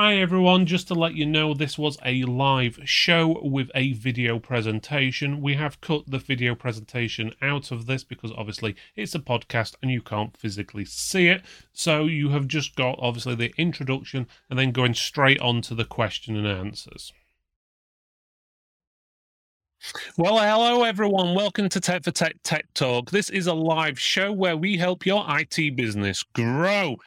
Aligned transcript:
Hi 0.00 0.14
everyone, 0.18 0.66
just 0.66 0.86
to 0.86 0.94
let 0.94 1.16
you 1.16 1.26
know, 1.26 1.54
this 1.54 1.76
was 1.76 1.98
a 2.04 2.22
live 2.22 2.78
show 2.84 3.40
with 3.42 3.68
a 3.74 3.94
video 3.94 4.38
presentation. 4.38 5.42
We 5.42 5.54
have 5.54 5.80
cut 5.80 6.04
the 6.06 6.20
video 6.20 6.54
presentation 6.54 7.32
out 7.42 7.72
of 7.72 7.86
this 7.86 8.04
because 8.04 8.30
obviously 8.38 8.76
it's 8.94 9.16
a 9.16 9.18
podcast 9.18 9.74
and 9.82 9.90
you 9.90 10.00
can't 10.00 10.36
physically 10.36 10.84
see 10.84 11.26
it. 11.26 11.42
So 11.72 12.04
you 12.04 12.28
have 12.28 12.46
just 12.46 12.76
got 12.76 12.96
obviously 13.00 13.34
the 13.34 13.52
introduction 13.58 14.28
and 14.48 14.56
then 14.56 14.70
going 14.70 14.94
straight 14.94 15.40
on 15.40 15.62
to 15.62 15.74
the 15.74 15.84
question 15.84 16.36
and 16.36 16.46
answers. 16.46 17.12
Well, 20.16 20.38
hello 20.38 20.84
everyone. 20.84 21.34
Welcome 21.34 21.68
to 21.70 21.80
Tech 21.80 22.04
for 22.04 22.12
Tech 22.12 22.36
Tech 22.44 22.72
Talk. 22.72 23.10
This 23.10 23.30
is 23.30 23.48
a 23.48 23.54
live 23.54 23.98
show 23.98 24.30
where 24.32 24.56
we 24.56 24.76
help 24.76 25.04
your 25.04 25.24
IT 25.28 25.74
business 25.74 26.22
grow. 26.22 26.98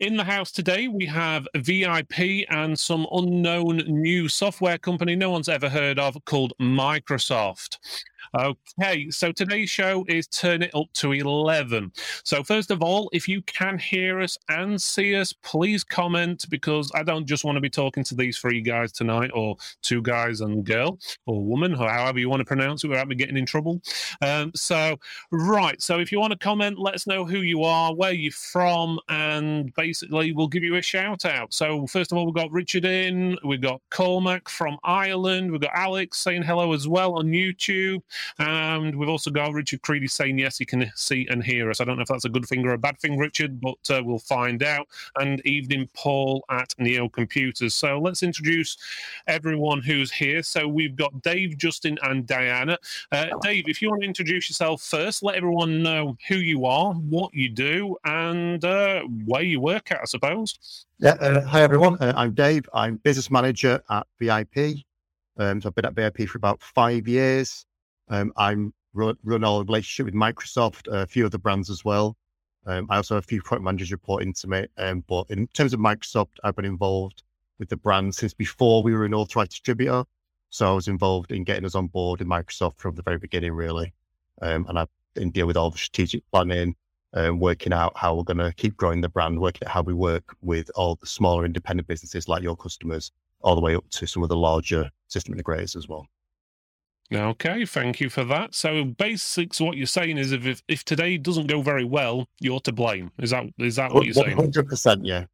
In 0.00 0.16
the 0.16 0.24
house 0.24 0.50
today, 0.50 0.88
we 0.88 1.04
have 1.04 1.46
VIP 1.54 2.46
and 2.48 2.78
some 2.78 3.06
unknown 3.12 3.82
new 3.86 4.30
software 4.30 4.78
company 4.78 5.14
no 5.14 5.28
one's 5.28 5.46
ever 5.46 5.68
heard 5.68 5.98
of 5.98 6.16
called 6.24 6.54
Microsoft. 6.58 7.76
Okay, 8.38 9.10
so 9.10 9.32
today's 9.32 9.70
show 9.70 10.04
is 10.06 10.28
Turn 10.28 10.62
It 10.62 10.72
Up 10.72 10.86
to 10.94 11.10
11. 11.10 11.90
So, 12.22 12.44
first 12.44 12.70
of 12.70 12.80
all, 12.80 13.10
if 13.12 13.26
you 13.26 13.42
can 13.42 13.76
hear 13.76 14.20
us 14.20 14.38
and 14.48 14.80
see 14.80 15.16
us, 15.16 15.32
please 15.32 15.82
comment 15.82 16.44
because 16.48 16.92
I 16.94 17.02
don't 17.02 17.26
just 17.26 17.44
want 17.44 17.56
to 17.56 17.60
be 17.60 17.68
talking 17.68 18.04
to 18.04 18.14
these 18.14 18.38
three 18.38 18.60
guys 18.60 18.92
tonight, 18.92 19.32
or 19.34 19.56
two 19.82 20.00
guys 20.00 20.42
and 20.42 20.62
girl, 20.62 21.00
or 21.26 21.42
woman, 21.44 21.74
or 21.74 21.88
however 21.90 22.20
you 22.20 22.30
want 22.30 22.38
to 22.38 22.44
pronounce 22.44 22.84
it 22.84 22.88
without 22.88 23.08
me 23.08 23.16
getting 23.16 23.36
in 23.36 23.46
trouble. 23.46 23.82
Um, 24.22 24.52
so, 24.54 24.96
right, 25.32 25.82
so 25.82 25.98
if 25.98 26.12
you 26.12 26.20
want 26.20 26.32
to 26.32 26.38
comment, 26.38 26.78
let 26.78 26.94
us 26.94 27.08
know 27.08 27.24
who 27.24 27.40
you 27.40 27.64
are, 27.64 27.92
where 27.92 28.12
you're 28.12 28.30
from, 28.30 29.00
and 29.08 29.74
basically 29.74 30.30
we'll 30.30 30.46
give 30.46 30.62
you 30.62 30.76
a 30.76 30.82
shout 30.82 31.24
out. 31.24 31.52
So, 31.52 31.84
first 31.88 32.12
of 32.12 32.18
all, 32.18 32.26
we've 32.26 32.34
got 32.34 32.52
Richard 32.52 32.84
in, 32.84 33.36
we've 33.44 33.60
got 33.60 33.80
Cormac 33.90 34.48
from 34.48 34.78
Ireland, 34.84 35.50
we've 35.50 35.60
got 35.60 35.74
Alex 35.74 36.18
saying 36.18 36.44
hello 36.44 36.72
as 36.72 36.86
well 36.86 37.14
on 37.18 37.26
YouTube. 37.26 38.02
And 38.38 38.96
we've 38.96 39.08
also 39.08 39.30
got 39.30 39.52
Richard 39.52 39.82
Creedy 39.82 40.10
saying, 40.10 40.38
yes, 40.38 40.58
he 40.58 40.64
can 40.64 40.90
see 40.94 41.26
and 41.28 41.42
hear 41.42 41.70
us. 41.70 41.80
I 41.80 41.84
don't 41.84 41.96
know 41.96 42.02
if 42.02 42.08
that's 42.08 42.24
a 42.24 42.30
good 42.30 42.46
thing 42.46 42.66
or 42.66 42.72
a 42.72 42.78
bad 42.78 42.98
thing, 42.98 43.18
Richard, 43.18 43.60
but 43.60 43.78
uh, 43.90 44.02
we'll 44.04 44.18
find 44.18 44.62
out. 44.62 44.86
And 45.18 45.44
evening, 45.46 45.88
Paul 45.94 46.44
at 46.50 46.74
Neo 46.78 47.08
Computers. 47.08 47.74
So 47.74 47.98
let's 47.98 48.22
introduce 48.22 48.76
everyone 49.26 49.82
who's 49.82 50.12
here. 50.12 50.42
So 50.42 50.66
we've 50.68 50.96
got 50.96 51.22
Dave, 51.22 51.56
Justin, 51.58 51.98
and 52.02 52.26
Diana. 52.26 52.78
Uh, 53.12 53.26
Dave, 53.42 53.64
if 53.68 53.80
you 53.82 53.90
want 53.90 54.02
to 54.02 54.08
introduce 54.08 54.48
yourself 54.48 54.82
first, 54.82 55.22
let 55.22 55.36
everyone 55.36 55.82
know 55.82 56.16
who 56.28 56.36
you 56.36 56.66
are, 56.66 56.92
what 56.94 57.32
you 57.34 57.48
do, 57.48 57.96
and 58.04 58.64
uh, 58.64 59.02
where 59.24 59.42
you 59.42 59.60
work 59.60 59.90
at, 59.90 60.00
I 60.00 60.04
suppose. 60.04 60.86
Yeah. 60.98 61.12
Uh, 61.12 61.40
hi, 61.42 61.62
everyone. 61.62 61.96
Uh, 62.00 62.12
I'm 62.16 62.34
Dave. 62.34 62.68
I'm 62.74 62.96
business 62.96 63.30
manager 63.30 63.82
at 63.88 64.06
VIP. 64.18 64.84
Um, 65.38 65.60
so 65.60 65.68
I've 65.68 65.74
been 65.74 65.86
at 65.86 65.94
VIP 65.94 66.28
for 66.28 66.36
about 66.36 66.62
five 66.62 67.08
years. 67.08 67.64
Um, 68.10 68.32
I'm 68.36 68.74
run, 68.92 69.44
all 69.44 69.64
relationship 69.64 70.06
with 70.06 70.14
Microsoft, 70.14 70.88
a 70.92 71.06
few 71.06 71.26
other 71.26 71.38
brands 71.38 71.70
as 71.70 71.84
well. 71.84 72.16
Um, 72.66 72.86
I 72.90 72.96
also 72.96 73.14
have 73.14 73.24
a 73.24 73.26
few 73.26 73.40
product 73.40 73.64
managers 73.64 73.92
reporting 73.92 74.34
to 74.34 74.48
me. 74.48 74.66
Um, 74.76 75.04
but 75.08 75.26
in 75.30 75.46
terms 75.48 75.72
of 75.72 75.80
Microsoft, 75.80 76.32
I've 76.44 76.56
been 76.56 76.64
involved 76.64 77.22
with 77.58 77.68
the 77.68 77.76
brand 77.76 78.14
since 78.14 78.34
before 78.34 78.82
we 78.82 78.92
were 78.92 79.04
an 79.04 79.14
authorized 79.14 79.52
distributor. 79.52 80.04
So 80.50 80.70
I 80.70 80.74
was 80.74 80.88
involved 80.88 81.30
in 81.30 81.44
getting 81.44 81.64
us 81.64 81.74
on 81.74 81.86
board 81.86 82.20
in 82.20 82.26
Microsoft 82.26 82.78
from 82.78 82.96
the 82.96 83.02
very 83.02 83.18
beginning, 83.18 83.52
really. 83.52 83.94
Um, 84.42 84.66
and 84.68 84.78
I 84.78 84.86
deal 85.30 85.46
with 85.46 85.56
all 85.56 85.70
the 85.70 85.78
strategic 85.78 86.28
planning, 86.32 86.74
um, 87.14 87.38
working 87.38 87.72
out 87.72 87.96
how 87.96 88.14
we're 88.14 88.24
going 88.24 88.38
to 88.38 88.52
keep 88.54 88.76
growing 88.76 89.00
the 89.00 89.08
brand, 89.08 89.40
working 89.40 89.66
out 89.66 89.72
how 89.72 89.82
we 89.82 89.94
work 89.94 90.36
with 90.42 90.70
all 90.74 90.96
the 90.96 91.06
smaller 91.06 91.44
independent 91.44 91.86
businesses 91.86 92.28
like 92.28 92.42
your 92.42 92.56
customers, 92.56 93.12
all 93.42 93.54
the 93.54 93.60
way 93.60 93.76
up 93.76 93.88
to 93.90 94.06
some 94.06 94.22
of 94.22 94.28
the 94.28 94.36
larger 94.36 94.90
system 95.06 95.34
integrators 95.34 95.76
as 95.76 95.88
well. 95.88 96.06
Okay, 97.12 97.64
thank 97.64 98.00
you 98.00 98.08
for 98.08 98.22
that. 98.24 98.54
So, 98.54 98.84
basics, 98.84 99.60
what 99.60 99.76
you're 99.76 99.86
saying 99.86 100.16
is, 100.16 100.30
if, 100.30 100.46
if 100.46 100.62
if 100.68 100.84
today 100.84 101.16
doesn't 101.16 101.48
go 101.48 101.60
very 101.60 101.84
well, 101.84 102.28
you're 102.40 102.60
to 102.60 102.72
blame. 102.72 103.10
Is 103.18 103.30
that 103.30 103.46
is 103.58 103.76
that 103.76 103.92
what 103.92 104.04
you're 104.04 104.14
saying? 104.14 104.36
Hundred 104.36 104.68
percent, 104.68 105.04
yeah. 105.04 105.24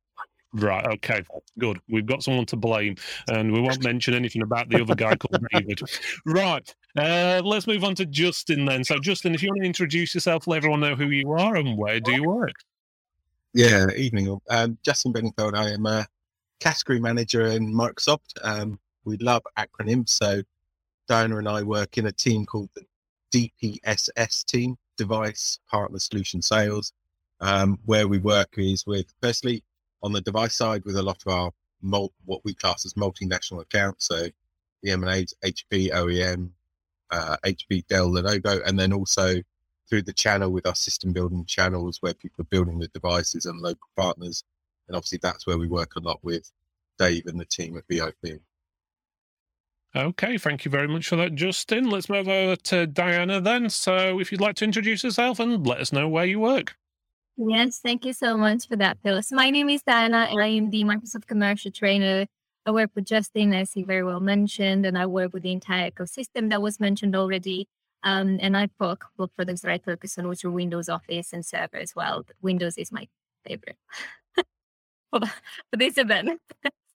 Right. 0.54 0.86
Okay. 0.86 1.22
Good. 1.58 1.78
We've 1.88 2.06
got 2.06 2.22
someone 2.22 2.46
to 2.46 2.56
blame, 2.56 2.96
and 3.28 3.52
we 3.52 3.60
won't 3.60 3.84
mention 3.84 4.14
anything 4.14 4.40
about 4.40 4.70
the 4.70 4.80
other 4.80 4.94
guy 4.94 5.16
called 5.16 5.44
David. 5.52 5.80
Right. 6.24 6.74
Uh, 6.96 7.42
let's 7.44 7.66
move 7.66 7.84
on 7.84 7.94
to 7.96 8.06
Justin 8.06 8.64
then. 8.64 8.82
So, 8.82 8.98
Justin, 8.98 9.34
if 9.34 9.42
you 9.42 9.50
want 9.50 9.60
to 9.60 9.66
introduce 9.66 10.14
yourself, 10.14 10.46
let 10.46 10.58
everyone 10.58 10.80
know 10.80 10.94
who 10.94 11.08
you 11.10 11.30
are 11.32 11.56
and 11.56 11.76
where 11.76 12.00
do 12.00 12.12
you 12.12 12.24
work. 12.24 12.54
Yeah. 13.52 13.88
Evening. 13.96 14.40
Um, 14.48 14.78
Justin 14.82 15.12
Benningfield. 15.12 15.54
I 15.54 15.72
am 15.72 15.84
a 15.84 16.06
category 16.60 17.00
manager 17.00 17.48
in 17.48 17.70
Microsoft. 17.74 18.32
Um, 18.42 18.78
we 19.04 19.18
love 19.18 19.42
acronyms, 19.58 20.08
so 20.08 20.42
Diana 21.08 21.38
and 21.38 21.48
I 21.48 21.62
work 21.62 21.98
in 21.98 22.06
a 22.06 22.12
team 22.12 22.46
called 22.46 22.70
the 22.74 22.84
DPSS 23.32 24.44
team, 24.44 24.76
Device 24.96 25.58
Partner 25.70 25.98
Solution 25.98 26.42
Sales, 26.42 26.92
um, 27.40 27.78
where 27.84 28.08
we 28.08 28.18
work 28.18 28.54
is 28.56 28.86
with, 28.86 29.06
firstly, 29.22 29.62
on 30.02 30.12
the 30.12 30.20
device 30.20 30.56
side 30.56 30.84
with 30.84 30.96
a 30.96 31.02
lot 31.02 31.22
of 31.26 31.32
our 31.32 31.50
mul- 31.82 32.12
what 32.24 32.44
we 32.44 32.54
class 32.54 32.84
as 32.84 32.94
multinational 32.94 33.62
accounts. 33.62 34.06
So 34.06 34.28
the 34.82 34.90
MNAs, 34.90 35.34
HP, 35.44 35.90
OEM, 35.90 36.50
uh, 37.10 37.36
HP, 37.44 37.86
Dell, 37.86 38.10
Lenovo, 38.10 38.62
and 38.66 38.78
then 38.78 38.92
also 38.92 39.42
through 39.88 40.02
the 40.02 40.12
channel 40.12 40.50
with 40.50 40.66
our 40.66 40.74
system 40.74 41.12
building 41.12 41.44
channels 41.44 42.02
where 42.02 42.14
people 42.14 42.42
are 42.42 42.48
building 42.50 42.78
the 42.78 42.88
devices 42.88 43.46
and 43.46 43.60
local 43.60 43.88
partners. 43.96 44.42
And 44.88 44.96
obviously 44.96 45.20
that's 45.22 45.46
where 45.46 45.58
we 45.58 45.68
work 45.68 45.94
a 45.96 46.00
lot 46.00 46.18
with 46.22 46.50
Dave 46.98 47.26
and 47.26 47.38
the 47.38 47.44
team 47.44 47.76
at 47.76 47.84
VIP. 47.88 48.40
Okay, 49.96 50.36
thank 50.36 50.66
you 50.66 50.70
very 50.70 50.86
much 50.86 51.08
for 51.08 51.16
that, 51.16 51.34
Justin. 51.34 51.88
Let's 51.88 52.10
move 52.10 52.28
over 52.28 52.54
to 52.54 52.86
Diana 52.86 53.40
then. 53.40 53.70
So, 53.70 54.20
if 54.20 54.30
you'd 54.30 54.42
like 54.42 54.56
to 54.56 54.64
introduce 54.64 55.02
yourself 55.02 55.40
and 55.40 55.66
let 55.66 55.80
us 55.80 55.90
know 55.90 56.06
where 56.06 56.26
you 56.26 56.38
work. 56.38 56.76
Yes, 57.38 57.78
thank 57.78 58.04
you 58.04 58.12
so 58.12 58.36
much 58.36 58.68
for 58.68 58.76
that. 58.76 58.98
So, 59.02 59.34
my 59.34 59.48
name 59.48 59.70
is 59.70 59.82
Diana, 59.82 60.28
and 60.30 60.38
I 60.38 60.48
am 60.48 60.68
the 60.68 60.84
Microsoft 60.84 61.26
Commercial 61.26 61.70
Trainer. 61.70 62.26
I 62.66 62.72
work 62.72 62.90
with 62.94 63.06
Justin, 63.06 63.54
as 63.54 63.72
he 63.72 63.84
very 63.84 64.04
well 64.04 64.20
mentioned, 64.20 64.84
and 64.84 64.98
I 64.98 65.06
work 65.06 65.32
with 65.32 65.44
the 65.44 65.52
entire 65.52 65.90
ecosystem 65.90 66.50
that 66.50 66.60
was 66.60 66.78
mentioned 66.78 67.16
already. 67.16 67.66
Um, 68.02 68.38
and 68.42 68.54
I've 68.54 68.76
got 68.76 68.90
a 68.90 68.96
couple 68.96 69.24
of 69.24 69.34
products 69.34 69.62
that 69.62 69.70
I 69.70 69.78
focus 69.78 70.18
on, 70.18 70.28
which 70.28 70.44
are 70.44 70.50
Windows 70.50 70.90
Office 70.90 71.32
and 71.32 71.44
Server 71.44 71.78
as 71.78 71.96
well. 71.96 72.22
Windows 72.42 72.76
is 72.76 72.92
my 72.92 73.08
favorite 73.46 73.78
for, 75.10 75.20
for 75.20 75.76
this 75.78 75.96
event. 75.96 76.38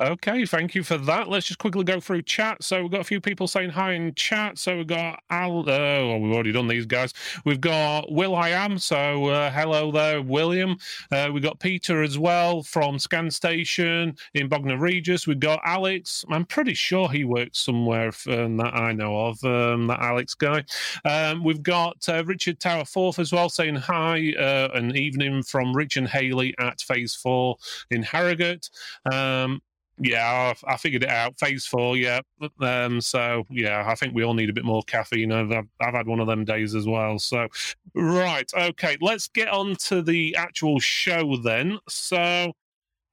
Okay, 0.00 0.44
thank 0.44 0.74
you 0.74 0.82
for 0.82 0.98
that. 0.98 1.28
Let's 1.28 1.46
just 1.46 1.60
quickly 1.60 1.84
go 1.84 2.00
through 2.00 2.22
chat. 2.22 2.64
So 2.64 2.82
we've 2.82 2.90
got 2.90 3.00
a 3.00 3.04
few 3.04 3.20
people 3.20 3.46
saying 3.46 3.70
hi 3.70 3.92
in 3.92 4.12
chat. 4.14 4.58
So 4.58 4.78
we've 4.78 4.86
got 4.88 5.22
Al. 5.30 5.60
Uh, 5.60 6.18
we've 6.18 6.32
already 6.32 6.50
done 6.50 6.66
these 6.66 6.84
guys. 6.84 7.12
We've 7.44 7.60
got 7.60 8.10
Will 8.10 8.34
I 8.34 8.48
am. 8.50 8.76
So 8.78 9.26
uh, 9.26 9.52
hello 9.52 9.92
there, 9.92 10.20
William. 10.20 10.76
Uh, 11.12 11.30
we've 11.32 11.44
got 11.44 11.60
Peter 11.60 12.02
as 12.02 12.18
well 12.18 12.64
from 12.64 12.98
Scan 12.98 13.30
Station 13.30 14.16
in 14.34 14.48
Bognor 14.48 14.78
Regis. 14.78 15.28
We've 15.28 15.38
got 15.38 15.60
Alex. 15.64 16.24
I'm 16.28 16.44
pretty 16.44 16.74
sure 16.74 17.08
he 17.08 17.24
works 17.24 17.60
somewhere 17.60 18.10
um, 18.28 18.56
that 18.56 18.74
I 18.74 18.92
know 18.92 19.26
of. 19.26 19.44
Um, 19.44 19.86
that 19.86 20.00
Alex 20.00 20.34
guy. 20.34 20.64
Um, 21.04 21.44
we've 21.44 21.62
got 21.62 22.08
uh, 22.08 22.24
Richard 22.24 22.58
Tower 22.58 22.84
Fourth 22.84 23.20
as 23.20 23.32
well 23.32 23.48
saying 23.48 23.76
hi 23.76 24.34
uh, 24.36 24.70
and 24.74 24.96
evening 24.96 25.44
from 25.44 25.72
Rich 25.72 25.96
and 25.98 26.08
Haley 26.08 26.52
at 26.58 26.80
Phase 26.80 27.14
Four 27.14 27.58
in 27.92 28.02
Harrogate. 28.02 28.70
Um, 29.12 29.60
yeah, 29.98 30.54
I, 30.66 30.76
figured 30.76 31.04
it 31.04 31.08
out. 31.08 31.38
Phase 31.38 31.66
four, 31.66 31.96
yeah. 31.96 32.20
Um, 32.60 33.00
so 33.00 33.44
yeah, 33.50 33.84
I 33.86 33.94
think 33.94 34.14
we 34.14 34.24
all 34.24 34.34
need 34.34 34.50
a 34.50 34.52
bit 34.52 34.64
more 34.64 34.82
caffeine. 34.82 35.32
I've, 35.32 35.52
I've 35.80 35.94
had 35.94 36.06
one 36.06 36.20
of 36.20 36.26
them 36.26 36.44
days 36.44 36.74
as 36.74 36.86
well. 36.86 37.18
So, 37.18 37.46
right, 37.94 38.50
okay, 38.56 38.96
let's 39.00 39.28
get 39.28 39.48
on 39.48 39.76
to 39.86 40.02
the 40.02 40.34
actual 40.36 40.80
show 40.80 41.36
then. 41.36 41.78
So, 41.88 42.52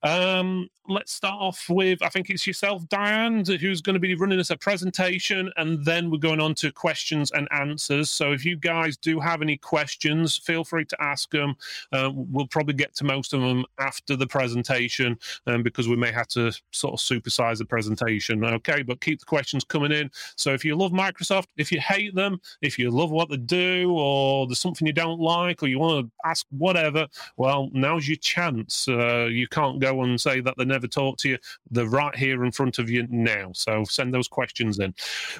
um, 0.03 0.69
let's 0.87 1.13
start 1.13 1.39
off 1.39 1.65
with 1.69 2.01
I 2.01 2.09
think 2.09 2.29
it's 2.29 2.45
yourself, 2.45 2.87
Diane, 2.89 3.45
who's 3.45 3.81
going 3.81 3.93
to 3.93 3.99
be 3.99 4.15
running 4.15 4.39
us 4.39 4.49
a 4.49 4.57
presentation, 4.57 5.51
and 5.57 5.83
then 5.85 6.09
we're 6.09 6.17
going 6.17 6.41
on 6.41 6.55
to 6.55 6.71
questions 6.71 7.31
and 7.31 7.47
answers. 7.51 8.09
So 8.09 8.31
if 8.31 8.45
you 8.45 8.57
guys 8.57 8.97
do 8.97 9.19
have 9.19 9.41
any 9.41 9.57
questions, 9.57 10.37
feel 10.37 10.63
free 10.63 10.85
to 10.85 11.01
ask 11.01 11.29
them. 11.31 11.55
Uh, 11.91 12.09
we'll 12.13 12.47
probably 12.47 12.73
get 12.73 12.95
to 12.95 13.03
most 13.03 13.33
of 13.33 13.41
them 13.41 13.65
after 13.79 14.15
the 14.15 14.27
presentation 14.27 15.17
um, 15.47 15.63
because 15.63 15.87
we 15.87 15.95
may 15.95 16.11
have 16.11 16.27
to 16.29 16.51
sort 16.71 16.93
of 16.93 16.99
supersize 16.99 17.59
the 17.59 17.65
presentation. 17.65 18.43
Okay, 18.43 18.81
but 18.81 19.01
keep 19.01 19.19
the 19.19 19.25
questions 19.25 19.63
coming 19.63 19.91
in. 19.91 20.09
So 20.35 20.53
if 20.53 20.65
you 20.65 20.75
love 20.75 20.91
Microsoft, 20.91 21.47
if 21.57 21.71
you 21.71 21.79
hate 21.79 22.15
them, 22.15 22.41
if 22.61 22.77
you 22.77 22.89
love 22.89 23.11
what 23.11 23.29
they 23.29 23.37
do, 23.37 23.91
or 23.91 24.47
there's 24.47 24.59
something 24.59 24.87
you 24.87 24.93
don't 24.93 25.19
like, 25.19 25.63
or 25.63 25.67
you 25.67 25.79
want 25.79 26.05
to 26.05 26.11
ask 26.27 26.45
whatever, 26.49 27.07
well, 27.37 27.69
now's 27.73 28.07
your 28.07 28.17
chance. 28.17 28.87
Uh, 28.87 29.27
you 29.29 29.47
can't 29.47 29.79
go 29.79 29.90
and 29.99 30.19
say 30.19 30.41
that 30.41 30.55
they 30.57 30.65
never 30.65 30.87
talk 30.87 31.17
to 31.17 31.29
you, 31.29 31.37
they're 31.69 31.85
right 31.85 32.15
here 32.15 32.43
in 32.43 32.51
front 32.51 32.79
of 32.79 32.89
you 32.89 33.07
now. 33.09 33.51
So 33.53 33.83
send 33.83 34.13
those 34.13 34.27
questions 34.27 34.79
in. 34.79 34.93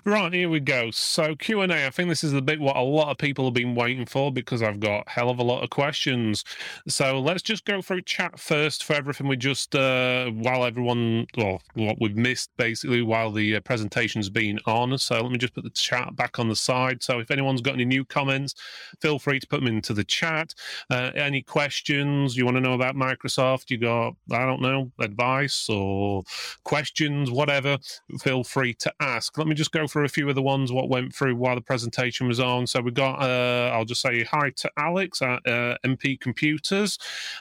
Right, 0.06 0.33
here 0.33 0.50
we 0.50 0.59
go. 0.59 0.92
So 0.92 1.36
Q&A, 1.36 1.86
I 1.86 1.89
think 1.89 2.09
this 2.09 2.24
is 2.24 2.31
the 2.31 2.42
bit 2.42 2.59
what 2.59 2.75
a 2.75 2.81
lot 2.81 3.09
of 3.09 3.18
people 3.18 3.45
have 3.45 3.53
been 3.53 3.75
waiting 3.75 4.06
for 4.06 4.31
because 4.31 4.62
I've 4.62 4.80
got 4.80 5.07
hell 5.07 5.30
of 5.30 5.39
a 5.39 5.44
lot 5.44 5.63
of 5.63 5.69
questions. 5.69 6.44
So 6.88 7.19
let's 7.19 7.42
just 7.42 7.65
go 7.65 7.81
through 7.81 8.01
chat 8.03 8.39
first 8.39 8.83
for 8.83 8.94
everything 8.94 9.27
we 9.27 9.38
just, 9.38 9.75
uh, 9.75 10.30
while 10.31 10.65
everyone, 10.65 11.27
well, 11.38 11.62
what 11.75 11.98
we've 12.00 12.15
missed 12.15 12.50
basically 12.57 13.01
while 13.01 13.31
the 13.31 13.56
uh, 13.56 13.59
presentation's 13.62 14.30
been 14.30 14.59
on. 14.65 14.98
So 14.98 15.21
let 15.21 15.31
me 15.31 15.38
just 15.38 15.53
put 15.53 15.63
the 15.63 15.69
chat 15.71 16.15
back 16.15 16.39
on 16.39 16.50
the 16.50 16.56
side. 16.56 17.03
So 17.03 17.19
if 17.19 17.31
anyone's 17.31 17.62
got 17.62 17.75
any 17.75 17.86
new 17.86 18.06
comments, 18.06 18.56
feel 19.00 19.19
free 19.19 19.39
to 19.39 19.48
put 19.48 19.62
them 19.62 19.68
into 19.68 19.94
the 19.94 20.03
chat. 20.03 20.53
Uh, 20.89 21.12
any 21.15 21.42
questions 21.42 22.36
you 22.36 22.45
want 22.45 22.57
to 22.57 22.62
know 22.62 22.74
about 22.74 22.95
Microsoft, 22.95 23.69
you 23.69 23.77
got, 23.77 24.15
I 24.42 24.46
don't 24.46 24.62
know, 24.62 24.92
advice 25.00 25.70
or 25.70 26.24
questions, 26.64 27.30
whatever, 27.30 27.78
feel 28.20 28.44
free 28.44 28.74
to 28.76 28.94
ask. 29.00 29.38
Let 29.38 29.48
me 29.48 29.54
just 29.54 29.72
go 29.72 29.88
through 29.88 30.06
a 30.06 30.10
few 30.10 30.28
of 30.30 30.36
the 30.36 30.42
ones 30.42 30.72
what 30.72 30.90
went 30.90 31.14
through 31.14 31.36
while 31.36 31.56
the 31.56 31.62
presentation 31.62 32.28
was 32.28 32.40
on. 32.40 32.68
So 32.68 32.82
we 32.82 32.92
got, 32.92 33.22
uh, 33.22 33.72
I'll 33.74 33.86
just 33.86 34.02
say 34.02 34.24
hi 34.24 34.52
to 34.58 34.72
Alex 34.78 35.22
at 35.22 35.46
uh, 35.48 35.78
MP 35.86 36.20
Computers. 36.20 36.98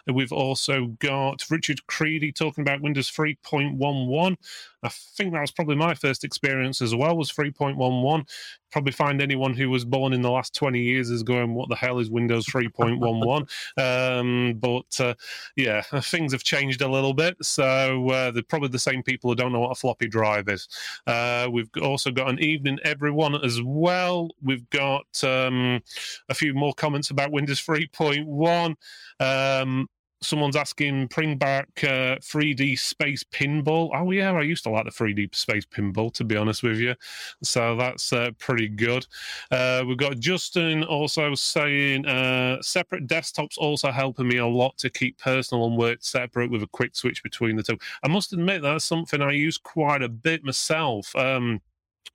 We've 0.07 0.33
also 0.33 0.87
got 0.99 1.45
Richard 1.51 1.81
Creedy 1.89 2.35
talking 2.35 2.63
about 2.63 2.83
Windows 2.83 3.11
3.11. 3.11 4.37
I 4.83 4.89
think 4.89 5.33
that 5.33 5.41
was 5.41 5.51
probably 5.51 5.77
my 5.77 5.95
first 5.95 6.25
experience 6.25 6.81
as 6.81 6.95
well. 6.95 7.17
Was 7.17 7.31
3.11. 7.31 8.29
Probably 8.73 8.93
find 8.93 9.21
anyone 9.21 9.53
who 9.53 9.69
was 9.69 9.85
born 9.85 10.13
in 10.13 10.23
the 10.23 10.31
last 10.31 10.55
20 10.55 10.81
years 10.81 11.11
is 11.11 11.23
going, 11.23 11.55
"What 11.55 11.69
the 11.69 11.77
hell 11.77 11.99
is 11.99 12.09
Windows 12.09 12.47
3.11?" 12.47 13.49
um, 13.79 14.55
but 14.59 15.01
uh, 15.01 15.15
yeah, 15.57 15.83
things 16.03 16.33
have 16.33 16.45
changed 16.45 16.81
a 16.81 16.89
little 16.89 17.13
bit. 17.13 17.37
So 17.43 18.09
uh, 18.11 18.31
they're 18.31 18.43
probably 18.43 18.69
the 18.69 18.79
same 18.79 19.03
people 19.03 19.31
who 19.31 19.35
don't 19.35 19.53
know 19.53 19.61
what 19.61 19.73
a 19.73 19.75
floppy 19.75 20.09
drive 20.09 20.49
is. 20.49 20.69
Uh, 21.07 21.49
we've 21.51 21.71
also 21.83 22.11
got 22.11 22.31
an 22.31 22.39
evening, 22.39 22.79
everyone, 22.85 23.35
as 23.45 23.61
well. 23.63 24.29
We've 24.43 24.69
got 24.71 25.07
um, 25.25 25.83
a 26.29 26.35
few 26.35 26.55
more 26.55 26.73
comments 26.75 27.11
about 27.11 27.33
Windows 27.33 27.61
3.1. 27.61 28.77
Um, 29.21 29.89
someone's 30.23 30.57
asking 30.57 31.07
bring 31.07 31.37
back 31.37 31.69
uh, 31.83 32.17
3D 32.21 32.79
space 32.79 33.25
pinball. 33.25 33.91
Oh 33.95 34.11
yeah, 34.11 34.33
I 34.33 34.43
used 34.43 34.65
to 34.65 34.71
like 34.71 34.85
the 34.85 34.91
3D 34.91 35.35
space 35.35 35.65
pinball 35.65 36.13
to 36.15 36.25
be 36.25 36.37
honest 36.37 36.63
with 36.63 36.79
you. 36.79 36.95
So 37.43 37.77
that's 37.77 38.13
uh, 38.13 38.31
pretty 38.39 38.69
good. 38.69 39.07
Uh, 39.51 39.83
we've 39.87 39.97
got 39.97 40.19
Justin 40.19 40.85
also 40.85 41.35
saying 41.35 42.07
uh, 42.07 42.61
separate 42.63 43.07
desktops 43.07 43.59
also 43.59 43.91
helping 43.91 44.29
me 44.29 44.39
a 44.39 44.47
lot 44.47 44.77
to 44.79 44.91
keep 44.91 45.19
personal 45.19 45.67
and 45.67 45.77
work 45.77 45.99
separate 46.03 46.51
with 46.51 46.63
a 46.63 46.69
quick 46.69 46.95
switch 46.95 47.23
between 47.23 47.57
the 47.57 47.63
two. 47.63 47.79
I 48.03 48.09
must 48.09 48.33
admit 48.33 48.63
that's 48.63 48.85
something 48.85 49.23
I 49.23 49.33
use 49.33 49.59
quite 49.59 50.03
a 50.03 50.09
bit 50.09 50.45
myself. 50.45 51.15
Um, 51.17 51.61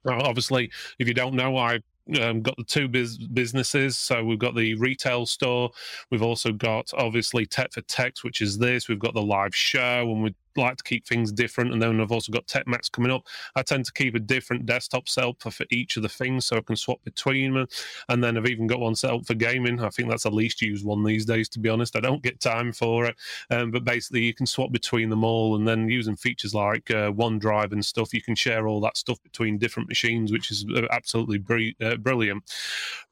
obviously, 0.07 0.71
if 0.99 1.07
you 1.07 1.13
don't 1.13 1.33
know, 1.33 1.57
I 1.57 1.79
um, 2.19 2.41
got 2.41 2.55
the 2.57 2.63
two 2.63 2.87
biz- 2.87 3.17
businesses. 3.17 3.97
So 3.97 4.23
we've 4.23 4.39
got 4.39 4.55
the 4.55 4.75
retail 4.75 5.25
store. 5.25 5.71
We've 6.11 6.21
also 6.21 6.51
got 6.51 6.91
obviously 6.97 7.45
Tech 7.45 7.73
for 7.73 7.81
Text, 7.81 8.23
which 8.23 8.41
is 8.41 8.57
this. 8.57 8.87
We've 8.87 8.99
got 8.99 9.13
the 9.13 9.21
live 9.21 9.55
show, 9.55 10.09
and 10.11 10.23
we 10.23 10.35
like 10.57 10.77
to 10.77 10.83
keep 10.83 11.05
things 11.05 11.31
different. 11.31 11.73
And 11.73 11.81
then 11.81 11.99
I've 11.99 12.11
also 12.11 12.31
got 12.31 12.47
Tech 12.47 12.67
Max 12.67 12.89
coming 12.89 13.11
up. 13.11 13.25
I 13.55 13.61
tend 13.61 13.85
to 13.85 13.93
keep 13.93 14.15
a 14.15 14.19
different 14.19 14.65
desktop 14.65 15.09
setup 15.09 15.41
for, 15.41 15.51
for 15.51 15.65
each 15.71 15.97
of 15.97 16.03
the 16.03 16.09
things 16.09 16.45
so 16.45 16.57
I 16.57 16.61
can 16.61 16.75
swap 16.75 17.03
between 17.03 17.53
them. 17.53 17.67
And 18.09 18.23
then 18.23 18.37
I've 18.37 18.47
even 18.47 18.67
got 18.67 18.79
one 18.79 18.95
set 18.95 19.11
up 19.11 19.25
for 19.25 19.33
gaming. 19.33 19.79
I 19.79 19.89
think 19.89 20.09
that's 20.09 20.23
the 20.23 20.31
least 20.31 20.61
used 20.61 20.85
one 20.85 21.03
these 21.03 21.25
days, 21.25 21.49
to 21.49 21.59
be 21.59 21.69
honest. 21.69 21.95
I 21.95 21.99
don't 21.99 22.23
get 22.23 22.39
time 22.39 22.71
for 22.71 23.05
it. 23.05 23.15
Um, 23.49 23.71
but 23.71 23.83
basically, 23.83 24.23
you 24.23 24.33
can 24.33 24.45
swap 24.45 24.71
between 24.71 25.09
them 25.09 25.23
all. 25.23 25.55
And 25.55 25.67
then 25.67 25.89
using 25.89 26.15
features 26.15 26.53
like 26.53 26.89
uh, 26.91 27.11
OneDrive 27.11 27.71
and 27.71 27.83
stuff, 27.83 28.13
you 28.13 28.21
can 28.21 28.35
share 28.35 28.67
all 28.67 28.81
that 28.81 28.97
stuff 28.97 29.21
between 29.23 29.57
different 29.57 29.89
machines, 29.89 30.31
which 30.31 30.51
is 30.51 30.65
uh, 30.75 30.83
absolutely 30.91 31.37
br- 31.37 31.83
uh, 31.83 31.97
brilliant. 31.97 32.43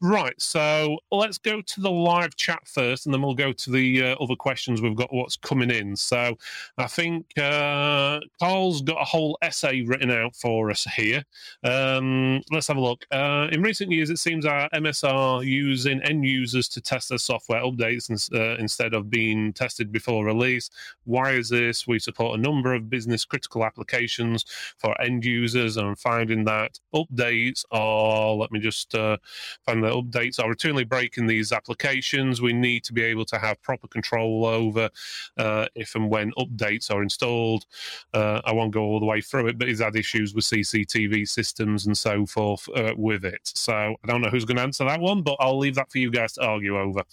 Right. 0.01 0.40
So 0.42 0.98
let's 1.12 1.38
go 1.38 1.62
to 1.62 1.81
the 1.81 1.92
live 1.92 2.36
chat 2.36 2.68
first, 2.68 3.06
and 3.06 3.13
then 3.13 3.22
we'll 3.22 3.36
go 3.36 3.51
to 3.54 3.72
the 3.72 4.04
uh, 4.04 4.16
other 4.16 4.36
questions 4.36 4.81
we've 4.81 4.95
got 4.95 5.13
what's 5.13 5.38
coming 5.38 5.72
in. 5.72 5.95
So 5.95 6.38
I 6.78 6.88
think 6.88 7.25
uh, 7.38 8.19
Carl's 8.39 8.81
got 8.81 9.01
a 9.01 9.06
whole 9.06 9.38
essay 9.41 9.81
written 9.81 10.12
out 10.12 10.35
for 10.35 10.69
us 10.69 10.83
here. 10.95 11.24
Um, 11.63 12.41
let's 12.51 12.68
have 12.68 12.77
a 12.77 12.81
look. 12.81 13.06
Uh, 13.12 13.47
in 13.51 13.62
recent 13.62 13.91
years, 13.91 14.09
it 14.09 14.19
seems 14.19 14.45
our 14.45 14.69
MSR 14.69 15.45
using 15.45 16.01
end 16.03 16.25
users 16.25 16.68
to 16.69 16.81
test 16.81 17.09
their 17.09 17.18
software 17.18 17.63
updates 17.63 18.09
uh, 18.33 18.57
instead 18.59 18.94
of 18.94 19.09
being 19.09 19.53
tested 19.53 19.91
before 19.91 20.25
release. 20.25 20.69
Why 21.06 21.31
is 21.31 21.50
this? 21.50 21.88
We 21.88 22.00
support 22.00 22.38
a 22.38 22.41
number 22.41 22.74
of 22.74 22.89
business 22.89 23.25
critical 23.25 23.65
applications 23.65 24.45
for 24.77 25.00
end 25.01 25.25
users, 25.25 25.77
and 25.77 25.97
finding 25.97 26.44
that 26.45 26.80
updates 26.94 27.65
are, 27.71 28.33
let 28.33 28.51
me 28.51 28.59
just 28.59 28.94
uh, 28.94 29.18
find 29.65 29.83
the 29.83 29.89
updates 29.89 30.39
are 30.39 30.53
routinely 30.53 30.88
breaking 30.88 31.27
these 31.27 31.51
applications. 31.51 32.41
We 32.41 32.53
need 32.53 32.83
to 32.83 32.94
be 32.94 33.03
able 33.03 33.25
to 33.25 33.39
have 33.39 33.62
proper 33.62 33.88
control 33.88 34.45
over 34.45 34.89
uh, 35.38 35.65
if 35.75 35.95
and 35.95 36.09
when 36.09 36.31
updates 36.33 36.91
are 36.91 37.01
installed 37.01 37.23
installed. 37.24 37.66
Uh, 38.14 38.42
I 38.44 38.52
won't 38.54 38.72
go 38.72 38.81
all 38.81 39.00
the 39.00 39.06
way 39.06 39.22
through 39.22 39.48
it, 39.48 39.58
but 39.58 39.68
he's 39.68 39.81
had 39.81 39.96
issues 39.96 40.34
with 40.34 40.46
CCTV 40.46 41.28
systems 41.28 41.86
and 41.86 41.98
so 41.98 42.25
forth 42.25 42.68
uh, 42.75 42.94
with 42.98 43.25
it. 43.25 43.42
So 43.44 43.74
I 43.74 44.08
don't 44.08 44.22
know 44.22 44.30
who's 44.30 44.46
going 44.46 44.58
to 44.58 44.64
answer 44.64 44.86
that 44.86 45.00
one, 45.00 45.22
but 45.22 45.38
I'll 45.40 45.58
leave 45.58 45.75
that 45.75 45.92
for 45.92 45.98
you 45.98 46.12
guys 46.12 46.34
to 46.34 46.46
argue 46.46 46.78
over. 46.78 47.04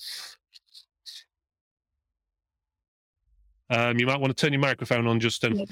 Um, 3.71 3.99
you 3.99 4.07
might 4.07 4.21
want 4.21 4.37
to 4.37 4.41
turn 4.41 4.53
your 4.53 4.61
microphone 4.61 5.07
on, 5.07 5.21
Justin. 5.21 5.65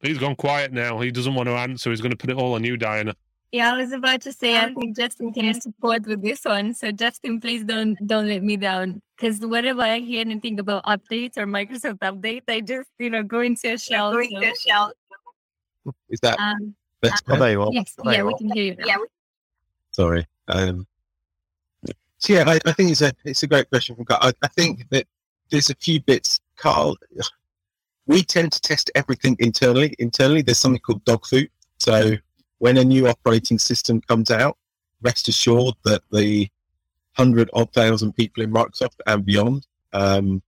He's 0.00 0.18
gone 0.18 0.36
quiet 0.36 0.72
now. 0.72 1.00
He 1.00 1.10
doesn't 1.10 1.34
want 1.34 1.48
to 1.48 1.54
answer. 1.54 1.90
He's 1.90 2.00
going 2.00 2.12
to 2.12 2.16
put 2.16 2.30
it 2.30 2.36
all 2.36 2.54
on 2.54 2.64
you, 2.64 2.76
Diana. 2.76 3.14
Yeah, 3.52 3.74
I 3.74 3.76
was 3.76 3.92
about 3.92 4.22
to 4.22 4.32
say 4.32 4.56
I 4.56 4.72
think 4.72 4.96
Justin 4.96 5.30
can 5.30 5.60
support 5.60 6.06
with 6.06 6.22
this 6.22 6.42
one. 6.42 6.72
So 6.72 6.90
Justin, 6.90 7.38
please 7.38 7.64
don't 7.64 7.98
don't 8.06 8.26
let 8.26 8.42
me 8.42 8.56
down. 8.56 9.02
Because 9.14 9.40
whenever 9.40 9.82
I 9.82 9.98
hear 9.98 10.22
anything 10.22 10.58
about 10.58 10.84
updates 10.84 11.36
or 11.36 11.46
Microsoft 11.46 11.98
update, 11.98 12.44
I 12.48 12.62
just 12.62 12.88
you 12.98 13.10
know 13.10 13.22
go 13.22 13.40
into 13.40 13.74
a 13.74 13.78
shell. 13.78 14.12
Go 14.12 14.20
into 14.20 14.50
a 14.50 14.54
shell. 14.56 14.92
Is 16.08 16.20
that 16.20 16.38
um, 16.38 16.74
that's 17.02 17.20
oh, 17.28 17.36
there 17.36 17.50
you 17.50 17.62
are. 17.62 17.68
Yes, 17.72 17.94
there 18.02 18.14
yeah, 18.14 18.22
we 18.22 18.34
can 18.38 18.50
hear 18.52 18.64
you. 18.64 18.76
Now. 18.76 18.86
Yeah. 18.86 18.96
Sorry. 19.90 20.26
Um, 20.48 20.86
so 22.16 22.32
yeah, 22.32 22.44
I, 22.46 22.58
I, 22.64 22.72
think 22.72 22.90
it's 22.90 23.02
a 23.02 23.12
it's 23.24 23.42
a 23.42 23.46
great 23.46 23.68
question 23.68 23.96
from 23.96 24.06
Carl. 24.06 24.20
I, 24.22 24.32
I 24.42 24.48
think 24.48 24.88
that 24.90 25.06
there's 25.50 25.68
a 25.68 25.74
few 25.74 26.00
bits, 26.00 26.40
Carl. 26.56 26.96
We 28.06 28.22
tend 28.22 28.52
to 28.52 28.60
test 28.62 28.90
everything 28.94 29.36
internally. 29.40 29.94
Internally, 29.98 30.40
there's 30.40 30.58
something 30.58 30.80
called 30.80 31.04
dog 31.04 31.26
food. 31.26 31.50
So 31.78 32.16
when 32.62 32.76
a 32.76 32.84
new 32.84 33.08
operating 33.08 33.58
system 33.58 34.00
comes 34.02 34.30
out, 34.30 34.56
rest 35.00 35.26
assured 35.26 35.74
that 35.84 36.00
the 36.12 36.48
hundred 37.14 37.50
odd 37.54 37.72
thousand 37.72 38.12
people 38.12 38.40
in 38.40 38.52
Microsoft 38.52 39.00
and 39.04 39.26
beyond 39.26 39.66
um, 39.92 40.40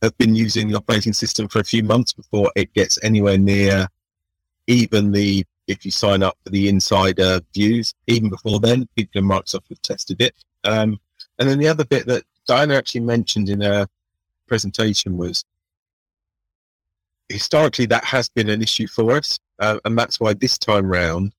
have 0.00 0.16
been 0.16 0.36
using 0.36 0.68
the 0.68 0.76
operating 0.76 1.12
system 1.12 1.48
for 1.48 1.58
a 1.58 1.64
few 1.64 1.82
months 1.82 2.12
before 2.12 2.52
it 2.54 2.72
gets 2.72 3.02
anywhere 3.02 3.36
near 3.36 3.88
even 4.68 5.10
the 5.10 5.44
if 5.66 5.84
you 5.84 5.90
sign 5.90 6.22
up 6.22 6.38
for 6.44 6.50
the 6.50 6.68
insider 6.68 7.40
views, 7.52 7.94
even 8.06 8.30
before 8.30 8.60
then, 8.60 8.86
people 8.94 9.18
in 9.18 9.24
Microsoft 9.24 9.68
have 9.70 9.82
tested 9.82 10.22
it. 10.22 10.36
Um, 10.62 11.00
and 11.40 11.48
then 11.48 11.58
the 11.58 11.66
other 11.66 11.84
bit 11.84 12.06
that 12.06 12.22
Diana 12.46 12.74
actually 12.74 13.00
mentioned 13.00 13.48
in 13.48 13.60
her 13.60 13.88
presentation 14.46 15.16
was 15.16 15.44
historically 17.28 17.86
that 17.86 18.04
has 18.04 18.28
been 18.28 18.48
an 18.50 18.62
issue 18.62 18.86
for 18.86 19.16
us. 19.16 19.40
Uh, 19.58 19.78
and 19.84 19.98
that's 19.98 20.20
why 20.20 20.32
this 20.34 20.58
time 20.58 20.86
round, 20.86 21.32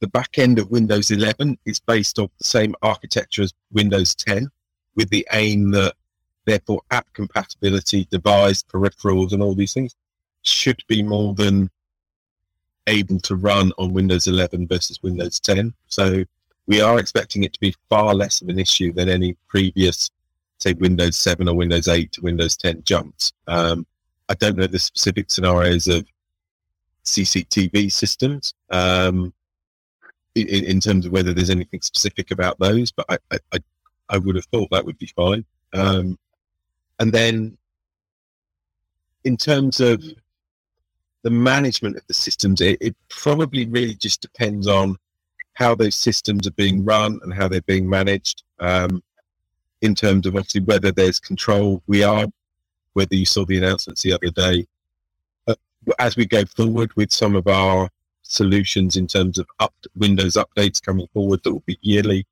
the 0.00 0.08
back 0.08 0.38
end 0.38 0.58
of 0.58 0.70
Windows 0.70 1.10
11 1.10 1.58
is 1.66 1.80
based 1.80 2.18
off 2.18 2.30
the 2.38 2.44
same 2.44 2.74
architecture 2.82 3.42
as 3.42 3.52
Windows 3.72 4.14
10, 4.14 4.50
with 4.94 5.10
the 5.10 5.26
aim 5.32 5.70
that 5.72 5.94
therefore 6.46 6.80
app 6.90 7.06
compatibility, 7.12 8.06
device, 8.10 8.62
peripherals, 8.62 9.32
and 9.32 9.42
all 9.42 9.54
these 9.54 9.74
things 9.74 9.94
should 10.42 10.82
be 10.88 11.02
more 11.02 11.34
than 11.34 11.70
able 12.86 13.20
to 13.20 13.36
run 13.36 13.72
on 13.78 13.92
Windows 13.92 14.26
11 14.26 14.66
versus 14.66 15.02
Windows 15.02 15.38
10. 15.40 15.74
So 15.86 16.24
we 16.66 16.80
are 16.80 16.98
expecting 16.98 17.44
it 17.44 17.52
to 17.52 17.60
be 17.60 17.74
far 17.88 18.14
less 18.14 18.40
of 18.40 18.48
an 18.48 18.58
issue 18.58 18.92
than 18.92 19.08
any 19.08 19.36
previous, 19.48 20.10
say, 20.58 20.72
Windows 20.74 21.16
7 21.16 21.48
or 21.48 21.54
Windows 21.54 21.88
8 21.88 22.10
to 22.12 22.20
Windows 22.22 22.56
10 22.56 22.82
jumps. 22.84 23.32
Um, 23.46 23.86
I 24.28 24.34
don't 24.34 24.56
know 24.56 24.66
the 24.66 24.78
specific 24.78 25.30
scenarios 25.30 25.88
of 25.88 26.06
CCTV 27.10 27.90
systems 27.90 28.54
um, 28.70 29.32
in, 30.34 30.46
in, 30.46 30.80
terms 30.80 31.06
of 31.06 31.12
whether 31.12 31.32
there's 31.32 31.50
anything 31.50 31.80
specific 31.80 32.30
about 32.30 32.58
those, 32.58 32.90
but 32.92 33.06
I, 33.08 33.38
I, 33.52 33.58
I 34.08 34.18
would 34.18 34.36
have 34.36 34.44
thought 34.46 34.70
that 34.70 34.84
would 34.84 34.98
be 34.98 35.06
fine. 35.06 35.44
Um, 35.72 36.18
and 36.98 37.12
then 37.12 37.56
in 39.24 39.36
terms 39.36 39.80
of 39.80 40.02
the 41.22 41.30
management 41.30 41.96
of 41.96 42.06
the 42.06 42.14
systems, 42.14 42.60
it, 42.60 42.78
it, 42.80 42.96
probably 43.08 43.66
really 43.66 43.94
just 43.94 44.20
depends 44.20 44.66
on 44.66 44.96
how 45.54 45.74
those 45.74 45.94
systems 45.94 46.46
are 46.46 46.52
being 46.52 46.84
run 46.84 47.20
and 47.22 47.34
how 47.34 47.48
they're 47.48 47.60
being 47.62 47.88
managed. 47.88 48.42
Um, 48.58 49.02
in 49.82 49.94
terms 49.94 50.26
of 50.26 50.36
obviously 50.36 50.60
whether 50.62 50.92
there's 50.92 51.20
control, 51.20 51.82
we 51.86 52.02
are 52.02 52.26
whether 52.94 53.14
you 53.14 53.26
saw 53.26 53.44
the 53.44 53.58
announcements 53.58 54.02
the 54.02 54.12
other 54.12 54.30
day. 54.30 54.66
As 55.98 56.16
we 56.16 56.26
go 56.26 56.44
forward 56.44 56.94
with 56.96 57.12
some 57.12 57.34
of 57.34 57.46
our 57.46 57.88
solutions 58.22 58.96
in 58.96 59.06
terms 59.06 59.38
of 59.38 59.48
up 59.58 59.74
Windows 59.96 60.34
updates 60.34 60.82
coming 60.82 61.08
forward 61.12 61.42
that 61.42 61.52
will 61.52 61.62
be 61.66 61.78
yearly, 61.80 62.26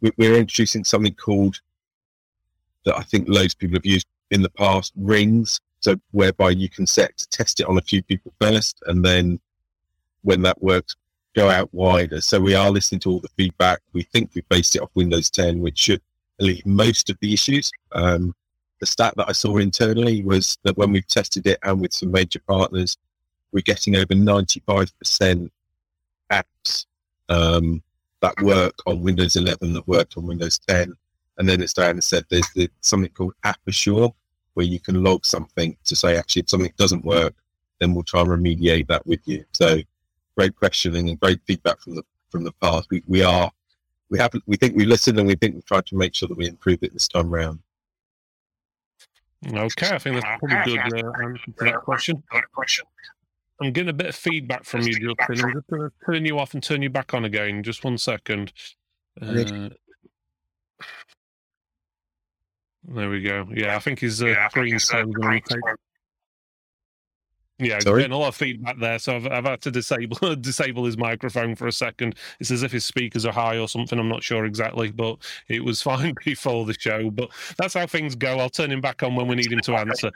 we, 0.00 0.10
we're 0.16 0.36
introducing 0.36 0.84
something 0.84 1.14
called 1.14 1.60
that 2.84 2.96
I 2.96 3.02
think 3.02 3.28
loads 3.28 3.54
of 3.54 3.58
people 3.58 3.76
have 3.76 3.86
used 3.86 4.06
in 4.30 4.42
the 4.42 4.50
past 4.50 4.92
rings. 4.96 5.60
So 5.80 5.96
whereby 6.10 6.50
you 6.50 6.68
can 6.68 6.86
set 6.86 7.16
to 7.16 7.28
test 7.28 7.60
it 7.60 7.66
on 7.66 7.78
a 7.78 7.82
few 7.82 8.02
people 8.02 8.32
first, 8.40 8.82
and 8.86 9.04
then 9.04 9.40
when 10.22 10.42
that 10.42 10.62
works, 10.62 10.94
go 11.34 11.48
out 11.48 11.72
wider. 11.72 12.20
So 12.20 12.40
we 12.40 12.54
are 12.54 12.70
listening 12.70 13.00
to 13.00 13.10
all 13.10 13.20
the 13.20 13.28
feedback. 13.36 13.80
We 13.92 14.02
think 14.02 14.30
we 14.34 14.42
based 14.48 14.76
it 14.76 14.82
off 14.82 14.90
Windows 14.94 15.30
10, 15.30 15.60
which 15.60 15.78
should 15.78 16.02
alleviate 16.38 16.66
most 16.66 17.08
of 17.08 17.16
the 17.20 17.32
issues. 17.32 17.70
Um, 17.92 18.34
the 18.80 18.86
stat 18.86 19.14
that 19.16 19.28
I 19.28 19.32
saw 19.32 19.58
internally 19.58 20.24
was 20.24 20.58
that 20.64 20.76
when 20.76 20.90
we've 20.92 21.06
tested 21.06 21.46
it 21.46 21.58
and 21.62 21.80
with 21.80 21.92
some 21.92 22.10
major 22.10 22.40
partners, 22.40 22.96
we're 23.52 23.60
getting 23.60 23.96
over 23.96 24.14
95% 24.14 25.50
apps 26.30 26.86
um, 27.28 27.82
that 28.20 28.40
work 28.42 28.74
on 28.86 29.02
Windows 29.02 29.36
11 29.36 29.74
that 29.74 29.86
worked 29.86 30.16
on 30.16 30.26
Windows 30.26 30.58
10. 30.58 30.94
And 31.38 31.48
then 31.48 31.62
as 31.62 31.72
Diana 31.72 32.02
said, 32.02 32.24
there's 32.28 32.48
the, 32.54 32.70
something 32.80 33.10
called 33.10 33.34
App 33.44 33.60
Assure, 33.66 34.14
where 34.54 34.66
you 34.66 34.80
can 34.80 35.02
log 35.02 35.24
something 35.24 35.76
to 35.84 35.96
say, 35.96 36.16
actually, 36.16 36.40
if 36.40 36.50
something 36.50 36.72
doesn't 36.76 37.04
work, 37.04 37.34
then 37.78 37.94
we'll 37.94 38.04
try 38.04 38.20
and 38.20 38.30
remediate 38.30 38.88
that 38.88 39.06
with 39.06 39.20
you. 39.26 39.44
So 39.52 39.80
great 40.36 40.56
questioning 40.56 41.08
and 41.08 41.20
great 41.20 41.40
feedback 41.46 41.80
from 41.80 41.96
the 41.96 42.02
from 42.30 42.44
the 42.44 42.52
past. 42.62 42.88
We, 42.90 43.02
we 43.06 43.22
are 43.22 43.50
we 44.10 44.18
have 44.18 44.32
we 44.46 44.56
think 44.56 44.76
we 44.76 44.84
listened 44.84 45.18
and 45.18 45.26
we 45.26 45.34
think 45.34 45.54
we've 45.54 45.64
tried 45.64 45.86
to 45.86 45.96
make 45.96 46.14
sure 46.14 46.28
that 46.28 46.36
we 46.36 46.46
improve 46.46 46.82
it 46.82 46.92
this 46.92 47.08
time 47.08 47.30
round. 47.30 47.58
Okay, 49.46 49.88
I 49.88 49.98
think 49.98 50.20
that's 50.20 50.38
pretty 50.38 50.76
good 50.76 51.04
uh, 51.04 51.12
answer 51.22 51.44
to 51.46 51.64
that 51.64 51.82
question. 51.82 52.22
I'm 53.60 53.72
getting 53.72 53.90
a 53.90 53.94
bit 53.94 54.08
of 54.08 54.14
feedback 54.14 54.64
from 54.64 54.82
you, 54.82 54.92
Justin. 54.92 55.44
I'm 55.44 55.52
just 55.54 55.66
going 55.68 55.82
to 55.82 55.92
turn 56.04 56.24
you 56.24 56.38
off 56.38 56.54
and 56.54 56.62
turn 56.62 56.82
you 56.82 56.90
back 56.90 57.14
on 57.14 57.24
again. 57.24 57.62
Just 57.62 57.84
one 57.84 57.98
second. 57.98 58.52
Uh, 59.20 59.68
there 62.84 63.10
we 63.10 63.22
go. 63.22 63.46
Yeah, 63.54 63.76
I 63.76 63.78
think 63.78 64.00
his 64.00 64.22
uh, 64.22 64.26
yeah, 64.26 64.48
screen's 64.48 64.88
going 64.88 65.12
to 65.12 65.40
take. 65.40 65.60
Yeah, 67.60 67.78
Sorry? 67.80 68.02
getting 68.02 68.14
a 68.14 68.18
lot 68.18 68.28
of 68.28 68.36
feedback 68.36 68.78
there, 68.78 68.98
so 68.98 69.16
I've, 69.16 69.26
I've 69.26 69.44
had 69.44 69.60
to 69.62 69.70
disable 69.70 70.34
disable 70.40 70.84
his 70.84 70.96
microphone 70.96 71.54
for 71.54 71.66
a 71.66 71.72
second. 71.72 72.14
It's 72.40 72.50
as 72.50 72.62
if 72.62 72.72
his 72.72 72.86
speakers 72.86 73.26
are 73.26 73.32
high 73.32 73.58
or 73.58 73.68
something. 73.68 73.98
I'm 73.98 74.08
not 74.08 74.22
sure 74.22 74.46
exactly, 74.46 74.90
but 74.90 75.18
it 75.48 75.62
was 75.62 75.82
fine 75.90 76.14
before 76.24 76.64
the 76.64 76.74
show. 76.78 77.10
But 77.10 77.30
that's 77.58 77.74
how 77.74 77.86
things 77.86 78.14
go. 78.16 78.38
I'll 78.38 78.50
turn 78.50 78.72
him 78.72 78.80
back 78.80 79.02
on 79.02 79.14
when 79.14 79.28
we 79.28 79.36
need 79.36 79.52
him 79.52 79.60
to 79.60 79.74
answer. 79.76 80.10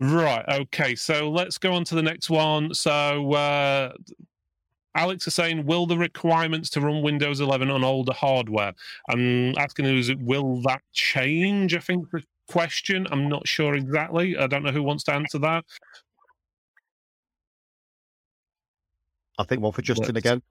Right. 0.00 0.44
Okay. 0.48 0.94
So 0.94 1.28
let's 1.30 1.58
go 1.58 1.72
on 1.72 1.84
to 1.84 1.96
the 1.96 2.02
next 2.02 2.30
one. 2.30 2.72
So 2.72 3.32
uh, 3.32 3.92
Alex 4.94 5.26
is 5.26 5.34
saying, 5.34 5.66
will 5.66 5.86
the 5.86 5.98
requirements 5.98 6.70
to 6.70 6.80
run 6.80 7.02
Windows 7.02 7.40
11 7.40 7.70
on 7.70 7.82
older 7.82 8.12
hardware? 8.12 8.74
I'm 9.08 9.56
asking, 9.58 9.86
is 9.86 10.08
it 10.08 10.20
will 10.20 10.62
that 10.62 10.82
change? 10.92 11.74
I 11.74 11.80
think 11.80 12.10
the 12.10 12.22
question. 12.48 13.06
I'm 13.10 13.28
not 13.28 13.46
sure 13.46 13.74
exactly. 13.74 14.36
I 14.36 14.46
don't 14.46 14.62
know 14.62 14.72
who 14.72 14.82
wants 14.82 15.04
to 15.04 15.14
answer 15.14 15.38
that. 15.38 15.64
I 19.38 19.44
think 19.44 19.62
one 19.62 19.72
for 19.72 19.82
Justin 19.82 20.14
let's, 20.14 20.18
again. 20.18 20.42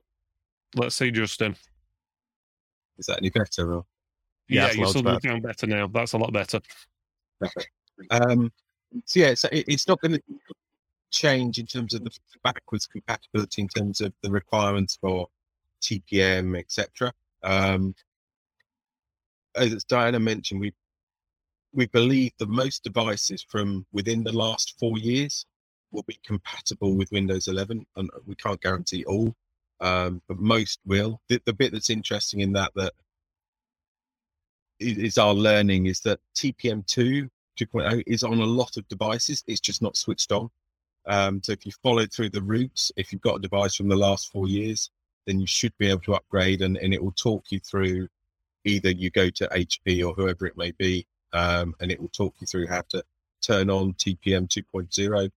Let's 0.75 0.95
see, 0.95 1.11
Justin. 1.11 1.55
Is 2.97 3.05
that 3.07 3.17
any 3.17 3.29
better? 3.29 3.75
Or? 3.75 3.85
Yeah, 4.47 4.67
yeah 4.67 4.73
you're 4.73 4.87
still 4.87 5.03
better. 5.03 5.39
better 5.39 5.67
now. 5.67 5.87
That's 5.87 6.13
a 6.13 6.17
lot 6.17 6.33
better. 6.33 6.59
Um, 8.09 8.51
so 9.05 9.19
yeah, 9.19 9.33
so 9.33 9.49
it, 9.51 9.65
it's 9.67 9.87
not 9.87 9.99
going 10.01 10.13
to 10.13 10.21
change 11.11 11.57
in 11.57 11.65
terms 11.65 11.93
of 11.93 12.03
the 12.03 12.11
backwards 12.43 12.87
compatibility 12.87 13.61
in 13.61 13.67
terms 13.67 14.01
of 14.01 14.13
the 14.23 14.31
requirements 14.31 14.97
for 14.99 15.27
TPM, 15.81 16.57
etc. 16.57 17.13
Um, 17.43 17.93
as 19.55 19.83
Diana 19.83 20.19
mentioned, 20.19 20.61
we 20.61 20.73
we 21.73 21.87
believe 21.87 22.31
that 22.39 22.49
most 22.49 22.83
devices 22.83 23.45
from 23.47 23.85
within 23.91 24.23
the 24.23 24.31
last 24.31 24.75
four 24.79 24.97
years 24.97 25.45
will 25.91 26.03
be 26.03 26.19
compatible 26.25 26.95
with 26.95 27.11
Windows 27.11 27.47
11, 27.47 27.85
and 27.95 28.09
we 28.25 28.35
can't 28.35 28.61
guarantee 28.61 29.05
all, 29.05 29.35
um, 29.79 30.21
but 30.27 30.37
most 30.39 30.79
will. 30.85 31.21
The, 31.29 31.41
the, 31.45 31.53
bit 31.53 31.71
that's 31.71 31.89
interesting 31.89 32.41
in 32.41 32.53
that 32.53 32.71
that 32.75 32.93
is 34.79 35.17
our 35.17 35.33
learning 35.33 35.87
is 35.87 36.01
that 36.01 36.19
TPM 36.35 36.85
2 36.85 37.29
2.0 37.57 38.03
is 38.05 38.23
on 38.23 38.39
a 38.39 38.45
lot 38.45 38.77
of 38.77 38.87
devices. 38.87 39.43
It's 39.47 39.59
just 39.59 39.81
not 39.81 39.97
switched 39.97 40.31
on. 40.31 40.49
Um, 41.07 41.41
so 41.43 41.53
if 41.53 41.65
you 41.65 41.71
follow 41.83 42.05
through 42.05 42.29
the 42.29 42.41
routes, 42.41 42.91
if 42.95 43.11
you've 43.11 43.21
got 43.21 43.37
a 43.37 43.41
device 43.41 43.75
from 43.75 43.87
the 43.87 43.95
last 43.95 44.31
four 44.31 44.47
years, 44.47 44.89
then 45.25 45.39
you 45.39 45.47
should 45.47 45.75
be 45.77 45.89
able 45.89 46.01
to 46.01 46.15
upgrade 46.15 46.61
and, 46.61 46.77
and 46.77 46.93
it 46.93 47.03
will 47.03 47.13
talk 47.13 47.45
you 47.49 47.59
through 47.59 48.07
either 48.65 48.91
you 48.91 49.09
go 49.09 49.29
to 49.29 49.47
HP 49.47 50.05
or 50.05 50.13
whoever 50.13 50.45
it 50.45 50.57
may 50.57 50.71
be, 50.71 51.07
um, 51.33 51.73
and 51.79 51.91
it 51.91 51.99
will 51.99 52.09
talk 52.09 52.35
you 52.39 52.47
through 52.47 52.67
how 52.67 52.83
to 52.89 53.03
turn 53.41 53.69
on 53.69 53.93
TPM 53.93 54.47
2.0, 54.47 55.31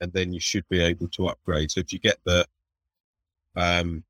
and 0.00 0.12
then 0.12 0.32
you 0.32 0.40
should 0.40 0.68
be 0.68 0.80
able 0.80 1.08
to 1.08 1.28
upgrade. 1.28 1.70
So 1.70 1.80
if 1.80 1.92
you 1.92 1.98
get 1.98 2.18
the 2.24 2.46
um, 3.56 4.04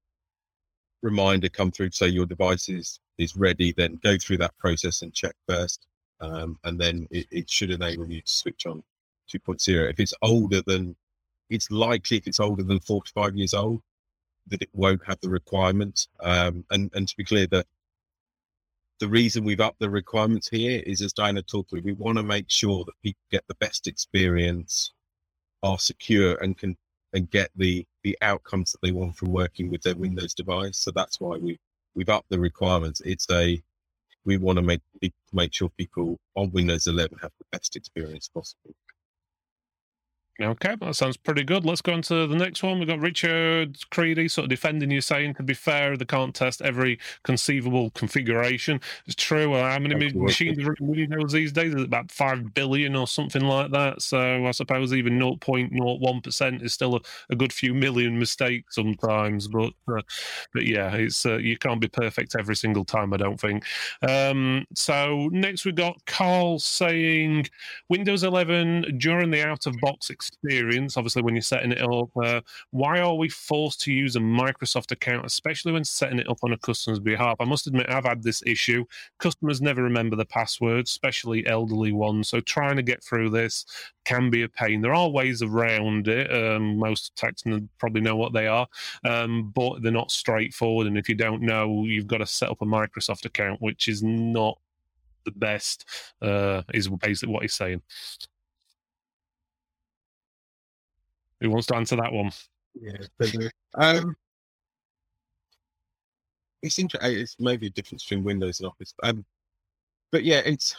reminder 1.02 1.48
come 1.48 1.70
through 1.70 1.90
say 1.90 2.08
your 2.08 2.26
device 2.26 2.68
is, 2.68 3.00
is 3.18 3.36
ready, 3.36 3.72
then 3.72 4.00
go 4.02 4.16
through 4.18 4.38
that 4.38 4.56
process 4.58 5.02
and 5.02 5.14
check 5.14 5.34
first, 5.48 5.86
um, 6.20 6.58
and 6.64 6.80
then 6.80 7.06
it, 7.10 7.26
it 7.30 7.50
should 7.50 7.70
enable 7.70 8.10
you 8.10 8.20
to 8.20 8.28
switch 8.28 8.66
on 8.66 8.82
2.0. 9.32 9.90
If 9.90 10.00
it's 10.00 10.14
older 10.22 10.62
than, 10.66 10.96
it's 11.50 11.70
likely 11.70 12.16
if 12.16 12.26
it's 12.26 12.40
older 12.40 12.62
than 12.62 12.80
45 12.80 13.36
years 13.36 13.54
old, 13.54 13.82
that 14.48 14.62
it 14.62 14.70
won't 14.72 15.04
have 15.06 15.20
the 15.20 15.28
requirements. 15.28 16.08
Um, 16.20 16.64
and, 16.70 16.90
and 16.94 17.08
to 17.08 17.16
be 17.16 17.24
clear, 17.24 17.46
that 17.48 17.66
the 18.98 19.08
reason 19.08 19.44
we've 19.44 19.60
upped 19.60 19.80
the 19.80 19.90
requirements 19.90 20.48
here 20.48 20.82
is, 20.86 21.02
as 21.02 21.12
Diana 21.12 21.42
talked 21.42 21.70
through, 21.70 21.82
we 21.82 21.92
want 21.92 22.16
to 22.18 22.22
make 22.22 22.46
sure 22.48 22.84
that 22.84 22.94
people 23.02 23.20
get 23.30 23.44
the 23.46 23.56
best 23.56 23.86
experience, 23.86 24.92
are 25.66 25.80
secure, 25.80 26.36
and 26.36 26.58
can 26.58 26.76
and 27.14 27.30
get 27.30 27.50
the 27.56 27.86
the 28.04 28.18
outcomes 28.22 28.72
that 28.72 28.80
they 28.82 28.92
want 28.92 29.16
from 29.16 29.32
working 29.32 29.70
with 29.70 29.82
their 29.82 29.96
Windows 29.96 30.34
device. 30.34 30.78
So 30.78 30.92
that's 30.92 31.20
why 31.20 31.38
we 31.38 31.58
we've 31.96 32.10
upped 32.10 32.30
the 32.30 32.40
requirements. 32.40 33.02
It's 33.06 33.28
a 33.32 33.62
we 34.26 34.38
want 34.38 34.58
to 34.58 34.62
make 34.62 34.82
make 35.34 35.54
sure 35.54 35.70
people 35.78 36.18
on 36.36 36.52
Windows 36.52 36.88
11 36.88 37.18
have 37.22 37.32
the 37.40 37.46
best 37.52 37.76
experience 37.76 38.28
possible. 38.28 38.74
Okay, 40.38 40.76
that 40.80 40.94
sounds 40.94 41.16
pretty 41.16 41.44
good. 41.44 41.64
Let's 41.64 41.80
go 41.80 41.94
on 41.94 42.02
to 42.02 42.26
the 42.26 42.36
next 42.36 42.62
one. 42.62 42.78
We've 42.78 42.86
got 42.86 43.00
Richard 43.00 43.78
Creedy 43.90 44.30
sort 44.30 44.44
of 44.44 44.50
defending 44.50 44.90
you, 44.90 45.00
saying, 45.00 45.34
to 45.34 45.42
be 45.42 45.54
fair, 45.54 45.96
they 45.96 46.04
can't 46.04 46.34
test 46.34 46.60
every 46.60 46.98
conceivable 47.22 47.88
configuration. 47.90 48.78
It's 49.06 49.14
true. 49.14 49.54
How 49.54 49.78
many 49.78 49.94
Absolutely. 49.94 50.20
machines 50.20 50.58
are 50.66 50.76
Windows 50.78 51.32
these 51.32 51.52
days? 51.52 51.74
Is 51.74 51.84
about 51.84 52.10
5 52.10 52.52
billion 52.52 52.96
or 52.96 53.06
something 53.06 53.44
like 53.44 53.70
that? 53.70 54.02
So 54.02 54.44
I 54.44 54.50
suppose 54.50 54.92
even 54.92 55.18
0.01% 55.18 56.62
is 56.62 56.74
still 56.74 56.96
a, 56.96 57.00
a 57.30 57.36
good 57.36 57.52
few 57.52 57.72
million 57.72 58.18
mistakes 58.18 58.74
sometimes. 58.74 59.48
But 59.48 59.72
uh, 59.88 60.02
but 60.52 60.66
yeah, 60.66 60.94
it's 60.96 61.24
uh, 61.24 61.38
you 61.38 61.56
can't 61.56 61.80
be 61.80 61.88
perfect 61.88 62.36
every 62.38 62.56
single 62.56 62.84
time, 62.84 63.14
I 63.14 63.16
don't 63.16 63.40
think. 63.40 63.64
Um, 64.06 64.66
so 64.74 65.30
next 65.32 65.64
we've 65.64 65.74
got 65.74 66.04
Carl 66.04 66.58
saying, 66.58 67.48
Windows 67.88 68.22
11 68.22 68.98
during 68.98 69.30
the 69.30 69.42
out 69.42 69.66
of 69.66 69.80
box 69.80 70.10
experience, 70.28 70.96
obviously, 70.96 71.22
when 71.22 71.34
you're 71.34 71.42
setting 71.42 71.72
it 71.72 71.82
up. 71.82 72.10
Uh, 72.16 72.40
why 72.70 73.00
are 73.00 73.14
we 73.14 73.28
forced 73.28 73.80
to 73.82 73.92
use 73.92 74.16
a 74.16 74.20
Microsoft 74.20 74.92
account, 74.92 75.26
especially 75.26 75.72
when 75.72 75.84
setting 75.84 76.18
it 76.18 76.28
up 76.28 76.38
on 76.42 76.52
a 76.52 76.58
customer's 76.58 77.00
behalf? 77.00 77.36
I 77.40 77.44
must 77.44 77.66
admit, 77.66 77.88
I've 77.88 78.04
had 78.04 78.22
this 78.22 78.42
issue. 78.46 78.84
Customers 79.18 79.60
never 79.60 79.82
remember 79.82 80.16
the 80.16 80.24
passwords, 80.24 80.90
especially 80.90 81.46
elderly 81.46 81.92
ones. 81.92 82.28
So 82.28 82.40
trying 82.40 82.76
to 82.76 82.82
get 82.82 83.02
through 83.02 83.30
this 83.30 83.64
can 84.04 84.30
be 84.30 84.42
a 84.42 84.48
pain. 84.48 84.80
There 84.80 84.94
are 84.94 85.08
ways 85.08 85.42
around 85.42 86.08
it. 86.08 86.32
Um, 86.32 86.78
most 86.78 87.14
techs 87.16 87.42
probably 87.78 88.00
know 88.00 88.16
what 88.16 88.32
they 88.32 88.46
are, 88.46 88.66
um, 89.04 89.52
but 89.54 89.82
they're 89.82 89.92
not 89.92 90.10
straightforward. 90.10 90.86
And 90.86 90.96
if 90.96 91.08
you 91.08 91.14
don't 91.14 91.42
know, 91.42 91.84
you've 91.84 92.06
got 92.06 92.18
to 92.18 92.26
set 92.26 92.50
up 92.50 92.62
a 92.62 92.66
Microsoft 92.66 93.24
account, 93.24 93.60
which 93.60 93.88
is 93.88 94.02
not 94.02 94.58
the 95.24 95.32
best, 95.32 95.84
uh, 96.22 96.62
is 96.72 96.88
basically 96.88 97.32
what 97.32 97.42
he's 97.42 97.54
saying. 97.54 97.82
Who 101.40 101.50
wants 101.50 101.66
to 101.68 101.76
answer 101.76 101.96
that 101.96 102.12
one? 102.12 102.30
Yeah, 102.80 103.48
um, 103.74 104.16
it's 106.62 106.78
interesting. 106.78 107.18
It's 107.18 107.36
maybe 107.38 107.66
a 107.66 107.70
difference 107.70 108.04
between 108.04 108.24
Windows 108.24 108.60
and 108.60 108.68
Office, 108.68 108.94
um, 109.02 109.24
but 110.12 110.24
yeah, 110.24 110.42
it's 110.44 110.76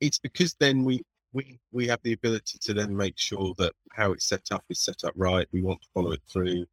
it's 0.00 0.18
because 0.18 0.54
then 0.58 0.84
we 0.84 1.02
we 1.32 1.58
we 1.72 1.86
have 1.88 2.00
the 2.02 2.12
ability 2.12 2.58
to 2.62 2.74
then 2.74 2.96
make 2.96 3.18
sure 3.18 3.54
that 3.58 3.72
how 3.92 4.12
it's 4.12 4.26
set 4.26 4.50
up 4.50 4.64
is 4.68 4.80
set 4.80 5.04
up 5.04 5.12
right. 5.16 5.46
We 5.52 5.62
want 5.62 5.82
to 5.82 5.88
follow 5.94 6.12
it 6.12 6.22
through. 6.28 6.66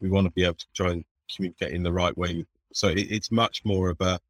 We 0.00 0.08
want 0.08 0.26
to 0.26 0.32
be 0.32 0.44
able 0.44 0.54
to 0.54 0.66
try 0.74 0.92
and 0.92 1.04
communicate 1.34 1.72
in 1.72 1.82
the 1.82 1.92
right 1.92 2.16
way. 2.16 2.44
So 2.72 2.88
it, 2.88 3.10
it's 3.10 3.30
much 3.30 3.64
more 3.64 3.90
of 3.90 4.00
a 4.00 4.20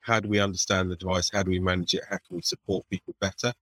how 0.00 0.20
do 0.20 0.28
we 0.28 0.40
understand 0.40 0.90
the 0.90 0.96
device? 0.96 1.30
How 1.32 1.42
do 1.42 1.50
we 1.50 1.58
manage 1.58 1.94
it? 1.94 2.04
How 2.08 2.18
can 2.26 2.36
we 2.36 2.42
support 2.42 2.88
people 2.90 3.14
better? 3.20 3.52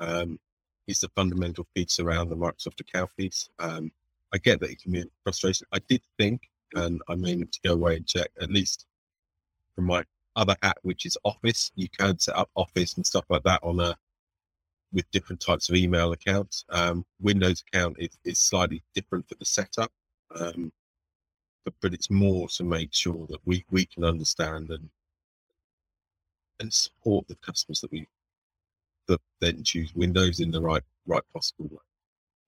Um, 0.00 0.38
is 0.86 1.00
the 1.00 1.08
fundamental 1.10 1.66
piece 1.74 1.98
around 1.98 2.28
the 2.28 2.36
Microsoft 2.36 2.80
account 2.80 3.10
piece. 3.16 3.48
Um, 3.58 3.90
I 4.32 4.38
get 4.38 4.60
that 4.60 4.70
it 4.70 4.82
can 4.82 4.92
be 4.92 5.04
frustrating. 5.22 5.66
I 5.72 5.78
did 5.88 6.02
think, 6.18 6.50
and 6.74 7.00
I 7.08 7.14
mean 7.14 7.46
to 7.46 7.60
go 7.64 7.74
away 7.74 7.96
and 7.96 8.06
check, 8.06 8.30
at 8.40 8.50
least 8.50 8.86
from 9.74 9.86
my 9.86 10.04
other 10.36 10.56
hat, 10.62 10.78
which 10.82 11.06
is 11.06 11.16
Office, 11.24 11.70
you 11.74 11.88
can 11.88 12.18
set 12.18 12.36
up 12.36 12.50
Office 12.54 12.94
and 12.94 13.06
stuff 13.06 13.24
like 13.28 13.44
that 13.44 13.60
on 13.62 13.80
a 13.80 13.96
with 14.92 15.10
different 15.10 15.40
types 15.40 15.68
of 15.68 15.74
email 15.74 16.12
accounts. 16.12 16.64
Um, 16.68 17.04
Windows 17.20 17.64
account 17.66 17.96
is, 17.98 18.16
is 18.24 18.38
slightly 18.38 18.82
different 18.94 19.28
for 19.28 19.34
the 19.34 19.44
setup, 19.44 19.90
um, 20.38 20.72
but 21.64 21.74
but 21.80 21.94
it's 21.94 22.10
more 22.10 22.48
to 22.48 22.64
make 22.64 22.92
sure 22.92 23.26
that 23.28 23.40
we 23.44 23.64
we 23.70 23.86
can 23.86 24.04
understand 24.04 24.70
and 24.70 24.90
and 26.60 26.72
support 26.72 27.26
the 27.28 27.36
customers 27.36 27.80
that 27.80 27.90
we 27.90 28.06
then 29.40 29.62
choose 29.62 29.94
Windows 29.94 30.40
in 30.40 30.50
the 30.50 30.60
right 30.60 30.82
right 31.06 31.22
possible 31.32 31.68
way. 31.70 31.78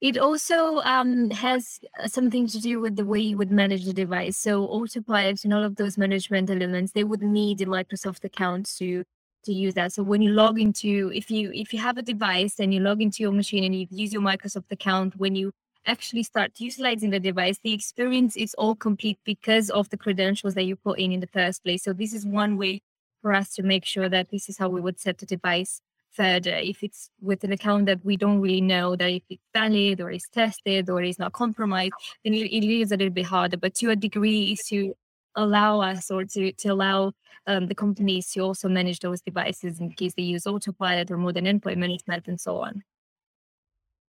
It 0.01 0.19
also 0.19 0.79
um, 0.81 1.31
has 1.31 1.81
uh, 1.99 2.07
something 2.07 2.47
to 2.49 2.61
do 2.61 2.81
with 2.81 2.97
the 2.97 3.05
way 3.05 3.21
you 3.21 3.39
would 3.39 3.51
manage 3.51 3.87
the 3.87 3.95
device. 3.95 4.37
So 4.37 4.65
autopilot 4.67 5.43
and 5.45 5.55
all 5.55 5.65
of 5.65 5.77
those 5.77 5.97
management 5.97 6.51
elements, 6.51 6.93
they 6.93 7.05
would 7.05 7.23
need 7.23 7.63
a 7.63 7.67
Microsoft 7.67 8.25
account 8.25 8.71
to 8.79 9.05
to 9.45 9.53
use 9.53 9.75
that. 9.75 9.93
So 9.93 10.03
when 10.03 10.23
you 10.23 10.31
log 10.33 10.61
into, 10.61 11.11
if 11.15 11.31
you 11.31 11.51
if 11.55 11.73
you 11.73 11.79
have 11.79 11.99
a 11.99 12.03
device 12.03 12.59
and 12.59 12.75
you 12.75 12.81
log 12.81 13.01
into 13.01 13.23
your 13.23 13.33
machine 13.33 13.65
and 13.65 13.75
you 13.75 13.87
use 13.91 14.13
your 14.13 14.23
Microsoft 14.23 14.71
account, 14.71 15.17
when 15.17 15.35
you 15.35 15.53
actually 15.87 16.25
start 16.25 16.53
utilizing 16.59 17.11
the 17.11 17.21
device, 17.21 17.59
the 17.63 17.73
experience 17.73 18.37
is 18.37 18.55
all 18.55 18.75
complete 18.75 19.19
because 19.25 19.71
of 19.71 19.89
the 19.91 19.97
credentials 19.97 20.55
that 20.55 20.65
you 20.65 20.77
put 20.77 20.99
in 20.99 21.13
in 21.13 21.21
the 21.21 21.29
first 21.29 21.63
place. 21.65 21.85
So 21.85 21.93
this 21.93 22.13
is 22.13 22.27
one 22.27 22.57
way 22.57 22.83
for 23.23 23.33
us 23.33 23.55
to 23.55 23.63
make 23.63 23.85
sure 23.85 24.09
that 24.09 24.31
this 24.31 24.49
is 24.49 24.59
how 24.59 24.69
we 24.69 24.81
would 24.81 25.01
set 25.01 25.19
the 25.19 25.27
device 25.27 25.81
further. 26.17 26.57
If 26.57 26.83
it's 26.83 27.11
with 27.21 27.45
an 27.45 27.53
account 27.53 27.87
that 27.87 28.05
we 28.05 28.17
don't 28.17 28.41
really 28.41 28.61
know 28.61 28.97
that 28.97 29.11
if 29.11 29.23
it's 29.29 29.43
valid 29.53 30.01
or 30.01 30.11
is 30.11 30.25
tested 30.33 30.89
or 30.89 31.03
is 31.03 31.19
not 31.19 31.33
compromised, 31.33 31.93
then 32.25 32.35
it, 32.35 32.51
it 32.51 32.65
is 32.65 32.93
a 32.93 32.97
little 32.97 33.13
bit 33.13 33.27
harder. 33.27 33.57
But 33.57 33.75
to 33.77 33.91
a 33.91 33.97
degree, 33.97 34.53
is 34.53 34.65
to 34.69 34.95
allow 35.35 35.81
us 35.81 36.11
or 36.11 36.25
to, 36.25 36.53
to 36.53 36.69
allow 36.69 37.13
um, 37.47 37.67
the 37.67 37.75
companies 37.75 38.31
to 38.33 38.41
also 38.41 38.69
manage 38.69 39.01
those 39.01 39.21
devices 39.21 39.79
in 39.81 39.93
case 39.93 40.15
they 40.15 40.23
use 40.23 40.47
autopilot 40.47 41.11
or 41.11 41.19
modern 41.19 41.45
endpoint 41.45 41.77
management 41.77 42.27
and 42.27 42.41
so 42.41 42.59
on. 42.59 42.83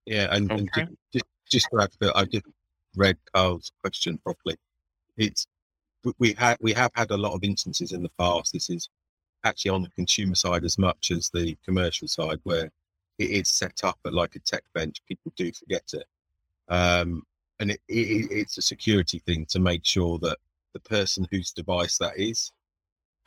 Yeah, 0.06 0.34
and, 0.34 0.50
okay. 0.50 0.82
and 0.82 0.96
just, 1.12 1.24
just 1.50 1.68
to 1.70 1.82
add 1.82 1.92
to 1.92 1.98
that, 2.00 2.16
I 2.16 2.24
didn't 2.24 2.54
read 2.96 3.18
Carl's 3.34 3.70
question 3.80 4.18
properly. 4.18 4.56
It's 5.16 5.46
we 6.18 6.32
have 6.34 6.56
we 6.60 6.72
have 6.72 6.90
had 6.94 7.10
a 7.10 7.16
lot 7.16 7.34
of 7.34 7.42
instances 7.42 7.92
in 7.92 8.02
the 8.02 8.10
past. 8.18 8.52
This 8.52 8.70
is 8.70 8.88
actually 9.48 9.70
on 9.70 9.82
the 9.82 9.90
consumer 9.90 10.34
side 10.34 10.64
as 10.64 10.78
much 10.78 11.10
as 11.10 11.30
the 11.30 11.56
commercial 11.64 12.08
side, 12.08 12.38
where 12.44 12.70
it 13.18 13.30
is 13.30 13.48
set 13.48 13.82
up 13.82 13.98
at 14.06 14.14
like 14.14 14.36
a 14.36 14.40
tech 14.40 14.62
bench. 14.74 14.98
People 15.08 15.32
do 15.36 15.50
forget 15.52 15.90
it, 15.92 16.06
um, 16.68 17.24
and 17.60 17.70
it, 17.72 17.80
it, 17.88 18.30
it's 18.30 18.58
a 18.58 18.62
security 18.62 19.18
thing 19.20 19.46
to 19.46 19.58
make 19.58 19.84
sure 19.84 20.18
that 20.18 20.38
the 20.74 20.80
person 20.80 21.26
whose 21.30 21.50
device 21.50 21.98
that 21.98 22.18
is 22.18 22.52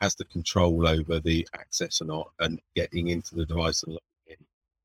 has 0.00 0.14
the 0.14 0.24
control 0.24 0.86
over 0.86 1.20
the 1.20 1.46
access 1.54 2.00
or 2.00 2.06
not 2.06 2.30
and 2.40 2.60
getting 2.74 3.08
into 3.08 3.34
the 3.34 3.46
device 3.46 3.82
and 3.84 3.98
in. 4.26 4.36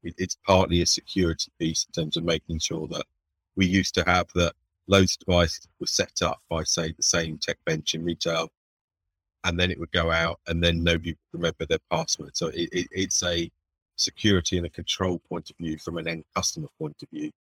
It, 0.04 0.16
it's 0.18 0.38
partly 0.46 0.82
a 0.82 0.86
security 0.86 1.52
piece 1.60 1.86
in 1.86 2.04
terms 2.04 2.18
of 2.18 2.24
making 2.24 2.60
sure 2.60 2.88
that 2.90 3.06
we 3.56 3.66
used 3.66 3.96
to 3.96 4.04
have 4.04 4.28
that 4.36 4.54
loads 4.88 5.16
of 5.16 5.26
devices 5.26 5.68
were 5.80 5.88
set 5.88 6.22
up 6.22 6.40
by 6.50 6.64
say 6.64 6.92
the 6.92 7.04
same 7.04 7.38
tech 7.38 7.58
bench 7.66 7.96
in 7.96 8.04
retail 8.04 8.52
and 9.46 9.60
then 9.60 9.72
it 9.72 9.80
would 9.80 9.92
go 9.92 10.12
out 10.12 10.40
and 10.48 10.64
then 10.64 10.84
nobody 10.84 11.12
would 11.12 11.40
remember 11.40 11.66
their 11.66 11.80
password. 11.92 12.38
So 12.38 12.48
it, 12.48 12.70
it, 12.72 12.88
it's 12.92 13.24
a 13.24 13.52
security 13.98 14.58
and 14.58 14.66
a 14.68 14.70
control 14.72 15.20
point 15.30 15.50
of 15.50 15.58
view 15.58 15.78
from 15.80 15.98
an 15.98 16.08
end 16.08 16.26
customer 16.36 16.68
point 16.80 16.98
of 17.04 17.10
view 17.10 17.32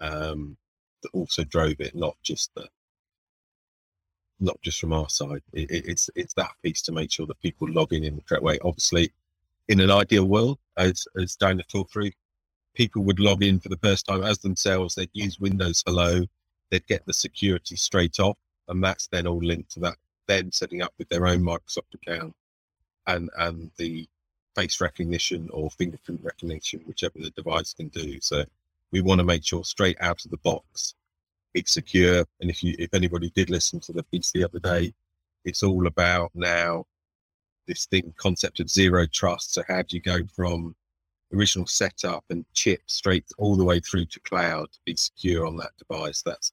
um, 0.00 0.56
that 1.02 1.10
also 1.12 1.44
drove 1.44 1.80
it, 1.80 1.94
not 1.94 2.16
just 2.22 2.50
the 2.54 2.68
not 4.40 4.60
just 4.62 4.80
from 4.80 4.92
our 4.92 5.08
side. 5.08 5.42
It, 5.52 5.70
it's 5.70 6.10
it's 6.14 6.34
that 6.34 6.52
piece 6.62 6.82
to 6.82 6.92
make 6.92 7.12
sure 7.12 7.26
that 7.26 7.40
people 7.40 7.68
log 7.70 7.92
in 7.92 8.04
in 8.04 8.16
the 8.16 8.22
correct 8.22 8.44
way. 8.44 8.58
Obviously, 8.64 9.12
in 9.68 9.80
an 9.80 9.90
ideal 9.90 10.26
world, 10.26 10.58
as 10.76 11.06
as 11.20 11.36
Diana 11.36 11.62
talked 11.64 11.92
through, 11.92 12.10
people 12.74 13.02
would 13.04 13.20
log 13.20 13.42
in 13.42 13.60
for 13.60 13.68
the 13.68 13.78
first 13.78 14.06
time 14.06 14.22
as 14.24 14.38
themselves. 14.38 14.94
They'd 14.94 15.10
use 15.12 15.40
Windows 15.40 15.82
Hello. 15.86 16.24
They'd 16.70 16.86
get 16.86 17.06
the 17.06 17.14
security 17.14 17.76
straight 17.76 18.20
off, 18.20 18.38
and 18.68 18.82
that's 18.84 19.08
then 19.08 19.26
all 19.26 19.42
linked 19.42 19.72
to 19.72 19.80
that 19.80 19.96
then 20.26 20.52
setting 20.52 20.82
up 20.82 20.92
with 20.98 21.08
their 21.08 21.26
own 21.26 21.42
Microsoft 21.42 21.94
account 21.94 22.34
and 23.06 23.30
and 23.38 23.70
the 23.76 24.08
face 24.54 24.80
recognition 24.80 25.48
or 25.52 25.70
fingerprint 25.70 26.20
recognition, 26.22 26.80
whichever 26.86 27.18
the 27.18 27.30
device 27.30 27.72
can 27.74 27.88
do. 27.88 28.20
So 28.20 28.44
we 28.90 29.00
want 29.00 29.18
to 29.18 29.24
make 29.24 29.44
sure 29.44 29.64
straight 29.64 29.96
out 30.00 30.24
of 30.24 30.30
the 30.30 30.36
box 30.38 30.94
it's 31.54 31.72
secure. 31.72 32.24
And 32.40 32.50
if 32.50 32.62
you 32.62 32.74
if 32.78 32.94
anybody 32.94 33.30
did 33.30 33.50
listen 33.50 33.80
to 33.80 33.92
the 33.92 34.02
piece 34.04 34.30
the 34.32 34.44
other 34.44 34.58
day, 34.58 34.92
it's 35.44 35.62
all 35.62 35.86
about 35.86 36.30
now 36.34 36.86
this 37.66 37.86
thing 37.86 38.12
concept 38.16 38.60
of 38.60 38.70
zero 38.70 39.06
trust. 39.06 39.54
So 39.54 39.62
how 39.68 39.82
do 39.82 39.96
you 39.96 40.02
go 40.02 40.18
from 40.34 40.74
original 41.32 41.66
setup 41.66 42.24
and 42.30 42.44
chip 42.52 42.82
straight 42.86 43.26
all 43.38 43.56
the 43.56 43.64
way 43.64 43.80
through 43.80 44.06
to 44.06 44.20
cloud 44.20 44.70
to 44.72 44.78
be 44.84 44.96
secure 44.96 45.46
on 45.46 45.56
that 45.58 45.72
device? 45.78 46.22
That's 46.22 46.52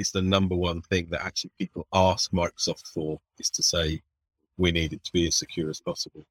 is 0.00 0.10
the 0.10 0.22
number 0.22 0.56
one 0.56 0.80
thing 0.82 1.06
that 1.10 1.22
actually 1.22 1.52
people 1.58 1.86
ask 1.92 2.32
Microsoft 2.32 2.86
for 2.86 3.20
is 3.38 3.50
to 3.50 3.62
say 3.62 4.00
we 4.56 4.72
need 4.72 4.92
it 4.92 5.04
to 5.04 5.12
be 5.12 5.28
as 5.28 5.36
secure 5.36 5.68
as 5.68 5.80
possible. 5.80 6.24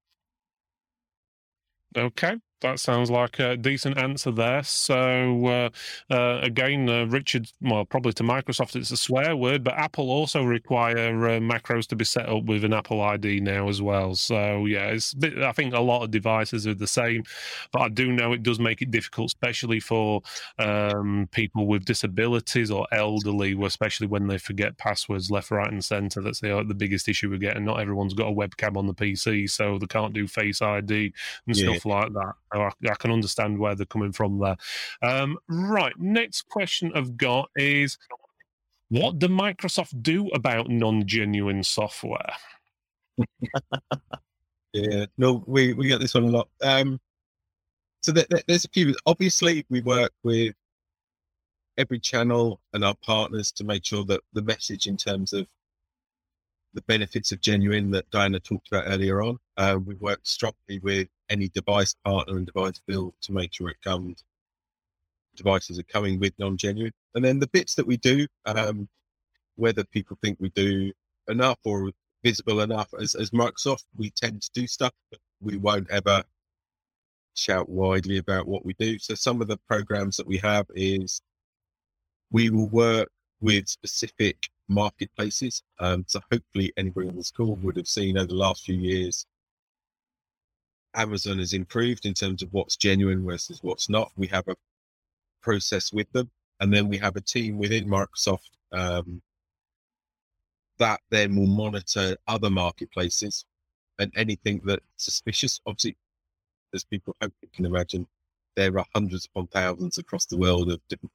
Okay, 1.96 2.36
that 2.60 2.78
sounds 2.78 3.10
like 3.10 3.38
a 3.38 3.56
decent 3.56 3.98
answer 3.98 4.30
there. 4.30 4.62
So 4.62 5.46
uh, 5.46 5.70
uh, 6.12 6.40
again, 6.42 6.88
uh, 6.88 7.06
Richard, 7.06 7.50
well, 7.60 7.84
probably 7.84 8.12
to 8.14 8.22
Microsoft 8.22 8.76
it's 8.76 8.90
a 8.90 8.96
swear 8.96 9.36
word, 9.36 9.64
but 9.64 9.74
Apple 9.74 10.10
also 10.10 10.44
require 10.44 11.28
uh, 11.28 11.40
macOS 11.40 11.86
to 11.88 11.96
be 11.96 12.04
set 12.04 12.28
up 12.28 12.44
with 12.44 12.64
an 12.64 12.72
Apple 12.72 13.00
ID 13.00 13.40
now 13.40 13.68
as 13.68 13.80
well. 13.80 14.14
So 14.14 14.66
yeah, 14.66 14.86
it's 14.88 15.14
bit, 15.14 15.38
I 15.38 15.52
think 15.52 15.74
a 15.74 15.80
lot 15.80 16.02
of 16.02 16.10
devices 16.10 16.66
are 16.66 16.74
the 16.74 16.86
same, 16.86 17.24
but 17.72 17.82
I 17.82 17.88
do 17.88 18.12
know 18.12 18.32
it 18.32 18.42
does 18.42 18.60
make 18.60 18.82
it 18.82 18.90
difficult, 18.90 19.28
especially 19.28 19.80
for 19.80 20.22
um, 20.58 21.28
people 21.32 21.66
with 21.66 21.84
disabilities 21.84 22.70
or 22.70 22.86
elderly, 22.92 23.58
especially 23.64 24.06
when 24.06 24.26
they 24.26 24.38
forget 24.38 24.78
passwords 24.78 25.30
left, 25.30 25.50
right, 25.50 25.70
and 25.70 25.84
centre. 25.84 26.20
That's 26.20 26.40
the, 26.40 26.64
the 26.66 26.74
biggest 26.74 27.08
issue 27.08 27.30
we 27.30 27.38
get, 27.38 27.56
and 27.56 27.64
not 27.64 27.80
everyone's 27.80 28.14
got 28.14 28.28
a 28.28 28.34
webcam 28.34 28.76
on 28.76 28.86
the 28.86 28.94
PC, 28.94 29.50
so 29.50 29.78
they 29.78 29.86
can't 29.86 30.12
do 30.12 30.26
Face 30.26 30.62
ID 30.62 31.12
and 31.46 31.56
yeah. 31.56 31.70
stuff 31.70 31.84
like 31.84 32.12
that. 32.12 32.34
I, 32.52 32.70
I, 32.88 32.94
can 32.94 33.10
understand 33.10 33.58
where 33.58 33.74
they're 33.74 33.86
coming 33.86 34.12
from 34.12 34.38
there. 34.38 34.56
Um, 35.02 35.38
right, 35.48 35.94
next 35.98 36.42
question 36.48 36.92
I've 36.94 37.16
got 37.16 37.50
is 37.56 37.98
what 38.88 39.18
do 39.18 39.28
Microsoft 39.28 40.02
do 40.02 40.28
about 40.28 40.68
non 40.68 41.06
genuine 41.06 41.62
software? 41.62 42.32
yeah, 44.72 45.06
no, 45.16 45.44
we, 45.46 45.72
we 45.74 45.88
get 45.88 46.00
this 46.00 46.14
one 46.14 46.24
a 46.24 46.28
lot. 46.28 46.48
Um, 46.62 47.00
so 48.02 48.12
there, 48.12 48.26
there's 48.46 48.64
a 48.64 48.70
few. 48.70 48.94
Obviously, 49.06 49.64
we 49.68 49.80
work 49.82 50.12
with 50.22 50.54
every 51.78 52.00
channel 52.00 52.60
and 52.72 52.84
our 52.84 52.94
partners 52.96 53.52
to 53.52 53.64
make 53.64 53.84
sure 53.84 54.04
that 54.04 54.20
the 54.32 54.42
message 54.42 54.86
in 54.86 54.96
terms 54.96 55.32
of 55.32 55.46
the 56.74 56.82
benefits 56.82 57.32
of 57.32 57.40
genuine 57.40 57.90
that 57.90 58.10
Diana 58.10 58.40
talked 58.40 58.68
about 58.68 58.84
earlier 58.86 59.22
on. 59.22 59.38
Uh, 59.56 59.78
we 59.84 59.94
worked 59.96 60.26
strongly 60.26 60.78
with 60.82 61.08
any 61.30 61.48
device 61.48 61.94
partner 62.04 62.36
and 62.36 62.46
device 62.46 62.80
build 62.86 63.14
to 63.22 63.32
make 63.32 63.54
sure 63.54 63.70
it 63.70 63.80
comes. 63.82 64.24
Devices 65.36 65.78
are 65.78 65.84
coming 65.84 66.18
with 66.18 66.34
non-genuine, 66.38 66.92
and 67.14 67.24
then 67.24 67.38
the 67.38 67.46
bits 67.46 67.74
that 67.76 67.86
we 67.86 67.96
do, 67.96 68.26
um, 68.46 68.88
whether 69.56 69.84
people 69.84 70.18
think 70.20 70.36
we 70.40 70.50
do 70.50 70.92
enough 71.28 71.58
or 71.64 71.90
visible 72.22 72.60
enough 72.60 72.92
as, 73.00 73.14
as 73.14 73.30
Microsoft, 73.30 73.84
we 73.96 74.10
tend 74.10 74.42
to 74.42 74.50
do 74.52 74.66
stuff, 74.66 74.92
but 75.10 75.20
we 75.40 75.56
won't 75.56 75.88
ever 75.90 76.22
shout 77.34 77.68
widely 77.68 78.18
about 78.18 78.46
what 78.46 78.64
we 78.66 78.74
do. 78.74 78.98
So 78.98 79.14
some 79.14 79.40
of 79.40 79.48
the 79.48 79.56
programs 79.68 80.16
that 80.16 80.26
we 80.26 80.38
have 80.38 80.66
is 80.74 81.22
we 82.30 82.50
will 82.50 82.68
work 82.68 83.08
with 83.40 83.68
specific 83.68 84.48
marketplaces. 84.68 85.62
Um, 85.78 86.04
so 86.06 86.20
hopefully 86.30 86.72
anybody 86.76 87.08
on 87.08 87.16
this 87.16 87.30
call 87.30 87.56
would 87.56 87.76
have 87.76 87.88
seen 87.88 88.18
over 88.18 88.26
the 88.26 88.34
last 88.34 88.64
few 88.64 88.76
years, 88.76 89.26
Amazon 90.94 91.38
has 91.38 91.52
improved 91.52 92.06
in 92.06 92.14
terms 92.14 92.42
of 92.42 92.52
what's 92.52 92.76
genuine 92.76 93.24
versus 93.24 93.60
what's 93.62 93.88
not. 93.88 94.10
We 94.16 94.26
have 94.28 94.48
a 94.48 94.56
process 95.42 95.92
with 95.92 96.10
them, 96.12 96.30
and 96.60 96.72
then 96.72 96.88
we 96.88 96.98
have 96.98 97.16
a 97.16 97.20
team 97.20 97.58
within 97.58 97.88
Microsoft 97.88 98.50
um, 98.72 99.22
that 100.78 101.00
then 101.10 101.36
will 101.36 101.46
monitor 101.46 102.16
other 102.26 102.50
marketplaces 102.50 103.44
and 103.98 104.10
anything 104.16 104.60
that's 104.64 104.82
suspicious. 104.96 105.60
Obviously, 105.66 105.96
as 106.74 106.84
people 106.84 107.14
hopefully 107.20 107.50
can 107.54 107.66
imagine, 107.66 108.06
there 108.56 108.76
are 108.78 108.86
hundreds 108.94 109.26
upon 109.26 109.46
thousands 109.48 109.98
across 109.98 110.26
the 110.26 110.36
world 110.36 110.70
of 110.72 110.80
different 110.88 111.12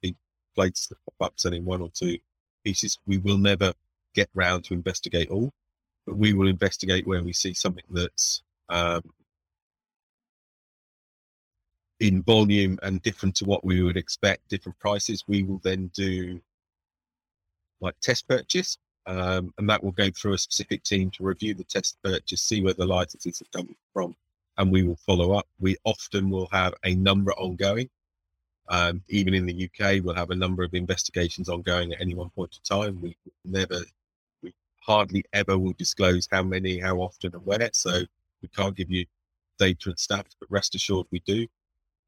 plates 0.55 0.87
that 0.87 0.97
pop 1.05 1.27
up 1.29 1.33
selling 1.39 1.65
one 1.65 1.81
or 1.81 1.89
two 1.89 2.17
pieces. 2.63 2.97
We 3.05 3.17
will 3.17 3.37
never 3.37 3.73
get 4.13 4.29
round 4.33 4.63
to 4.65 4.73
investigate 4.73 5.29
all, 5.29 5.51
but 6.05 6.15
we 6.15 6.33
will 6.33 6.47
investigate 6.47 7.05
where 7.05 7.23
we 7.23 7.33
see 7.33 7.53
something 7.53 7.83
that's 7.89 8.41
um, 8.69 9.01
in 11.99 12.21
volume 12.23 12.77
and 12.83 13.01
different 13.01 13.35
to 13.35 13.45
what 13.45 13.63
we 13.63 13.81
would 13.81 13.97
expect, 13.97 14.47
different 14.49 14.77
prices, 14.79 15.23
we 15.27 15.43
will 15.43 15.59
then 15.63 15.89
do 15.93 16.41
like 17.81 17.99
test 18.01 18.27
purchase. 18.27 18.77
Um, 19.07 19.53
and 19.57 19.69
that 19.69 19.83
will 19.83 19.91
go 19.91 20.09
through 20.09 20.33
a 20.33 20.37
specific 20.37 20.83
team 20.83 21.11
to 21.11 21.23
review 21.23 21.53
the 21.53 21.63
test 21.63 21.97
purchase, 22.03 22.41
see 22.41 22.61
where 22.61 22.73
the 22.73 22.87
licenses 22.87 23.39
have 23.39 23.51
come 23.51 23.75
from, 23.93 24.15
and 24.57 24.71
we 24.71 24.81
will 24.83 24.95
follow 24.95 25.33
up. 25.33 25.47
We 25.59 25.77
often 25.83 26.29
will 26.29 26.47
have 26.47 26.73
a 26.83 26.95
number 26.95 27.31
ongoing. 27.33 27.89
Um, 28.67 29.03
even 29.09 29.35
in 29.35 29.45
the 29.45 29.69
UK, 29.69 30.03
we'll 30.03 30.15
have 30.15 30.31
a 30.31 30.35
number 30.35 30.63
of 30.63 30.73
investigations 30.73 31.49
ongoing 31.49 31.93
at 31.93 32.01
any 32.01 32.15
one 32.15 32.31
point 32.31 32.57
in 32.57 32.77
time. 32.77 32.99
We 32.99 33.15
never, 33.43 33.81
we 34.41 34.55
hardly 34.81 35.23
ever 35.33 35.55
will 35.55 35.75
disclose 35.77 36.27
how 36.31 36.41
many, 36.41 36.79
how 36.79 36.97
often, 36.97 37.35
and 37.35 37.45
where. 37.45 37.69
So 37.73 38.01
we 38.41 38.47
can't 38.47 38.75
give 38.75 38.89
you 38.89 39.05
data 39.59 39.89
and 39.89 39.97
stats, 39.97 40.35
but 40.39 40.49
rest 40.49 40.73
assured 40.73 41.05
we 41.11 41.19
do. 41.27 41.47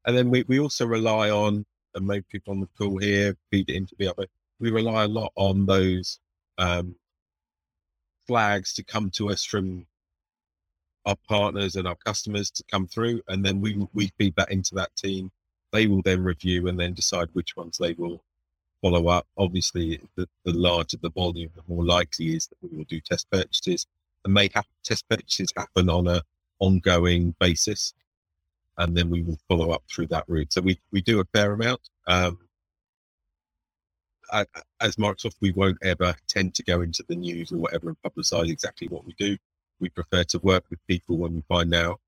And 0.06 0.16
then 0.16 0.30
we, 0.30 0.44
we 0.48 0.60
also 0.60 0.86
rely 0.86 1.30
on, 1.30 1.66
and 1.94 2.06
maybe 2.06 2.24
people 2.30 2.52
on 2.52 2.60
the 2.60 2.68
call 2.78 2.98
here 2.98 3.36
feed 3.50 3.68
it 3.68 3.76
into 3.76 3.94
the 3.98 4.08
other, 4.08 4.26
we 4.60 4.70
rely 4.70 5.04
a 5.04 5.08
lot 5.08 5.32
on 5.36 5.66
those 5.66 6.18
um, 6.58 6.94
flags 8.26 8.72
to 8.74 8.84
come 8.84 9.10
to 9.10 9.30
us 9.30 9.44
from 9.44 9.86
our 11.06 11.16
partners 11.28 11.76
and 11.76 11.88
our 11.88 11.96
customers 12.04 12.50
to 12.50 12.64
come 12.70 12.86
through, 12.86 13.22
and 13.28 13.44
then 13.44 13.60
we 13.60 13.88
we 13.94 14.12
feed 14.18 14.34
that 14.36 14.50
into 14.50 14.74
that 14.74 14.94
team. 14.96 15.30
They 15.72 15.86
will 15.86 16.02
then 16.02 16.22
review 16.22 16.68
and 16.68 16.78
then 16.78 16.92
decide 16.92 17.28
which 17.32 17.56
ones 17.56 17.78
they 17.78 17.94
will 17.94 18.22
follow 18.82 19.08
up. 19.08 19.26
Obviously, 19.36 20.00
the, 20.16 20.28
the 20.44 20.52
larger 20.52 20.98
the 21.00 21.10
volume, 21.10 21.50
the 21.54 21.62
more 21.66 21.84
likely 21.84 22.36
is 22.36 22.48
that 22.48 22.56
we 22.60 22.76
will 22.76 22.84
do 22.84 23.00
test 23.00 23.30
purchases, 23.30 23.86
and 24.24 24.34
may 24.34 24.50
have 24.54 24.66
test 24.84 25.08
purchases 25.08 25.52
happen 25.56 25.88
on 25.88 26.06
a 26.06 26.22
ongoing 26.58 27.34
basis, 27.38 27.94
and 28.78 28.96
then 28.96 29.10
we 29.10 29.22
will 29.22 29.38
follow 29.48 29.70
up 29.70 29.82
through 29.90 30.06
that 30.08 30.24
route. 30.28 30.52
So 30.52 30.60
we 30.60 30.80
we 30.92 31.02
do 31.02 31.20
a 31.20 31.24
fair 31.34 31.52
amount. 31.52 31.80
Um, 32.06 32.38
as 34.80 34.96
Microsoft, 34.96 35.36
we 35.40 35.52
won't 35.52 35.78
ever 35.82 36.14
tend 36.28 36.54
to 36.54 36.62
go 36.62 36.82
into 36.82 37.04
the 37.08 37.16
news 37.16 37.52
or 37.52 37.56
whatever 37.56 37.88
and 37.88 37.96
publicize 38.02 38.50
exactly 38.50 38.88
what 38.88 39.06
we 39.06 39.14
do. 39.18 39.36
We 39.80 39.88
prefer 39.88 40.24
to 40.24 40.38
work 40.40 40.64
with 40.70 40.86
people 40.86 41.16
when 41.16 41.34
we 41.34 41.42
find 41.48 41.74
out 41.74 42.00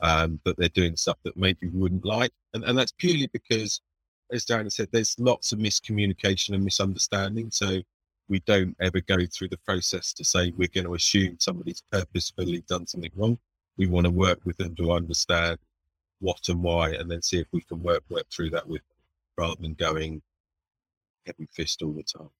um, 0.00 0.40
that 0.44 0.56
they're 0.56 0.68
doing 0.68 0.96
stuff 0.96 1.16
that 1.24 1.36
maybe 1.36 1.68
we 1.68 1.80
wouldn't 1.80 2.04
like. 2.04 2.32
And, 2.52 2.64
and 2.64 2.78
that's 2.78 2.92
purely 2.92 3.28
because, 3.32 3.80
as 4.32 4.44
Darren 4.44 4.70
said, 4.70 4.88
there's 4.92 5.18
lots 5.18 5.52
of 5.52 5.58
miscommunication 5.58 6.54
and 6.54 6.64
misunderstanding. 6.64 7.50
So 7.50 7.80
we 8.28 8.40
don't 8.40 8.76
ever 8.80 9.00
go 9.00 9.18
through 9.26 9.48
the 9.48 9.58
process 9.58 10.12
to 10.14 10.24
say 10.24 10.52
we're 10.56 10.68
going 10.72 10.86
to 10.86 10.94
assume 10.94 11.36
somebody's 11.40 11.82
purposefully 11.90 12.62
done 12.68 12.86
something 12.86 13.12
wrong. 13.16 13.38
We 13.76 13.86
want 13.86 14.04
to 14.04 14.10
work 14.10 14.40
with 14.44 14.56
them 14.58 14.74
to 14.76 14.92
understand 14.92 15.58
what 16.20 16.48
and 16.48 16.62
why, 16.62 16.90
and 16.90 17.10
then 17.10 17.22
see 17.22 17.38
if 17.38 17.46
we 17.52 17.60
can 17.62 17.82
work 17.82 18.02
work 18.08 18.26
through 18.30 18.50
that 18.50 18.66
with 18.66 18.82
rather 19.36 19.56
than 19.60 19.74
going 19.74 20.22
heavy 21.26 21.48
fist 21.52 21.82
all 21.82 21.92
the 21.92 22.02
time. 22.02 22.30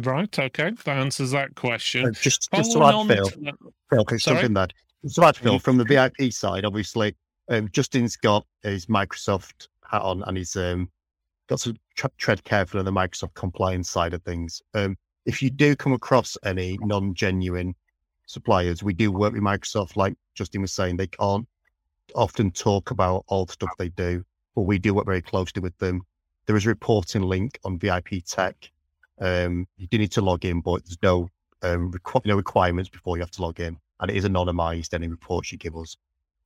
Right. 0.00 0.38
Okay. 0.38 0.70
That 0.84 0.98
answers 0.98 1.32
that 1.32 1.54
question. 1.56 2.06
Uh, 2.06 2.10
just, 2.12 2.50
just 2.52 2.72
to 2.72 2.84
add, 2.84 3.08
Phil, 3.08 3.26
to 3.26 3.56
Phil, 3.90 4.04
can 4.04 4.18
something 4.18 4.54
that 4.54 4.72
just 5.02 5.16
to 5.16 5.24
add, 5.24 5.36
Phil, 5.36 5.58
from 5.58 5.78
the 5.78 5.84
VIP 5.84 6.32
side, 6.32 6.64
obviously, 6.64 7.16
um, 7.48 7.68
Justin's 7.72 8.16
got 8.16 8.46
his 8.62 8.86
Microsoft 8.86 9.68
hat 9.84 10.02
on 10.02 10.22
and 10.24 10.36
he's 10.36 10.54
um, 10.54 10.88
got 11.48 11.58
to 11.60 11.74
tread 12.18 12.44
carefully 12.44 12.78
on 12.78 12.84
the 12.84 12.92
Microsoft 12.92 13.34
compliance 13.34 13.90
side 13.90 14.14
of 14.14 14.22
things. 14.22 14.62
Um, 14.74 14.96
if 15.26 15.42
you 15.42 15.50
do 15.50 15.74
come 15.74 15.92
across 15.92 16.36
any 16.44 16.78
non-genuine 16.82 17.74
suppliers, 18.26 18.82
we 18.82 18.94
do 18.94 19.10
work 19.10 19.32
with 19.32 19.42
Microsoft. 19.42 19.96
Like 19.96 20.14
Justin 20.34 20.62
was 20.62 20.72
saying, 20.72 20.96
they 20.96 21.08
can't 21.08 21.46
often 22.14 22.50
talk 22.50 22.90
about 22.90 23.24
all 23.28 23.46
the 23.46 23.52
stuff 23.52 23.70
they 23.78 23.88
do, 23.90 24.24
but 24.54 24.62
we 24.62 24.78
do 24.78 24.94
work 24.94 25.06
very 25.06 25.22
closely 25.22 25.60
with 25.60 25.76
them. 25.78 26.02
There 26.46 26.56
is 26.56 26.66
a 26.66 26.68
reporting 26.68 27.22
link 27.22 27.58
on 27.64 27.78
VIP 27.78 28.24
Tech. 28.26 28.70
Um, 29.20 29.66
you 29.76 29.86
do 29.86 29.98
need 29.98 30.12
to 30.12 30.20
log 30.20 30.44
in, 30.44 30.60
but 30.60 30.84
there's 30.84 30.98
no 31.02 31.28
um, 31.62 31.92
requ- 31.92 32.24
no 32.26 32.36
requirements 32.36 32.88
before 32.88 33.16
you 33.16 33.22
have 33.22 33.30
to 33.32 33.42
log 33.42 33.60
in, 33.60 33.76
and 34.00 34.10
it 34.10 34.16
is 34.16 34.24
anonymized. 34.24 34.94
Any 34.94 35.08
reports 35.08 35.52
you 35.52 35.58
give 35.58 35.76
us, 35.76 35.96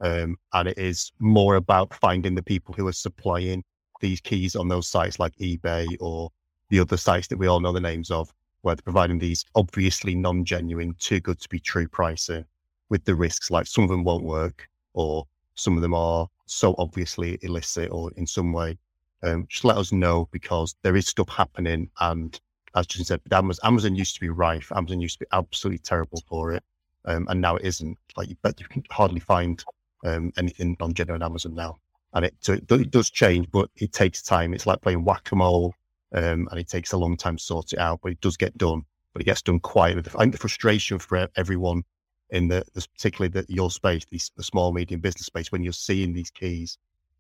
um, 0.00 0.36
and 0.52 0.68
it 0.68 0.78
is 0.78 1.12
more 1.18 1.56
about 1.56 1.94
finding 1.94 2.34
the 2.34 2.42
people 2.42 2.74
who 2.74 2.86
are 2.86 2.92
supplying 2.92 3.62
these 4.00 4.20
keys 4.20 4.56
on 4.56 4.68
those 4.68 4.88
sites 4.88 5.18
like 5.18 5.34
eBay 5.36 5.86
or 6.00 6.30
the 6.68 6.80
other 6.80 6.96
sites 6.96 7.28
that 7.28 7.38
we 7.38 7.46
all 7.46 7.60
know 7.60 7.72
the 7.72 7.80
names 7.80 8.10
of, 8.10 8.32
where 8.62 8.74
they're 8.74 8.82
providing 8.82 9.18
these 9.18 9.44
obviously 9.54 10.14
non-genuine, 10.14 10.94
too 10.98 11.20
good 11.20 11.40
to 11.40 11.48
be 11.48 11.60
true 11.60 11.86
pricing 11.86 12.44
with 12.88 13.04
the 13.04 13.14
risks 13.14 13.50
like 13.50 13.66
some 13.66 13.84
of 13.84 13.90
them 13.90 14.04
won't 14.04 14.24
work 14.24 14.68
or 14.92 15.26
some 15.54 15.76
of 15.76 15.82
them 15.82 15.94
are 15.94 16.28
so 16.46 16.74
obviously 16.78 17.38
illicit 17.42 17.90
or 17.90 18.10
in 18.16 18.26
some 18.26 18.52
way 18.52 18.76
um, 19.24 19.46
just 19.48 19.64
let 19.64 19.76
us 19.76 19.92
know 19.92 20.28
because 20.30 20.76
there 20.82 20.96
is 20.96 21.06
stuff 21.06 21.28
happening. 21.28 21.90
And 22.00 22.38
as 22.74 22.86
Justin 22.86 23.06
said, 23.06 23.20
Amazon, 23.32 23.66
Amazon 23.66 23.94
used 23.94 24.14
to 24.14 24.20
be 24.20 24.28
rife. 24.28 24.70
Amazon 24.74 25.00
used 25.00 25.18
to 25.18 25.24
be 25.24 25.28
absolutely 25.32 25.78
terrible 25.78 26.22
for 26.28 26.52
it. 26.52 26.62
Um, 27.06 27.26
and 27.28 27.40
now 27.40 27.56
it 27.56 27.64
isn't. 27.64 27.98
Like 28.16 28.28
you 28.28 28.36
bet 28.42 28.60
you 28.60 28.66
can 28.66 28.84
hardly 28.90 29.20
find 29.20 29.64
um, 30.04 30.32
anything 30.36 30.76
on 30.80 30.94
genuine 30.94 31.22
Amazon 31.22 31.54
now. 31.54 31.78
And 32.12 32.26
it, 32.26 32.34
so 32.40 32.52
it, 32.52 32.90
does 32.90 33.10
change, 33.10 33.50
but 33.50 33.70
it 33.76 33.92
takes 33.92 34.22
time. 34.22 34.54
It's 34.54 34.66
like 34.66 34.80
playing 34.82 35.04
whack 35.04 35.32
a 35.32 35.36
mole, 35.36 35.74
um, 36.12 36.46
and 36.50 36.60
it 36.60 36.68
takes 36.68 36.92
a 36.92 36.96
long 36.96 37.16
time 37.16 37.36
to 37.36 37.42
sort 37.42 37.72
it 37.72 37.78
out. 37.78 38.00
But 38.02 38.12
it 38.12 38.20
does 38.20 38.36
get 38.36 38.56
done. 38.56 38.82
But 39.12 39.22
it 39.22 39.24
gets 39.24 39.42
done 39.42 39.60
quietly. 39.60 40.02
I 40.14 40.18
think 40.18 40.32
the 40.32 40.38
frustration 40.38 40.98
for 40.98 41.28
everyone 41.36 41.82
in 42.30 42.48
the, 42.48 42.64
the 42.74 42.86
particularly 42.94 43.28
the, 43.28 43.44
your 43.48 43.70
space, 43.70 44.04
the, 44.10 44.20
the 44.36 44.42
small 44.42 44.72
medium 44.72 45.00
business 45.00 45.26
space, 45.26 45.52
when 45.52 45.62
you're 45.62 45.72
seeing 45.72 46.12
these 46.12 46.30
keys 46.30 46.78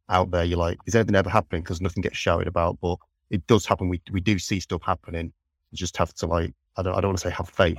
out 0.08 0.30
there, 0.30 0.44
you're 0.44 0.58
like, 0.58 0.78
is 0.86 0.94
anything 0.94 1.14
ever 1.14 1.30
happening? 1.30 1.62
Because 1.62 1.80
nothing 1.80 2.02
gets 2.02 2.16
shouted 2.16 2.48
about, 2.48 2.78
but 2.80 2.98
it 3.30 3.46
does 3.46 3.66
happen. 3.66 3.88
We 3.88 4.00
we 4.10 4.20
do 4.20 4.38
see 4.38 4.60
stuff 4.60 4.82
happening. 4.82 5.32
You 5.70 5.76
just 5.76 5.96
have 5.96 6.14
to 6.14 6.26
like, 6.26 6.52
I 6.76 6.82
don't 6.82 6.94
I 6.96 7.00
don't 7.00 7.10
want 7.10 7.18
to 7.18 7.28
say 7.28 7.34
have 7.34 7.48
faith, 7.48 7.78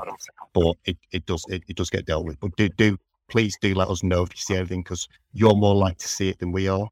but 0.53 0.75
it, 0.85 0.97
it 1.11 1.25
does 1.25 1.45
it, 1.49 1.63
it 1.67 1.75
does 1.75 1.89
get 1.89 2.05
dealt 2.05 2.25
with. 2.25 2.39
But 2.39 2.55
do 2.57 2.69
do 2.69 2.97
please 3.27 3.57
do 3.61 3.73
let 3.73 3.89
us 3.89 4.03
know 4.03 4.23
if 4.23 4.29
you 4.33 4.37
see 4.37 4.55
anything 4.55 4.81
because 4.83 5.07
you're 5.33 5.55
more 5.55 5.75
likely 5.75 5.95
to 5.95 6.07
see 6.07 6.29
it 6.29 6.39
than 6.39 6.51
we 6.51 6.67
are. 6.67 6.87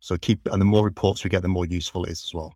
So 0.00 0.16
keep 0.18 0.46
and 0.52 0.60
the 0.60 0.66
more 0.66 0.84
reports 0.84 1.24
we 1.24 1.30
get, 1.30 1.42
the 1.42 1.48
more 1.48 1.66
useful 1.66 2.04
it 2.04 2.10
is 2.12 2.24
as 2.24 2.34
well. 2.34 2.54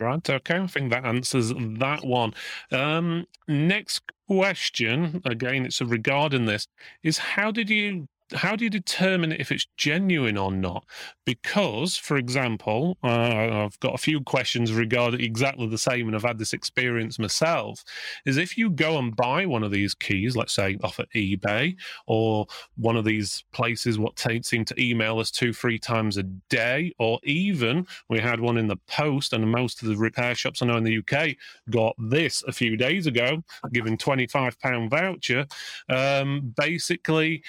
Right. 0.00 0.28
Okay. 0.28 0.56
I 0.58 0.66
think 0.66 0.90
that 0.90 1.04
answers 1.04 1.52
that 1.54 2.04
one. 2.04 2.32
Um, 2.72 3.26
next 3.46 4.02
question, 4.26 5.20
again, 5.24 5.66
it's 5.66 5.80
regarding 5.80 6.46
this, 6.46 6.66
is 7.02 7.18
how 7.18 7.50
did 7.50 7.68
you 7.70 8.08
how 8.32 8.56
do 8.56 8.64
you 8.64 8.70
determine 8.70 9.32
if 9.32 9.52
it's 9.52 9.66
genuine 9.76 10.38
or 10.38 10.50
not? 10.50 10.84
Because, 11.26 11.96
for 11.96 12.16
example, 12.16 12.96
uh, 13.02 13.64
I've 13.64 13.78
got 13.80 13.94
a 13.94 13.98
few 13.98 14.20
questions 14.22 14.72
regarding 14.72 15.20
exactly 15.20 15.66
the 15.66 15.78
same, 15.78 16.06
and 16.06 16.16
I've 16.16 16.22
had 16.22 16.38
this 16.38 16.52
experience 16.52 17.18
myself. 17.18 17.84
Is 18.24 18.36
if 18.36 18.56
you 18.56 18.70
go 18.70 18.98
and 18.98 19.14
buy 19.14 19.46
one 19.46 19.62
of 19.62 19.70
these 19.70 19.94
keys, 19.94 20.36
let's 20.36 20.54
say 20.54 20.78
off 20.82 21.00
at 21.00 21.10
eBay 21.10 21.76
or 22.06 22.46
one 22.76 22.96
of 22.96 23.04
these 23.04 23.44
places, 23.52 23.98
what 23.98 24.16
t- 24.16 24.42
seem 24.42 24.64
to 24.64 24.82
email 24.82 25.18
us 25.18 25.30
two, 25.30 25.52
three 25.52 25.78
times 25.78 26.16
a 26.16 26.22
day, 26.22 26.92
or 26.98 27.20
even 27.24 27.86
we 28.08 28.18
had 28.18 28.40
one 28.40 28.56
in 28.56 28.68
the 28.68 28.78
post, 28.86 29.32
and 29.32 29.50
most 29.50 29.82
of 29.82 29.88
the 29.88 29.96
repair 29.96 30.34
shops 30.34 30.62
I 30.62 30.66
know 30.66 30.76
in 30.76 30.84
the 30.84 30.98
UK 30.98 31.36
got 31.70 31.94
this 31.98 32.42
a 32.44 32.52
few 32.52 32.76
days 32.76 33.06
ago, 33.06 33.42
giving 33.72 33.98
£25 33.98 34.90
voucher. 34.90 35.46
Um, 35.88 36.54
basically, 36.56 37.42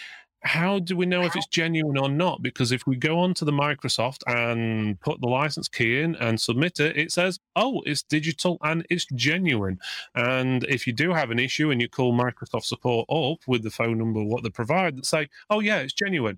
how 0.46 0.78
do 0.78 0.96
we 0.96 1.08
know 1.08 1.24
if 1.24 1.36
it's 1.36 1.48
genuine 1.48 1.98
or 1.98 2.08
not? 2.08 2.44
Because 2.44 2.72
if 2.72 2.86
we 2.86 2.96
go 2.96 3.20
onto 3.20 3.46
the 3.46 3.52
Microsoft 3.52 4.22
and 4.28 5.00
put 5.02 5.20
the 5.20 5.28
license 5.28 5.68
key 5.68 6.02
in 6.02 6.16
and 6.18 6.40
submit 6.40 6.80
it, 6.80 6.96
it 6.96 7.12
says, 7.12 7.40
oh, 7.56 7.82
it's 7.88 8.04
digital 8.04 8.60
and 8.62 8.86
it's 8.92 9.06
genuine. 9.16 9.80
And 10.14 10.64
if 10.66 10.86
you 10.86 10.94
do 10.94 11.12
have 11.14 11.32
an 11.32 11.40
issue 11.40 11.72
and 11.72 11.82
you 11.82 11.90
call 11.90 12.14
Microsoft 12.14 12.66
support 12.66 13.08
up 13.10 13.40
with 13.48 13.64
the 13.64 13.72
phone 13.72 13.98
number, 13.98 14.24
what 14.24 14.44
they 14.44 14.52
provide, 14.52 14.96
that 14.98 15.08
say, 15.08 15.30
oh, 15.50 15.62
yeah, 15.62 15.80
it's 15.80 15.94
genuine, 15.94 16.38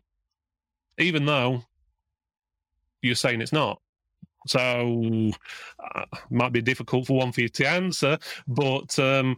even 0.97 1.25
though 1.25 1.63
you're 3.01 3.15
saying 3.15 3.41
it's 3.41 3.53
not. 3.53 3.81
So 4.47 5.31
uh, 5.95 6.05
might 6.29 6.53
be 6.53 6.61
difficult 6.61 7.07
for 7.07 7.17
one 7.17 7.31
for 7.31 7.41
you 7.41 7.49
to 7.49 7.67
answer, 7.67 8.17
but 8.47 8.97
um, 8.99 9.37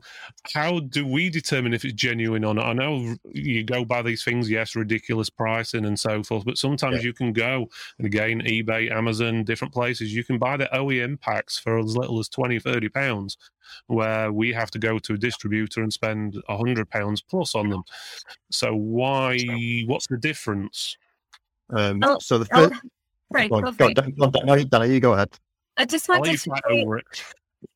how 0.54 0.80
do 0.80 1.06
we 1.06 1.30
determine 1.30 1.74
if 1.74 1.84
it's 1.84 1.94
genuine 1.94 2.44
or 2.44 2.54
not? 2.54 2.68
I 2.68 2.74
know 2.74 3.16
you 3.32 3.64
go 3.64 3.84
by 3.84 4.02
these 4.02 4.24
things, 4.24 4.50
yes, 4.50 4.76
ridiculous 4.76 5.30
pricing 5.30 5.86
and 5.86 6.00
so 6.00 6.24
forth, 6.24 6.46
but 6.46 6.58
sometimes 6.58 6.98
yeah. 6.98 7.04
you 7.04 7.14
can 7.14 7.34
go 7.34 7.68
and 7.98 8.06
again, 8.06 8.42
eBay, 8.42 8.92
Amazon, 8.92 9.44
different 9.44 9.74
places, 9.74 10.14
you 10.14 10.24
can 10.24 10.38
buy 10.38 10.58
the 10.58 10.70
OEM 10.74 11.20
packs 11.20 11.58
for 11.58 11.78
as 11.80 11.96
little 11.96 12.20
as 12.20 12.30
20, 12.30 12.60
30 12.60 12.90
pounds, 12.90 13.38
where 13.88 14.32
we 14.32 14.54
have 14.54 14.72
to 14.72 14.80
go 14.80 15.00
to 15.00 15.14
a 15.14 15.18
distributor 15.18 15.82
and 15.82 15.92
spend 15.92 16.42
a 16.48 16.58
hundred 16.58 16.90
pounds 16.90 17.22
plus 17.22 17.56
on 17.56 17.70
them. 17.70 17.84
So 18.52 18.76
why? 18.76 19.38
What's 19.86 20.08
the 20.08 20.18
difference? 20.18 20.98
Um, 21.72 22.02
oh, 22.04 22.18
so 22.20 22.40
the 22.40 22.46
first, 22.46 22.74
Right. 23.32 23.50
Go 23.50 23.58
on, 23.58 23.76
go 23.76 23.86
on, 23.86 23.94
go 23.94 24.24
on, 24.26 24.68
Dana, 24.68 24.86
you 24.86 25.00
go 25.00 25.14
ahead. 25.14 25.30
I 25.78 25.86
just 25.86 26.10
wanted 26.10 26.32
to 26.32 26.38
say, 26.38 26.86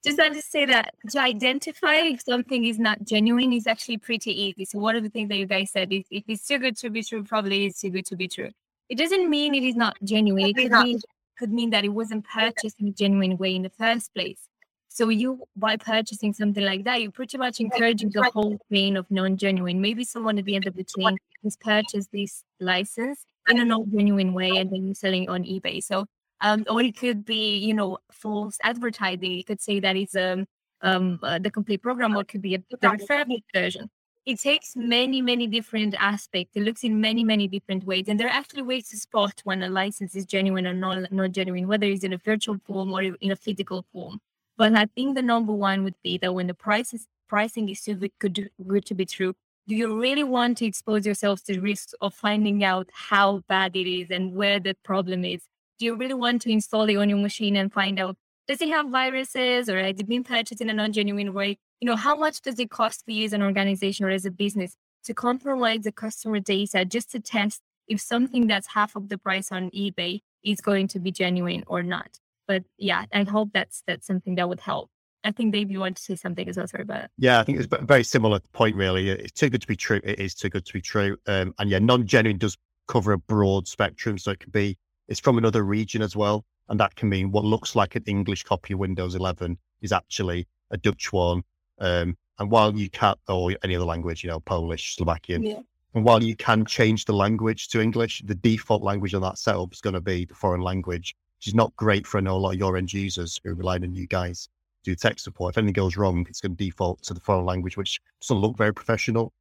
just 0.04 0.18
want 0.18 0.34
to 0.34 0.42
say 0.42 0.66
that 0.66 0.94
to 1.10 1.20
identify 1.20 1.96
if 1.96 2.22
something 2.22 2.66
is 2.66 2.80
not 2.80 3.04
genuine 3.04 3.54
is 3.54 3.68
actually 3.68 3.98
pretty 3.98 4.32
easy. 4.32 4.66
So 4.66 4.80
one 4.80 4.96
of 4.96 5.04
the 5.04 5.10
things 5.10 5.30
that 5.30 5.38
you 5.38 5.46
guys 5.46 5.72
said 5.72 5.92
is 5.92 6.06
if 6.10 6.24
it's 6.28 6.48
too 6.48 6.58
good 6.58 6.78
to 6.78 6.90
be 6.90 7.04
true, 7.04 7.24
probably 7.24 7.66
it's 7.66 7.82
too 7.82 7.90
good 7.90 8.06
to 8.08 8.16
be 8.16 8.28
true. 8.28 8.50
It 8.90 8.98
doesn't 8.98 9.30
mean 9.30 9.56
it 9.56 9.64
is 9.64 9.76
not 9.76 9.96
genuine. 10.04 10.46
It 10.46 10.56
could 10.56 10.72
mean, 10.72 11.00
could 11.38 11.52
mean 11.52 11.70
that 11.72 11.86
it 11.86 11.90
wasn't 11.90 12.26
purchased 12.26 12.80
in 12.80 12.88
a 12.88 12.92
genuine 12.92 13.38
way 13.38 13.56
in 13.56 13.62
the 13.62 13.70
first 13.70 14.14
place. 14.14 14.48
So 14.90 15.10
you, 15.10 15.44
by 15.56 15.78
purchasing 15.78 16.34
something 16.34 16.64
like 16.64 16.84
that, 16.84 17.02
you're 17.02 17.12
pretty 17.12 17.38
much 17.38 17.60
encouraging 17.60 18.12
the 18.12 18.30
whole 18.34 18.60
chain 18.72 18.96
of 18.96 19.10
non-genuine. 19.10 19.82
Maybe 19.82 20.04
someone 20.04 20.38
at 20.38 20.46
the 20.46 20.56
end 20.56 20.68
of 20.68 20.76
the 20.76 20.84
chain 20.84 21.18
has 21.44 21.58
purchased 21.58 22.12
this 22.12 22.44
license 22.60 23.26
in 23.50 23.60
a 23.60 23.66
non-genuine 23.66 24.34
way, 24.34 24.50
and 24.58 24.72
then 24.72 24.86
you're 24.86 24.96
selling 24.96 25.30
on 25.30 25.44
eBay. 25.44 25.84
So 25.84 26.06
um, 26.44 26.66
or 26.70 26.82
it 26.82 26.98
could 26.98 27.26
be, 27.26 27.58
you 27.58 27.74
know, 27.74 27.98
false 28.12 28.58
advertising. 28.64 29.32
You 29.32 29.44
could 29.46 29.62
say 29.62 29.80
that 29.80 29.96
it's 29.96 30.16
um, 30.16 30.46
um, 30.82 31.20
uh, 31.24 31.40
the 31.40 31.50
complete 31.50 31.82
program, 31.82 32.16
or 32.16 32.22
it 32.22 32.28
could 32.28 32.42
be 32.42 32.56
a, 32.56 32.64
the 32.82 32.90
refurbished 32.90 33.46
version. 33.54 33.90
It 34.26 34.40
takes 34.40 34.76
many, 34.76 35.22
many 35.22 35.48
different 35.48 35.96
aspects. 35.98 36.56
It 36.56 36.64
looks 36.64 36.84
in 36.84 37.00
many, 37.00 37.24
many 37.24 37.48
different 37.48 37.86
ways, 37.86 38.06
and 38.08 38.20
there 38.20 38.28
are 38.28 38.38
actually 38.38 38.62
ways 38.62 38.90
to 38.90 38.98
spot 38.98 39.42
when 39.46 39.64
a 39.64 39.70
license 39.70 40.16
is 40.16 40.26
genuine 40.26 40.68
or 40.68 40.74
not, 40.74 41.12
not 41.12 41.32
genuine, 41.32 41.68
whether 41.68 41.88
it's 41.88 42.04
in 42.04 42.14
a 42.14 42.18
virtual 42.18 42.58
form 42.66 42.92
or 42.92 43.02
in 43.02 43.32
a 43.32 43.36
physical 43.36 43.86
form. 43.94 44.20
But 44.58 44.76
I 44.76 44.86
think 44.86 45.16
the 45.16 45.22
number 45.22 45.54
one 45.54 45.84
would 45.84 45.96
be 46.04 46.18
that 46.20 46.34
when 46.34 46.48
the 46.48 46.54
price 46.54 46.94
is, 46.94 47.08
pricing 47.28 47.70
is 47.70 47.82
too 47.82 47.96
good, 48.20 48.50
good 48.68 48.86
to 48.86 48.94
be 48.94 49.06
true, 49.06 49.34
do 49.68 49.76
you 49.76 50.00
really 50.00 50.24
want 50.24 50.58
to 50.58 50.66
expose 50.66 51.06
yourselves 51.06 51.42
to 51.44 51.60
risks 51.60 51.94
of 52.02 52.14
finding 52.14 52.64
out 52.64 52.90
how 52.94 53.42
bad 53.48 53.76
it 53.76 53.90
is 53.90 54.12
and 54.12 54.34
where 54.34 54.60
the 54.60 54.76
problem 54.84 55.24
is? 55.24 55.42
do 55.80 55.86
you 55.86 55.96
really 55.96 56.14
want 56.14 56.42
to 56.42 56.52
install 56.52 56.90
it 56.90 56.96
on 56.96 57.10
your 57.10 57.18
machine 57.18 57.56
and 57.56 57.72
find 57.74 58.00
out 58.00 58.16
does 58.48 58.62
it 58.62 58.70
have 58.70 58.90
viruses 58.90 59.70
or 59.70 59.82
has 59.82 60.00
it 60.00 60.08
been 60.08 60.24
purchased 60.24 60.62
in 60.62 60.70
a 60.70 60.74
non-genuine 60.74 61.34
way? 61.34 61.58
You 61.80 61.88
know, 61.88 61.96
how 61.96 62.16
much 62.16 62.42
does 62.42 62.60
it 62.60 62.70
cost 62.70 63.06
for 63.06 63.12
you 63.12 63.26
as 63.26 63.34
an 63.34 63.42
organization 63.42 64.06
or 64.06 64.10
as 64.10 64.26
a 64.26 64.32
business 64.32 64.76
to 65.06 65.14
compromise 65.14 65.82
the 65.82 65.92
customer 65.92 66.40
data 66.40 66.84
just 66.84 67.12
to 67.12 67.20
test 67.20 67.62
if 67.88 68.02
something 68.02 68.48
that's 68.48 68.68
half 68.68 68.96
of 68.96 69.10
the 69.10 69.18
price 69.18 69.52
on 69.52 69.70
eBay 69.72 70.22
is 70.44 70.60
going 70.62 70.88
to 70.90 71.00
be 71.00 71.12
genuine 71.12 71.64
or 71.68 71.84
not? 71.84 72.20
But 72.48 72.64
yeah, 72.78 73.06
I 73.14 73.24
hope 73.24 73.50
that's 73.54 73.82
that's 73.88 74.06
something 74.06 74.36
that 74.36 74.50
would 74.50 74.60
help. 74.60 74.90
I 75.24 75.32
think 75.32 75.54
Dave, 75.54 75.72
you 75.72 75.80
want 75.80 75.98
to 75.98 76.04
say 76.04 76.16
something 76.16 76.48
as 76.48 76.58
well. 76.58 76.68
Sorry 76.68 76.84
about. 76.84 77.10
Yeah, 77.18 77.40
I 77.40 77.44
think 77.44 77.60
it's 77.60 77.68
a 77.72 77.86
very 77.86 78.04
similar 78.04 78.40
point, 78.52 78.76
really. 78.76 79.10
It's 79.10 79.32
too 79.32 79.50
good 79.50 79.62
to 79.62 79.68
be 79.68 79.76
true. 79.76 80.02
It 80.04 80.20
is 80.20 80.36
too 80.36 80.50
good 80.50 80.66
to 80.66 80.74
be 80.74 80.82
true. 80.82 81.18
Um, 81.28 81.54
and 81.60 81.70
yeah, 81.70 81.80
non 81.80 82.06
genuine 82.06 82.38
does 82.38 82.58
cover 82.88 83.14
a 83.14 83.18
broad 83.18 83.68
spectrum. 83.68 84.18
So 84.18 84.32
it 84.32 84.40
could 84.40 84.52
be 84.52 84.78
it's 85.08 85.20
from 85.20 85.38
another 85.38 85.64
region 85.64 86.02
as 86.02 86.16
well. 86.16 86.46
And 86.70 86.80
that 86.80 86.96
can 86.96 87.10
mean 87.10 87.32
what 87.32 87.44
looks 87.46 87.76
like 87.76 87.96
an 87.96 88.04
English 88.06 88.44
copy 88.44 88.74
of 88.74 88.80
Windows 88.80 89.16
11 89.16 89.58
is 89.82 89.92
actually 89.92 90.48
a 90.72 90.78
Dutch 90.78 91.12
one. 91.12 91.44
Um, 91.80 92.18
and 92.40 92.50
while 92.50 92.74
you 92.76 92.90
can't, 92.90 93.20
or 93.28 93.54
any 93.64 93.76
other 93.76 93.86
language, 93.86 94.24
you 94.24 94.30
know, 94.30 94.40
Polish, 94.40 94.96
Slovakian, 94.96 95.44
yeah. 95.44 95.60
and 95.94 96.04
while 96.04 96.24
you 96.24 96.36
can 96.36 96.66
change 96.66 97.06
the 97.06 97.14
language 97.14 97.68
to 97.70 97.82
English, 97.82 98.24
the 98.26 98.36
default 98.36 98.82
language 98.82 99.14
on 99.14 99.22
that 99.22 99.38
setup 99.38 99.74
is 99.74 99.82
going 99.82 99.94
to 99.94 100.02
be 100.02 100.26
the 100.26 100.34
foreign 100.34 100.62
language, 100.62 101.16
which 101.38 101.48
is 101.48 101.54
not 101.54 101.76
great 101.76 102.08
for 102.08 102.18
a 102.18 102.22
lot 102.22 102.52
of 102.52 102.58
your 102.58 102.78
end 102.78 102.92
users 102.92 103.40
who 103.44 103.54
rely 103.54 103.76
on 103.76 103.94
you 103.94 104.08
guys 104.08 104.50
do 104.84 104.96
tech 104.96 105.20
support. 105.20 105.54
If 105.54 105.58
anything 105.58 105.74
goes 105.74 105.98
wrong, 105.98 106.26
it's 106.30 106.42
going 106.42 106.56
to 106.56 106.64
default 106.64 107.02
to 107.04 107.14
the 107.14 107.20
foreign 107.20 107.46
language, 107.46 107.78
which 107.78 108.00
doesn't 108.22 108.38
look 108.38 108.58
very 108.58 108.74
professional. 108.74 109.34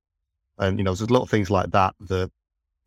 And, 0.59 0.79
you 0.79 0.85
know, 0.85 0.91
there's 0.91 1.09
a 1.09 1.13
lot 1.13 1.23
of 1.23 1.31
things 1.31 1.51
like 1.51 1.71
that 1.71 1.95
that 2.09 2.31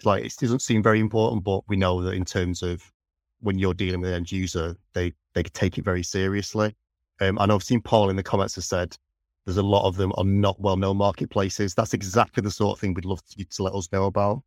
like 0.03 0.25
it 0.25 0.35
doesn't 0.39 0.61
seem 0.61 0.83
very 0.83 0.99
important, 0.99 1.43
but 1.43 1.61
we 1.67 1.75
know 1.77 2.01
that 2.01 2.13
in 2.13 2.25
terms 2.25 2.61
of 2.61 2.91
when 3.39 3.57
you're 3.57 3.73
dealing 3.73 4.01
with 4.01 4.09
an 4.09 4.15
end 4.15 4.31
user, 4.31 4.75
they 4.93 5.13
they 5.33 5.43
take 5.43 5.77
it 5.77 5.85
very 5.85 6.03
seriously. 6.03 6.75
Um, 7.21 7.37
and 7.39 7.51
I've 7.51 7.63
seen 7.63 7.81
Paul 7.81 8.09
in 8.09 8.15
the 8.15 8.23
comments 8.23 8.55
has 8.55 8.65
said 8.65 8.97
there's 9.45 9.57
a 9.57 9.63
lot 9.63 9.87
of 9.87 9.95
them 9.95 10.11
are 10.17 10.23
not 10.23 10.59
well 10.59 10.75
known 10.75 10.97
marketplaces. 10.97 11.73
That's 11.73 11.93
exactly 11.93 12.41
the 12.41 12.51
sort 12.51 12.75
of 12.75 12.81
thing 12.81 12.93
we'd 12.93 13.05
love 13.05 13.21
you 13.35 13.45
to 13.45 13.63
let 13.63 13.73
us 13.73 13.91
know 13.91 14.05
about 14.05 14.43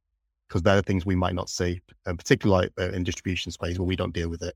because 0.48 0.62
they're 0.62 0.76
the 0.76 0.82
things 0.82 1.06
we 1.06 1.14
might 1.14 1.34
not 1.34 1.50
see, 1.50 1.80
and 2.06 2.18
particularly 2.18 2.70
like, 2.78 2.88
uh, 2.88 2.92
in 2.94 3.04
distribution 3.04 3.52
space 3.52 3.78
where 3.78 3.86
we 3.86 3.96
don't 3.96 4.14
deal 4.14 4.28
with 4.28 4.42
it. 4.42 4.54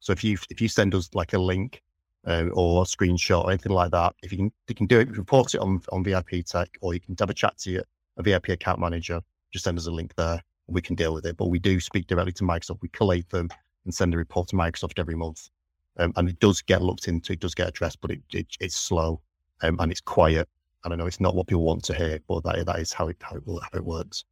So 0.00 0.12
if 0.12 0.22
you 0.24 0.38
if 0.50 0.60
you 0.60 0.68
send 0.68 0.94
us 0.94 1.08
like 1.14 1.32
a 1.32 1.38
link 1.38 1.82
um, 2.24 2.50
or 2.54 2.84
screenshot 2.84 3.44
or 3.44 3.50
anything 3.50 3.72
like 3.72 3.90
that, 3.90 4.14
if 4.22 4.32
you 4.32 4.38
can 4.38 4.52
you 4.68 4.74
can 4.74 4.86
do 4.86 5.00
it, 5.00 5.16
report 5.16 5.54
it 5.54 5.60
on 5.60 5.82
on 5.90 6.04
VIP 6.04 6.44
Tech, 6.46 6.68
or 6.80 6.94
you 6.94 7.00
can 7.00 7.16
have 7.18 7.30
a 7.30 7.34
chat 7.34 7.58
to 7.58 7.70
your, 7.70 7.84
a 8.16 8.22
VIP 8.22 8.50
account 8.50 8.78
manager 8.78 9.22
just 9.52 9.64
send 9.64 9.78
us 9.78 9.86
a 9.86 9.90
link 9.90 10.14
there 10.16 10.42
and 10.66 10.74
we 10.74 10.82
can 10.82 10.96
deal 10.96 11.14
with 11.14 11.26
it. 11.26 11.36
But 11.36 11.48
we 11.48 11.58
do 11.58 11.78
speak 11.78 12.06
directly 12.06 12.32
to 12.32 12.44
Microsoft. 12.44 12.78
We 12.82 12.88
collate 12.88 13.28
them 13.28 13.48
and 13.84 13.94
send 13.94 14.14
a 14.14 14.16
report 14.16 14.48
to 14.48 14.56
Microsoft 14.56 14.98
every 14.98 15.14
month. 15.14 15.48
Um, 15.98 16.12
and 16.16 16.28
it 16.28 16.40
does 16.40 16.62
get 16.62 16.82
looked 16.82 17.06
into, 17.06 17.34
it 17.34 17.40
does 17.40 17.54
get 17.54 17.68
addressed, 17.68 18.00
but 18.00 18.10
it, 18.10 18.20
it 18.32 18.46
it's 18.60 18.76
slow 18.76 19.20
um, 19.60 19.76
and 19.78 19.92
it's 19.92 20.00
quiet. 20.00 20.48
And 20.84 20.92
I 20.92 20.96
know 20.96 21.06
it's 21.06 21.20
not 21.20 21.36
what 21.36 21.46
people 21.46 21.64
want 21.64 21.84
to 21.84 21.94
hear, 21.94 22.18
but 22.26 22.42
that, 22.44 22.64
that 22.64 22.78
is 22.78 22.92
how 22.92 23.08
it, 23.08 23.16
how 23.20 23.36
it, 23.36 23.42
how 23.46 23.78
it 23.78 23.84
works. 23.84 24.24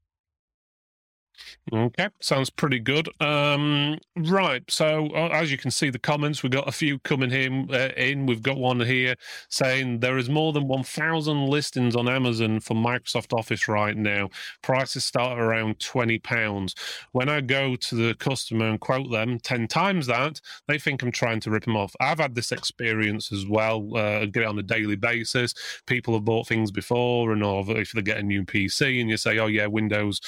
Okay, 1.72 2.08
sounds 2.20 2.50
pretty 2.50 2.80
good. 2.80 3.08
Um, 3.22 3.98
right, 4.16 4.62
so 4.68 5.08
uh, 5.14 5.28
as 5.28 5.52
you 5.52 5.58
can 5.58 5.70
see, 5.70 5.88
the 5.88 6.00
comments 6.00 6.42
we've 6.42 6.50
got 6.50 6.66
a 6.66 6.72
few 6.72 6.98
coming 7.00 7.30
in. 7.30 7.68
Uh, 7.72 7.90
in 7.96 8.26
we've 8.26 8.42
got 8.42 8.56
one 8.56 8.80
here 8.80 9.14
saying 9.50 10.00
there 10.00 10.18
is 10.18 10.28
more 10.28 10.52
than 10.52 10.66
one 10.66 10.82
thousand 10.82 11.46
listings 11.46 11.94
on 11.94 12.08
Amazon 12.08 12.58
for 12.58 12.74
Microsoft 12.74 13.32
Office 13.32 13.68
right 13.68 13.96
now. 13.96 14.30
Prices 14.62 15.04
start 15.04 15.38
around 15.38 15.78
twenty 15.78 16.18
pounds. 16.18 16.74
When 17.12 17.28
I 17.28 17.40
go 17.40 17.76
to 17.76 17.94
the 17.94 18.14
customer 18.14 18.68
and 18.68 18.80
quote 18.80 19.10
them 19.10 19.38
ten 19.38 19.68
times 19.68 20.06
that, 20.08 20.40
they 20.66 20.78
think 20.78 21.02
I'm 21.02 21.12
trying 21.12 21.40
to 21.40 21.50
rip 21.50 21.64
them 21.66 21.76
off. 21.76 21.94
I've 22.00 22.18
had 22.18 22.34
this 22.34 22.50
experience 22.50 23.30
as 23.30 23.46
well. 23.46 23.96
Uh, 23.96 24.24
get 24.26 24.42
it 24.42 24.48
on 24.48 24.58
a 24.58 24.62
daily 24.62 24.96
basis. 24.96 25.54
People 25.86 26.14
have 26.14 26.24
bought 26.24 26.48
things 26.48 26.72
before, 26.72 27.32
and 27.32 27.44
or 27.44 27.64
if 27.78 27.92
they 27.92 28.02
get 28.02 28.18
a 28.18 28.22
new 28.24 28.44
PC 28.44 29.00
and 29.00 29.08
you 29.08 29.16
say, 29.16 29.38
"Oh 29.38 29.46
yeah, 29.46 29.66
Windows 29.66 30.20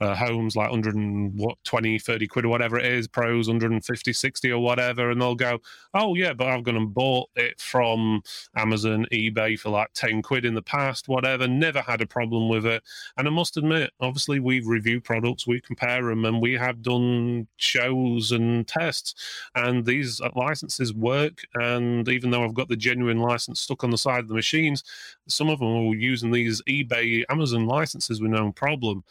uh, 0.00 0.14
Homes." 0.14 0.56
Like 0.60 0.70
100 0.70 0.94
and 0.94 1.32
what 1.38 1.56
20 1.64 1.98
30 1.98 2.26
quid 2.26 2.44
or 2.44 2.48
whatever 2.48 2.78
it 2.78 2.84
is 2.84 3.08
pros 3.08 3.48
150 3.48 4.12
60 4.12 4.52
or 4.52 4.62
whatever 4.62 5.10
and 5.10 5.20
they'll 5.20 5.34
go 5.34 5.58
oh 5.94 6.14
yeah 6.14 6.32
but 6.32 6.46
i've 6.46 6.62
gone 6.62 6.76
and 6.76 6.94
bought 6.94 7.28
it 7.36 7.60
from 7.60 8.22
amazon 8.56 9.06
ebay 9.12 9.58
for 9.58 9.70
like 9.70 9.92
10 9.94 10.22
quid 10.22 10.44
in 10.44 10.54
the 10.54 10.62
past 10.62 11.08
whatever 11.08 11.48
never 11.48 11.80
had 11.80 12.00
a 12.00 12.06
problem 12.06 12.48
with 12.48 12.66
it. 12.66 12.82
And 13.16 13.26
i 13.26 13.30
must 13.30 13.56
admit 13.56 13.90
obviously 14.00 14.40
we 14.40 14.60
review 14.60 15.00
products 15.00 15.46
we 15.46 15.60
compare 15.60 16.02
them 16.02 16.24
and 16.24 16.40
we 16.40 16.54
have 16.54 16.82
done 16.82 17.48
shows 17.56 18.32
and 18.32 18.66
tests 18.66 19.14
and 19.54 19.84
these 19.84 20.20
uh, 20.20 20.30
licenses 20.34 20.94
work 20.94 21.42
and 21.54 22.08
even 22.08 22.30
though 22.30 22.44
i've 22.44 22.54
got 22.54 22.68
the 22.68 22.76
genuine 22.76 23.18
license 23.18 23.60
stuck 23.60 23.84
on 23.84 23.90
the 23.90 23.98
side 23.98 24.20
of 24.20 24.28
the 24.28 24.34
machines 24.34 24.84
some 25.28 25.48
of 25.48 25.58
them 25.58 25.68
are 25.68 25.94
using 25.94 26.30
these 26.30 26.62
ebay 26.62 27.24
amazon 27.28 27.66
licenses 27.66 28.20
with 28.20 28.30
no 28.30 28.52
problem. 28.52 29.04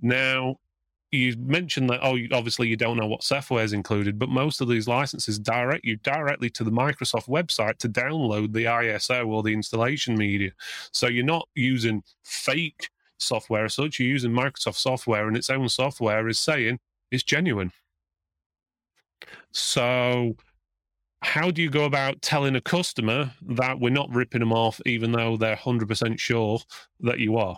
Now 0.00 0.56
you 1.12 1.36
mentioned 1.38 1.88
that 1.88 2.00
oh 2.02 2.18
obviously 2.32 2.68
you 2.68 2.76
don't 2.76 2.96
know 2.96 3.06
what 3.06 3.22
software 3.22 3.64
is 3.64 3.72
included 3.72 4.18
but 4.18 4.28
most 4.28 4.60
of 4.60 4.68
these 4.68 4.88
licenses 4.88 5.38
direct 5.38 5.84
you 5.84 5.96
directly 5.96 6.50
to 6.50 6.64
the 6.64 6.70
microsoft 6.70 7.28
website 7.28 7.78
to 7.78 7.88
download 7.88 8.52
the 8.52 8.64
iso 8.64 9.26
or 9.26 9.42
the 9.42 9.52
installation 9.52 10.16
media. 10.16 10.50
So 10.92 11.06
you're 11.06 11.24
not 11.24 11.48
using 11.54 12.02
fake 12.24 12.90
software 13.18 13.64
as 13.64 13.74
such 13.74 13.98
you're 13.98 14.08
using 14.08 14.32
microsoft 14.32 14.76
software 14.76 15.28
and 15.28 15.36
its 15.36 15.50
own 15.50 15.68
software 15.68 16.28
is 16.28 16.38
saying 16.38 16.78
it's 17.10 17.22
genuine. 17.22 17.72
So 19.52 20.36
how 21.22 21.50
do 21.50 21.62
you 21.62 21.70
go 21.70 21.84
about 21.84 22.20
telling 22.20 22.56
a 22.56 22.60
customer 22.60 23.32
that 23.42 23.80
we're 23.80 23.90
not 23.90 24.10
ripping 24.10 24.40
them 24.40 24.52
off 24.52 24.80
even 24.84 25.12
though 25.12 25.36
they're 25.36 25.56
100% 25.56 26.18
sure 26.18 26.60
that 27.00 27.20
you 27.20 27.38
are 27.38 27.56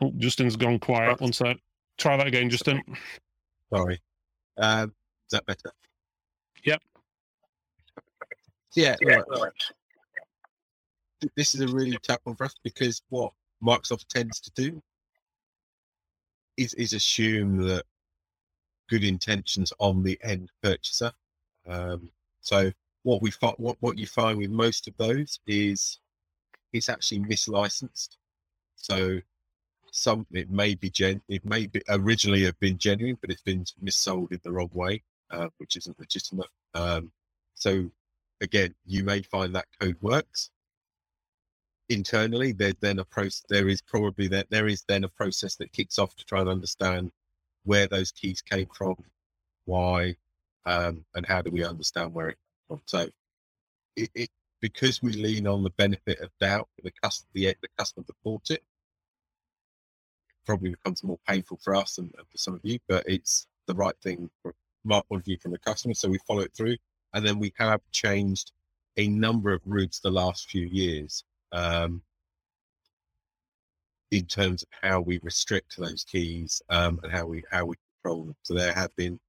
Oh, 0.00 0.12
Justin's 0.16 0.56
gone 0.56 0.78
quiet. 0.78 1.20
One 1.20 1.32
sec. 1.32 1.56
Try 1.96 2.16
that 2.16 2.26
again, 2.26 2.48
Justin. 2.48 2.82
Sorry. 3.72 4.00
Um, 4.56 4.94
is 5.26 5.32
that 5.32 5.46
better? 5.46 5.72
Yep. 6.64 6.80
Yeah. 8.74 8.96
yeah 9.00 9.20
right. 9.28 9.52
This 11.36 11.54
is 11.54 11.60
a 11.62 11.68
really 11.68 11.98
tough 12.02 12.20
one 12.24 12.36
for 12.36 12.44
us 12.44 12.54
because 12.62 13.02
what 13.08 13.32
Microsoft 13.62 14.06
tends 14.06 14.40
to 14.40 14.50
do 14.54 14.80
is 16.56 16.74
is 16.74 16.92
assume 16.92 17.56
that 17.66 17.84
good 18.88 19.04
intentions 19.04 19.72
on 19.78 20.02
the 20.02 20.18
end 20.22 20.50
purchaser. 20.62 21.12
Um, 21.66 22.10
so 22.40 22.70
what 23.02 23.22
we 23.22 23.30
find, 23.30 23.54
what 23.58 23.76
what 23.80 23.98
you 23.98 24.06
find 24.06 24.38
with 24.38 24.50
most 24.50 24.86
of 24.86 24.96
those 24.96 25.40
is 25.46 25.98
it's 26.72 26.88
actually 26.88 27.20
mislicensed. 27.20 28.16
So 28.76 29.20
some 29.98 30.26
it 30.32 30.50
may 30.50 30.74
be 30.74 30.90
gen 30.90 31.20
it 31.28 31.44
may 31.44 31.66
be 31.66 31.82
originally 31.88 32.44
have 32.44 32.58
been 32.60 32.78
genuine, 32.78 33.18
but 33.20 33.30
it's 33.30 33.42
been 33.42 33.64
missold 33.82 34.32
in 34.32 34.40
the 34.42 34.52
wrong 34.52 34.70
way, 34.72 35.02
uh, 35.30 35.48
which 35.58 35.76
isn't 35.76 35.98
legitimate. 35.98 36.48
Um, 36.74 37.12
so 37.54 37.90
again, 38.40 38.74
you 38.86 39.04
may 39.04 39.22
find 39.22 39.54
that 39.54 39.66
code 39.80 39.96
works 40.00 40.50
internally. 41.88 42.52
There 42.52 42.72
then 42.80 42.98
a 42.98 43.04
process. 43.04 43.44
There 43.48 43.68
is 43.68 43.82
probably 43.82 44.28
that 44.28 44.50
there 44.50 44.68
is 44.68 44.84
then 44.88 45.04
a 45.04 45.08
process 45.08 45.56
that 45.56 45.72
kicks 45.72 45.98
off 45.98 46.14
to 46.16 46.24
try 46.24 46.40
and 46.40 46.48
understand 46.48 47.12
where 47.64 47.86
those 47.86 48.12
keys 48.12 48.40
came 48.40 48.68
from, 48.74 48.96
why, 49.64 50.16
um, 50.66 51.04
and 51.14 51.26
how 51.26 51.42
do 51.42 51.50
we 51.50 51.64
understand 51.64 52.14
where 52.14 52.28
it 52.28 52.38
comes 52.68 52.80
from. 52.80 52.82
So 52.86 53.10
it, 53.96 54.10
it 54.14 54.30
because 54.60 55.02
we 55.02 55.12
lean 55.12 55.46
on 55.46 55.62
the 55.62 55.70
benefit 55.70 56.20
of 56.20 56.30
doubt, 56.40 56.68
the 56.82 56.92
customer, 57.02 57.28
the, 57.32 57.54
the 57.62 57.68
customer 57.78 58.04
bought 58.24 58.50
it, 58.50 58.62
probably 60.48 60.70
becomes 60.70 61.04
more 61.04 61.18
painful 61.28 61.58
for 61.62 61.76
us 61.76 61.98
and, 61.98 62.10
and, 62.16 62.26
for 62.26 62.38
some 62.38 62.54
of 62.54 62.60
you, 62.62 62.78
but 62.88 63.04
it's 63.06 63.46
the 63.66 63.74
right 63.74 63.94
thing 64.02 64.30
from 64.42 64.54
our 64.90 65.02
point 65.02 65.20
of 65.20 65.26
view 65.26 65.36
from 65.36 65.52
the 65.52 65.58
customer. 65.58 65.92
So 65.92 66.08
we 66.08 66.18
follow 66.26 66.40
it 66.40 66.54
through. 66.56 66.76
And 67.12 67.24
then 67.24 67.38
we 67.38 67.52
have 67.58 67.82
changed 67.92 68.52
a 68.96 69.08
number 69.08 69.52
of 69.52 69.60
routes 69.66 70.00
the 70.00 70.10
last 70.10 70.48
few 70.48 70.66
years 70.66 71.22
um, 71.52 72.00
in 74.10 74.24
terms 74.24 74.62
of 74.62 74.68
how 74.80 75.00
we 75.02 75.20
restrict 75.22 75.76
those 75.76 76.02
keys 76.04 76.62
um, 76.70 76.98
and 77.02 77.12
how 77.12 77.26
we 77.26 77.44
how 77.50 77.66
we 77.66 77.76
control 78.02 78.24
them. 78.24 78.36
So 78.42 78.54
there 78.54 78.72
have 78.72 78.94
been 78.96 79.20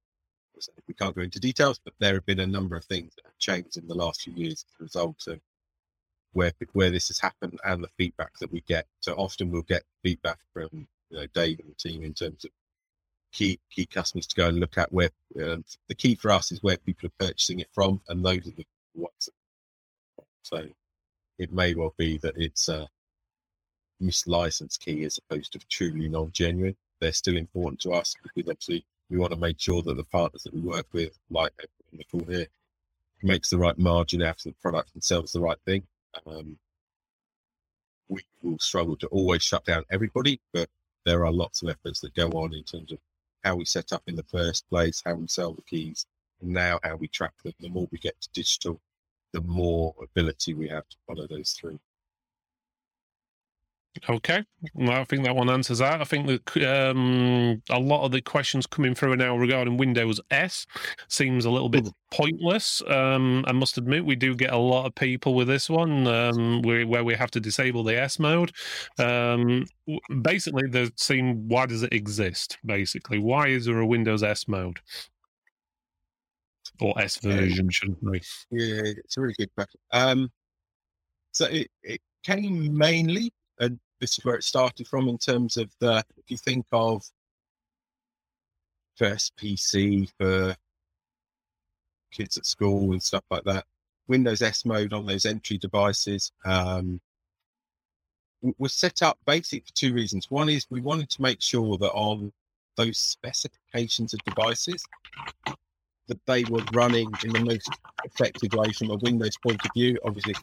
we 0.88 0.94
can't 0.94 1.14
go 1.14 1.22
into 1.22 1.38
details, 1.38 1.80
but 1.84 1.92
there 2.00 2.14
have 2.14 2.26
been 2.26 2.40
a 2.40 2.46
number 2.46 2.76
of 2.76 2.84
things 2.86 3.14
that 3.16 3.26
have 3.26 3.38
changed 3.38 3.76
in 3.76 3.86
the 3.86 3.94
last 3.94 4.22
few 4.22 4.32
years 4.34 4.64
as 4.66 4.80
a 4.80 4.82
result 4.84 5.26
of 5.26 5.40
where 6.32 6.52
where 6.72 6.90
this 6.90 7.08
has 7.08 7.20
happened 7.20 7.58
and 7.64 7.84
the 7.84 7.88
feedback 7.98 8.38
that 8.38 8.50
we 8.50 8.62
get. 8.62 8.86
So 9.00 9.12
often 9.14 9.50
we'll 9.50 9.62
get 9.62 9.82
feedback 10.02 10.38
from 10.54 10.88
you 11.10 11.18
know 11.18 11.26
Dave 11.34 11.60
and 11.60 11.70
the 11.70 11.74
team 11.74 12.02
in 12.02 12.14
terms 12.14 12.44
of 12.44 12.50
key 13.32 13.60
key 13.70 13.86
customers 13.86 14.26
to 14.26 14.36
go 14.36 14.48
and 14.48 14.58
look 14.58 14.76
at 14.78 14.92
where 14.92 15.10
um, 15.42 15.64
the 15.88 15.94
key 15.94 16.14
for 16.14 16.30
us 16.30 16.50
is 16.52 16.62
where 16.62 16.76
people 16.78 17.08
are 17.08 17.26
purchasing 17.26 17.60
it 17.60 17.68
from, 17.72 18.00
and 18.08 18.24
those 18.24 18.46
are 18.46 18.52
the 18.52 18.66
ones. 18.94 19.28
So 20.42 20.66
it 21.38 21.52
may 21.52 21.74
well 21.74 21.94
be 21.96 22.18
that 22.18 22.36
it's 22.36 22.68
a 22.68 22.88
mislicensed 24.02 24.80
key 24.80 25.04
as 25.04 25.18
opposed 25.18 25.52
to 25.52 25.58
truly 25.68 26.08
non-genuine. 26.08 26.76
They're 27.00 27.12
still 27.12 27.36
important 27.36 27.80
to 27.82 27.92
us 27.92 28.14
because 28.22 28.50
obviously 28.50 28.84
we 29.08 29.18
want 29.18 29.32
to 29.32 29.38
make 29.38 29.60
sure 29.60 29.82
that 29.82 29.96
the 29.96 30.04
partners 30.04 30.42
that 30.44 30.54
we 30.54 30.60
work 30.60 30.86
with, 30.92 31.18
like 31.30 31.52
in 31.92 31.98
the 31.98 32.04
call 32.04 32.24
here, 32.28 32.46
makes 33.22 33.50
the 33.50 33.58
right 33.58 33.78
margin 33.78 34.22
after 34.22 34.48
the 34.48 34.54
product 34.62 34.90
and 34.94 35.04
sells 35.04 35.32
the 35.32 35.40
right 35.40 35.58
thing. 35.66 35.82
Um, 36.26 36.58
we 38.08 38.22
will 38.42 38.58
struggle 38.58 38.96
to 38.96 39.06
always 39.08 39.42
shut 39.42 39.64
down 39.64 39.84
everybody, 39.90 40.40
but 40.52 40.68
there 41.06 41.24
are 41.24 41.32
lots 41.32 41.62
of 41.62 41.68
efforts 41.70 42.00
that 42.00 42.14
go 42.14 42.28
on 42.30 42.54
in 42.54 42.64
terms 42.64 42.92
of 42.92 42.98
how 43.44 43.56
we 43.56 43.64
set 43.64 43.92
up 43.92 44.02
in 44.06 44.16
the 44.16 44.24
first 44.24 44.68
place, 44.68 45.02
how 45.04 45.14
we 45.14 45.26
sell 45.26 45.52
the 45.54 45.62
keys, 45.62 46.06
and 46.40 46.50
now 46.50 46.78
how 46.82 46.96
we 46.96 47.08
track 47.08 47.32
them. 47.44 47.54
The 47.60 47.68
more 47.68 47.88
we 47.90 47.98
get 47.98 48.20
to 48.20 48.28
digital, 48.34 48.80
the 49.32 49.40
more 49.42 49.94
ability 50.02 50.54
we 50.54 50.68
have 50.68 50.88
to 50.88 50.96
follow 51.06 51.26
those 51.26 51.52
through. 51.52 51.78
Okay, 54.08 54.44
well, 54.74 55.00
I 55.00 55.04
think 55.04 55.24
that 55.24 55.34
one 55.34 55.50
answers 55.50 55.78
that. 55.78 56.00
I 56.00 56.04
think 56.04 56.28
that 56.28 56.90
um, 56.90 57.60
a 57.70 57.78
lot 57.78 58.04
of 58.04 58.12
the 58.12 58.22
questions 58.22 58.64
coming 58.64 58.94
through 58.94 59.16
now 59.16 59.36
regarding 59.36 59.76
Windows 59.76 60.20
S 60.30 60.64
seems 61.08 61.44
a 61.44 61.50
little 61.50 61.68
bit 61.68 61.88
pointless. 62.12 62.82
Um, 62.86 63.44
I 63.48 63.52
must 63.52 63.78
admit, 63.78 64.06
we 64.06 64.14
do 64.14 64.36
get 64.36 64.52
a 64.52 64.56
lot 64.56 64.86
of 64.86 64.94
people 64.94 65.34
with 65.34 65.48
this 65.48 65.68
one 65.68 66.06
um, 66.06 66.62
where, 66.62 66.86
where 66.86 67.02
we 67.02 67.14
have 67.14 67.32
to 67.32 67.40
disable 67.40 67.82
the 67.82 68.00
S 68.00 68.20
mode. 68.20 68.52
Um, 68.98 69.66
basically, 70.22 70.68
they 70.68 70.88
seem 70.96 71.48
why 71.48 71.66
does 71.66 71.82
it 71.82 71.92
exist? 71.92 72.58
Basically, 72.64 73.18
why 73.18 73.48
is 73.48 73.66
there 73.66 73.80
a 73.80 73.86
Windows 73.86 74.22
S 74.22 74.46
mode? 74.46 74.78
Or 76.80 76.94
S 76.98 77.16
version, 77.16 77.70
shouldn't 77.70 78.02
we? 78.02 78.20
Yeah, 78.52 78.82
it's 78.84 79.16
a 79.16 79.20
really 79.20 79.34
good 79.36 79.54
question. 79.56 79.80
Um, 79.90 80.30
so 81.32 81.46
it, 81.46 81.68
it 81.82 82.00
came 82.22 82.76
mainly 82.76 83.32
and 83.60 83.78
this 84.00 84.18
is 84.18 84.24
where 84.24 84.34
it 84.34 84.44
started 84.44 84.88
from 84.88 85.08
in 85.08 85.18
terms 85.18 85.56
of 85.56 85.70
the 85.78 86.02
if 86.16 86.30
you 86.30 86.36
think 86.36 86.66
of 86.72 87.04
first 88.96 89.36
PC 89.36 90.10
for 90.18 90.56
kids 92.10 92.36
at 92.36 92.46
school 92.46 92.92
and 92.92 93.02
stuff 93.02 93.24
like 93.30 93.44
that, 93.44 93.64
Windows 94.08 94.42
S 94.42 94.64
mode 94.64 94.92
on 94.92 95.06
those 95.06 95.26
entry 95.26 95.58
devices 95.58 96.32
um, 96.44 97.00
was 98.58 98.72
set 98.72 99.02
up 99.02 99.18
basically 99.26 99.60
for 99.60 99.74
two 99.74 99.94
reasons. 99.94 100.30
One 100.30 100.48
is 100.48 100.66
we 100.70 100.80
wanted 100.80 101.10
to 101.10 101.22
make 101.22 101.40
sure 101.42 101.76
that 101.78 101.92
on 101.92 102.32
those 102.76 102.98
specifications 102.98 104.14
of 104.14 104.20
devices 104.24 104.84
that 106.08 106.20
they 106.26 106.44
were 106.44 106.64
running 106.72 107.10
in 107.24 107.32
the 107.32 107.44
most 107.44 107.70
effective 108.04 108.52
way 108.54 108.72
from 108.72 108.90
a 108.90 108.96
Windows 108.96 109.36
point 109.42 109.64
of 109.64 109.70
view. 109.74 109.98
Obviously, 110.04 110.34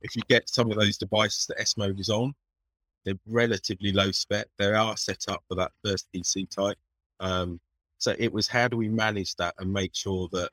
if 0.00 0.16
you 0.16 0.22
get 0.28 0.48
some 0.48 0.70
of 0.70 0.78
those 0.78 0.96
devices 0.96 1.46
that 1.46 1.60
S 1.60 1.76
mode 1.76 2.00
is 2.00 2.08
on, 2.08 2.32
they're 3.04 3.14
relatively 3.26 3.92
low 3.92 4.10
spec. 4.10 4.46
They 4.58 4.72
are 4.72 4.96
set 4.96 5.24
up 5.28 5.42
for 5.48 5.54
that 5.56 5.72
first 5.84 6.06
PC 6.14 6.48
type. 6.48 6.78
Um, 7.20 7.60
so 7.98 8.14
it 8.18 8.32
was 8.32 8.48
how 8.48 8.68
do 8.68 8.76
we 8.76 8.88
manage 8.88 9.36
that 9.36 9.54
and 9.58 9.72
make 9.72 9.94
sure 9.94 10.28
that 10.32 10.50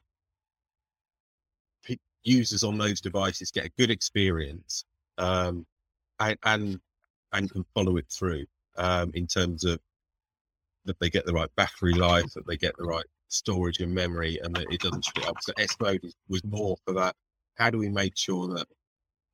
users 2.24 2.64
on 2.64 2.78
those 2.78 3.02
devices 3.02 3.50
get 3.52 3.66
a 3.66 3.72
good 3.78 3.90
experience 3.90 4.84
um, 5.18 5.66
and, 6.20 6.38
and, 6.44 6.80
and 7.34 7.52
can 7.52 7.66
follow 7.74 7.98
it 7.98 8.06
through 8.10 8.46
um, 8.78 9.12
in 9.14 9.26
terms 9.26 9.64
of 9.64 9.80
that 10.86 11.00
they 11.00 11.10
get 11.10 11.26
the 11.26 11.34
right 11.34 11.50
battery 11.56 11.94
life, 11.94 12.34
that 12.34 12.48
they 12.48 12.58
get 12.58 12.76
the 12.78 12.84
right 12.84 13.06
storage 13.28 13.80
and 13.80 13.94
memory, 13.94 14.40
and 14.44 14.56
that 14.56 14.72
it 14.72 14.80
doesn't 14.82 15.06
split 15.06 15.28
up. 15.28 15.38
So 15.42 15.54
S 15.58 15.76
mode 15.80 16.02
was 16.28 16.44
more 16.44 16.78
for 16.86 16.94
that. 16.94 17.16
How 17.56 17.70
do 17.70 17.78
we 17.78 17.90
make 17.90 18.18
sure 18.18 18.48
that 18.56 18.66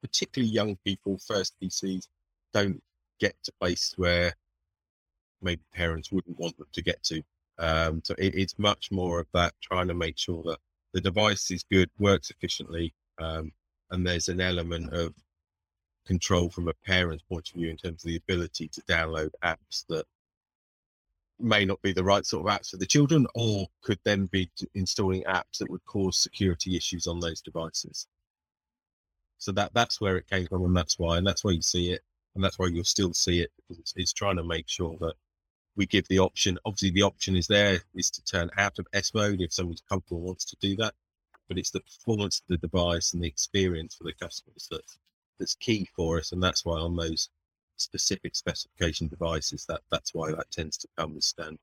particularly 0.02 0.52
young 0.52 0.78
people, 0.86 1.18
first 1.26 1.56
PCs, 1.62 2.08
don't 2.54 2.82
get 3.20 3.36
to 3.44 3.52
places 3.60 3.94
where 3.98 4.34
maybe 5.42 5.62
parents 5.74 6.12
wouldn't 6.12 6.40
want 6.40 6.58
them 6.58 6.68
to 6.74 6.82
get 6.82 7.02
to. 7.04 7.22
Um, 7.58 8.02
so 8.04 8.16
it, 8.18 8.36
it's 8.36 8.60
much 8.60 8.92
more 8.92 9.20
of 9.20 9.28
that 9.34 9.54
trying 9.62 9.88
to 9.88 9.94
make 9.94 10.18
sure 10.18 10.44
that 10.44 10.60
the 10.94 11.02
device 11.02 11.52
is 11.52 11.64
good, 11.72 11.90
works 12.00 12.32
efficiently, 12.32 12.94
um, 13.20 13.52
and 13.92 14.06
there's 14.06 14.30
an 14.30 14.42
element 14.42 14.94
of 14.94 15.14
control 16.06 16.50
from 16.50 16.68
a 16.68 16.74
parent's 16.86 17.24
point 17.24 17.50
of 17.50 17.56
view 17.56 17.70
in 17.70 17.78
terms 17.78 18.04
of 18.04 18.10
the 18.10 18.18
ability 18.18 18.68
to 18.68 18.82
download 18.84 19.30
apps 19.44 19.86
that 19.90 20.06
may 21.40 21.66
not 21.66 21.82
be 21.82 21.92
the 21.92 22.04
right 22.04 22.26
sort 22.26 22.48
of 22.48 22.54
apps 22.54 22.70
for 22.70 22.78
the 22.78 22.86
children 22.86 23.28
or 23.36 23.68
could 23.82 24.00
then 24.06 24.26
be 24.28 24.50
installing 24.74 25.24
apps 25.24 25.58
that 25.60 25.70
would 25.70 25.84
cause 25.86 26.18
security 26.18 26.78
issues 26.78 27.08
on 27.08 27.20
those 27.20 27.42
devices. 27.42 28.08
So 29.38 29.52
that 29.54 29.74
that's 29.74 30.00
where 30.00 30.18
it 30.18 30.30
came 30.30 30.48
from 30.48 30.64
and 30.64 30.76
that's 30.76 30.98
why 30.98 31.18
and 31.18 31.28
that's 31.28 31.44
why 31.44 31.52
you 31.52 31.62
see 31.62 31.92
it 31.92 32.02
and 32.36 32.44
that's 32.44 32.60
why 32.60 32.68
you'll 32.68 32.84
still 32.84 33.14
see 33.14 33.42
it 33.42 33.52
because 33.56 33.80
it's, 33.80 33.94
it's, 33.96 34.14
trying 34.14 34.36
to 34.38 34.44
make 34.44 34.68
sure 34.68 34.98
that 35.00 35.16
we 35.76 35.86
give 35.86 36.08
the 36.08 36.20
option. 36.20 36.60
Obviously, 36.66 36.92
the 36.92 37.02
option 37.02 37.36
is 37.36 37.48
there 37.48 37.80
is 37.96 38.10
to 38.12 38.24
turn 38.24 38.50
out 38.58 38.78
of 38.80 38.88
S 38.94 39.14
mode 39.14 39.42
if 39.42 39.54
someone's 39.54 39.84
comfortable 39.90 40.22
wants 40.22 40.46
to 40.46 40.56
do 40.62 40.76
that, 40.78 40.94
but 41.48 41.58
it's 41.58 41.72
the 41.72 41.82
performance 41.82 42.40
of 42.40 42.48
the 42.48 42.68
device 42.68 43.14
and 43.14 43.24
the 43.24 43.28
experience 43.28 43.96
for 43.96 44.04
the 44.04 44.14
customers 44.14 44.68
that 44.72 44.82
that's 45.40 45.56
key 45.56 45.88
for 45.96 46.18
us, 46.20 46.32
and 46.32 46.42
that's 46.42 46.64
why 46.66 46.80
on 46.80 46.96
those 46.96 47.30
specific 47.78 48.36
specification 48.36 49.08
devices 49.08 49.66
that 49.68 49.82
that's 49.92 50.14
why 50.14 50.32
that 50.32 50.50
tends 50.52 50.78
to 50.78 50.88
come 50.98 51.18
as 51.18 51.26
standard. 51.26 51.60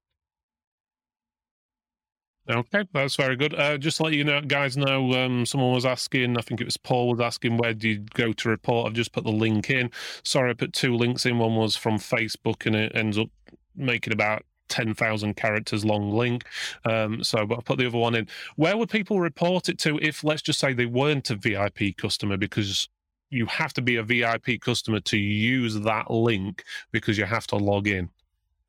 Okay, 2.50 2.84
that's 2.92 3.14
very 3.14 3.36
good. 3.36 3.54
Uh, 3.54 3.78
just 3.78 3.98
to 3.98 4.02
let 4.02 4.14
you 4.14 4.24
know, 4.24 4.40
guys 4.40 4.76
know, 4.76 5.12
um, 5.12 5.46
someone 5.46 5.72
was 5.72 5.86
asking, 5.86 6.36
I 6.36 6.40
think 6.40 6.60
it 6.60 6.64
was 6.64 6.76
Paul 6.76 7.10
was 7.10 7.20
asking, 7.20 7.56
where 7.56 7.72
do 7.72 7.88
you 7.88 7.98
go 8.14 8.32
to 8.32 8.48
report? 8.48 8.88
I've 8.88 8.94
just 8.94 9.12
put 9.12 9.22
the 9.22 9.30
link 9.30 9.70
in. 9.70 9.90
Sorry, 10.24 10.50
I 10.50 10.54
put 10.54 10.72
two 10.72 10.96
links 10.96 11.24
in. 11.24 11.38
One 11.38 11.54
was 11.54 11.76
from 11.76 11.98
Facebook 11.98 12.66
and 12.66 12.74
it 12.74 12.92
ends 12.96 13.16
up 13.16 13.28
making 13.76 14.12
about 14.12 14.44
10,000 14.70 15.36
characters 15.36 15.84
long 15.84 16.10
link. 16.10 16.44
Um, 16.84 17.22
so, 17.22 17.46
but 17.46 17.58
I 17.58 17.62
put 17.62 17.78
the 17.78 17.86
other 17.86 17.98
one 17.98 18.16
in. 18.16 18.26
Where 18.56 18.76
would 18.76 18.90
people 18.90 19.20
report 19.20 19.68
it 19.68 19.78
to 19.80 19.98
if, 20.02 20.24
let's 20.24 20.42
just 20.42 20.58
say, 20.58 20.72
they 20.72 20.86
weren't 20.86 21.30
a 21.30 21.36
VIP 21.36 21.96
customer? 21.96 22.36
Because 22.36 22.88
you 23.30 23.46
have 23.46 23.72
to 23.74 23.82
be 23.82 23.96
a 23.96 24.02
VIP 24.02 24.60
customer 24.60 24.98
to 25.00 25.16
use 25.16 25.78
that 25.80 26.10
link 26.10 26.64
because 26.90 27.16
you 27.16 27.24
have 27.24 27.46
to 27.48 27.56
log 27.56 27.86
in. 27.86 28.10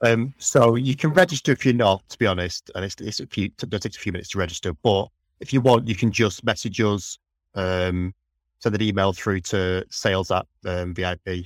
Um, 0.03 0.33
so 0.37 0.75
you 0.75 0.95
can 0.95 1.11
register 1.13 1.53
if 1.53 1.65
you're 1.65 1.73
not, 1.73 2.07
to 2.09 2.17
be 2.17 2.27
honest, 2.27 2.69
and 2.75 2.83
it's, 2.83 2.95
it's 2.99 3.21
a 3.21 3.27
few, 3.27 3.45
it 3.45 3.81
takes 3.81 3.95
a 3.95 3.99
few 3.99 4.11
minutes 4.11 4.29
to 4.29 4.37
register. 4.37 4.73
But 4.73 5.07
if 5.39 5.53
you 5.53 5.61
want, 5.61 5.87
you 5.87 5.95
can 5.95 6.11
just 6.11 6.43
message 6.43 6.79
us, 6.81 7.17
um, 7.55 8.13
send 8.59 8.75
an 8.75 8.81
email 8.81 9.13
through 9.13 9.39
to 9.41 9.85
sales 9.89 10.29
at 10.29 10.45
um, 10.65 10.93
VIP, 10.93 11.45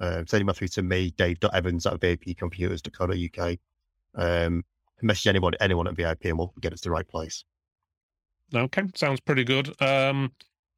uh, 0.00 0.24
send 0.26 0.32
an 0.32 0.40
email 0.40 0.54
through 0.54 0.68
to 0.68 0.82
me, 0.82 1.12
dave.evans 1.12 1.86
at 1.86 2.00
vipcomputers.co.uk. 2.00 3.58
Um, 4.14 4.64
message 5.00 5.26
anyone, 5.28 5.52
anyone 5.60 5.86
at 5.86 5.94
VIP 5.94 6.26
and 6.26 6.38
we'll 6.38 6.52
get 6.60 6.72
us 6.72 6.80
to 6.80 6.88
the 6.88 6.92
right 6.92 7.06
place. 7.06 7.44
Okay, 8.54 8.82
sounds 8.94 9.20
pretty 9.20 9.44
good. 9.44 9.74
Um, 9.80 10.32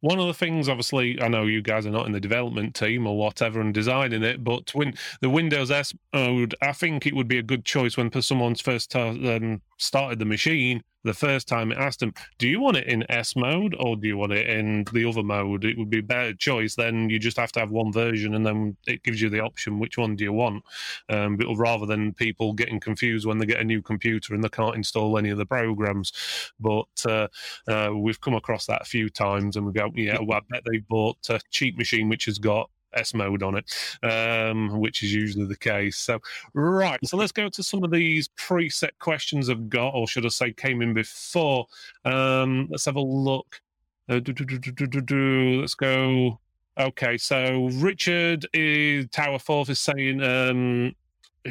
one 0.05 0.21
of 0.21 0.27
the 0.27 0.35
things, 0.35 0.69
obviously, 0.69 1.19
I 1.23 1.29
know 1.29 1.47
you 1.47 1.63
guys 1.63 1.87
are 1.87 1.91
not 1.91 2.05
in 2.05 2.13
the 2.13 2.21
development 2.21 2.75
team 2.75 3.07
or 3.07 3.17
whatever 3.17 3.63
and 3.63 3.73
designing 3.73 4.23
it, 4.23 4.45
but 4.45 4.75
when 4.75 4.93
the 5.23 5.31
Windows 5.31 5.71
S 5.71 5.95
mode, 6.13 6.55
I 6.61 6.73
think 6.73 7.07
it 7.07 7.17
would 7.17 7.27
be 7.27 7.39
a 7.39 7.43
good 7.43 7.65
choice 7.65 7.97
when 7.97 8.13
someone's 8.21 8.61
first 8.61 8.95
um, 8.95 9.63
started 9.79 10.19
the 10.19 10.27
machine 10.27 10.83
the 11.05 11.15
first 11.15 11.47
time 11.47 11.71
it 11.71 11.79
asked 11.79 12.01
them, 12.01 12.15
"Do 12.39 12.49
you 12.49 12.61
want 12.61 12.77
it 12.77 12.87
in 12.87 13.11
S 13.11 13.37
mode 13.37 13.75
or 13.79 13.97
do 13.97 14.07
you 14.09 14.17
want 14.17 14.33
it 14.33 14.49
in 14.49 14.85
the 14.93 15.05
other 15.05 15.23
mode?" 15.23 15.65
It 15.65 15.79
would 15.79 15.91
be 15.91 15.99
a 15.99 16.03
better 16.03 16.35
choice. 16.35 16.75
Then 16.75 17.11
you 17.11 17.19
just 17.19 17.37
have 17.37 17.53
to 17.53 17.61
have 17.61 17.71
one 17.71 17.93
version, 17.93 18.35
and 18.35 18.45
then 18.45 18.77
it 18.87 19.03
gives 19.03 19.21
you 19.21 19.29
the 19.29 19.41
option 19.41 19.79
which 19.79 19.99
one 19.99 20.17
do 20.17 20.25
you 20.25 20.33
want. 20.33 20.65
Um, 21.09 21.37
but 21.37 21.55
rather 21.57 21.87
than 21.87 22.15
people 22.15 22.53
getting 22.53 22.81
confused 22.81 23.27
when 23.27 23.39
they 23.39 23.47
get 23.47 23.61
a 23.61 23.65
new 23.65 23.83
computer 23.83 24.35
and 24.35 24.43
they 24.43 24.49
can't 24.49 24.77
install 24.77 25.19
any 25.19 25.31
of 25.31 25.39
the 25.39 25.47
programs. 25.47 26.13
But 26.59 27.07
uh, 27.07 27.29
uh, 27.69 27.91
we've 27.95 28.21
come 28.21 28.35
across 28.35 28.67
that 28.67 28.83
a 28.83 28.87
few 28.87 29.09
times, 29.11 29.57
and 29.57 29.67
we 29.67 29.73
go, 29.73 29.91
"Yeah, 29.95 30.19
well, 30.21 30.39
I 30.39 30.41
bet 30.49 30.65
they 30.71 30.79
bought 30.79 31.19
a 31.29 31.41
cheap 31.51 31.79
machine 31.79 32.09
which 32.09 32.25
has 32.27 32.39
got 32.39 32.71
S 32.95 33.15
mode 33.15 33.43
on 33.43 33.57
it, 33.57 33.73
um, 34.03 34.79
which 34.79 35.03
is 35.03 35.13
usually 35.13 35.47
the 35.47 35.57
case. 35.57 35.99
So, 35.99 36.21
right. 36.55 36.99
So 37.05 37.17
let's 37.17 37.33
go 37.33 37.49
to 37.49 37.63
some 37.63 37.85
of 37.85 37.91
these 37.91 38.29
preset 38.39 38.91
questions 38.99 39.51
I've 39.51 39.69
got, 39.69 39.95
or 39.95 40.07
should 40.07 40.27
I 40.27 40.31
say, 40.31 40.53
came 40.53 40.83
in 40.83 40.95
before. 40.95 41.67
Um, 42.05 42.69
let's 42.71 42.85
have 42.85 42.97
a 42.97 43.01
look. 43.01 43.61
Uh, 44.09 44.19
do, 44.19 44.33
do, 44.33 44.45
do, 44.45 45.61
let's 45.61 45.75
go. 45.75 46.39
Okay, 46.79 47.17
so 47.17 47.69
Richard 47.75 48.47
is 48.53 49.07
Tower 49.11 49.39
Fourth 49.39 49.71
is 49.71 49.79
saying 49.79 50.23
um, 50.23 50.95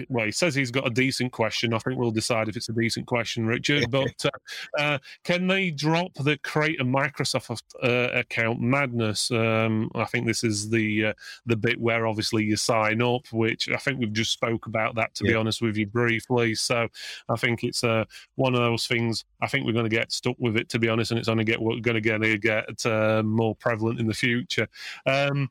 well, 0.09 0.25
he 0.25 0.31
says 0.31 0.55
he's 0.55 0.71
got 0.71 0.87
a 0.87 0.89
decent 0.89 1.31
question. 1.31 1.73
I 1.73 1.79
think 1.79 1.99
we'll 1.99 2.11
decide 2.11 2.49
if 2.49 2.57
it's 2.57 2.69
a 2.69 2.73
decent 2.73 3.07
question, 3.07 3.45
Richard. 3.45 3.85
But 3.93 4.25
uh, 4.25 4.81
uh, 4.81 4.97
can 5.23 5.47
they 5.47 5.69
drop 5.69 6.13
the 6.15 6.37
create 6.39 6.81
a 6.81 6.85
Microsoft 6.85 7.61
uh, 7.83 8.17
account 8.17 8.59
madness? 8.59 9.29
Um, 9.29 9.91
I 9.93 10.05
think 10.05 10.25
this 10.25 10.43
is 10.43 10.69
the 10.69 11.07
uh, 11.07 11.13
the 11.45 11.55
bit 11.55 11.79
where 11.79 12.07
obviously 12.07 12.43
you 12.43 12.55
sign 12.55 13.01
up, 13.01 13.27
which 13.31 13.69
I 13.69 13.77
think 13.77 13.99
we've 13.99 14.11
just 14.11 14.31
spoke 14.31 14.65
about 14.65 14.95
that 14.95 15.13
to 15.15 15.25
yeah. 15.25 15.31
be 15.31 15.35
honest 15.35 15.61
with 15.61 15.77
you 15.77 15.85
briefly. 15.85 16.55
So 16.55 16.87
I 17.29 17.35
think 17.35 17.63
it's 17.63 17.83
uh, 17.83 18.05
one 18.35 18.55
of 18.55 18.61
those 18.61 18.87
things. 18.87 19.25
I 19.41 19.47
think 19.47 19.65
we're 19.65 19.73
going 19.73 19.89
to 19.89 19.95
get 19.95 20.11
stuck 20.11 20.35
with 20.39 20.57
it 20.57 20.69
to 20.69 20.79
be 20.79 20.89
honest, 20.89 21.11
and 21.11 21.19
it's 21.19 21.29
only 21.29 21.43
get 21.43 21.59
going 21.59 22.01
to 22.01 22.01
get, 22.01 22.41
get 22.41 22.85
uh, 22.85 23.21
more 23.23 23.55
prevalent 23.55 23.99
in 23.99 24.07
the 24.07 24.13
future. 24.13 24.67
Um, 25.05 25.49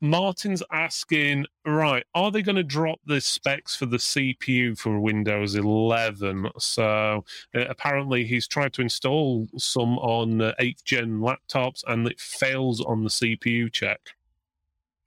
Martin's 0.00 0.62
asking, 0.70 1.46
right, 1.64 2.04
are 2.14 2.30
they 2.30 2.42
going 2.42 2.56
to 2.56 2.62
drop 2.62 3.00
the 3.06 3.20
specs 3.20 3.74
for 3.74 3.86
the 3.86 3.96
CPU 3.96 4.78
for 4.78 5.00
Windows 5.00 5.54
11? 5.54 6.50
So 6.58 7.24
uh, 7.54 7.64
apparently 7.68 8.24
he's 8.24 8.46
tried 8.46 8.74
to 8.74 8.82
install 8.82 9.48
some 9.56 9.98
on 9.98 10.42
uh, 10.42 10.52
8th 10.60 10.84
gen 10.84 11.20
laptops 11.20 11.82
and 11.86 12.06
it 12.06 12.20
fails 12.20 12.82
on 12.82 13.04
the 13.04 13.10
CPU 13.10 13.72
check. 13.72 14.00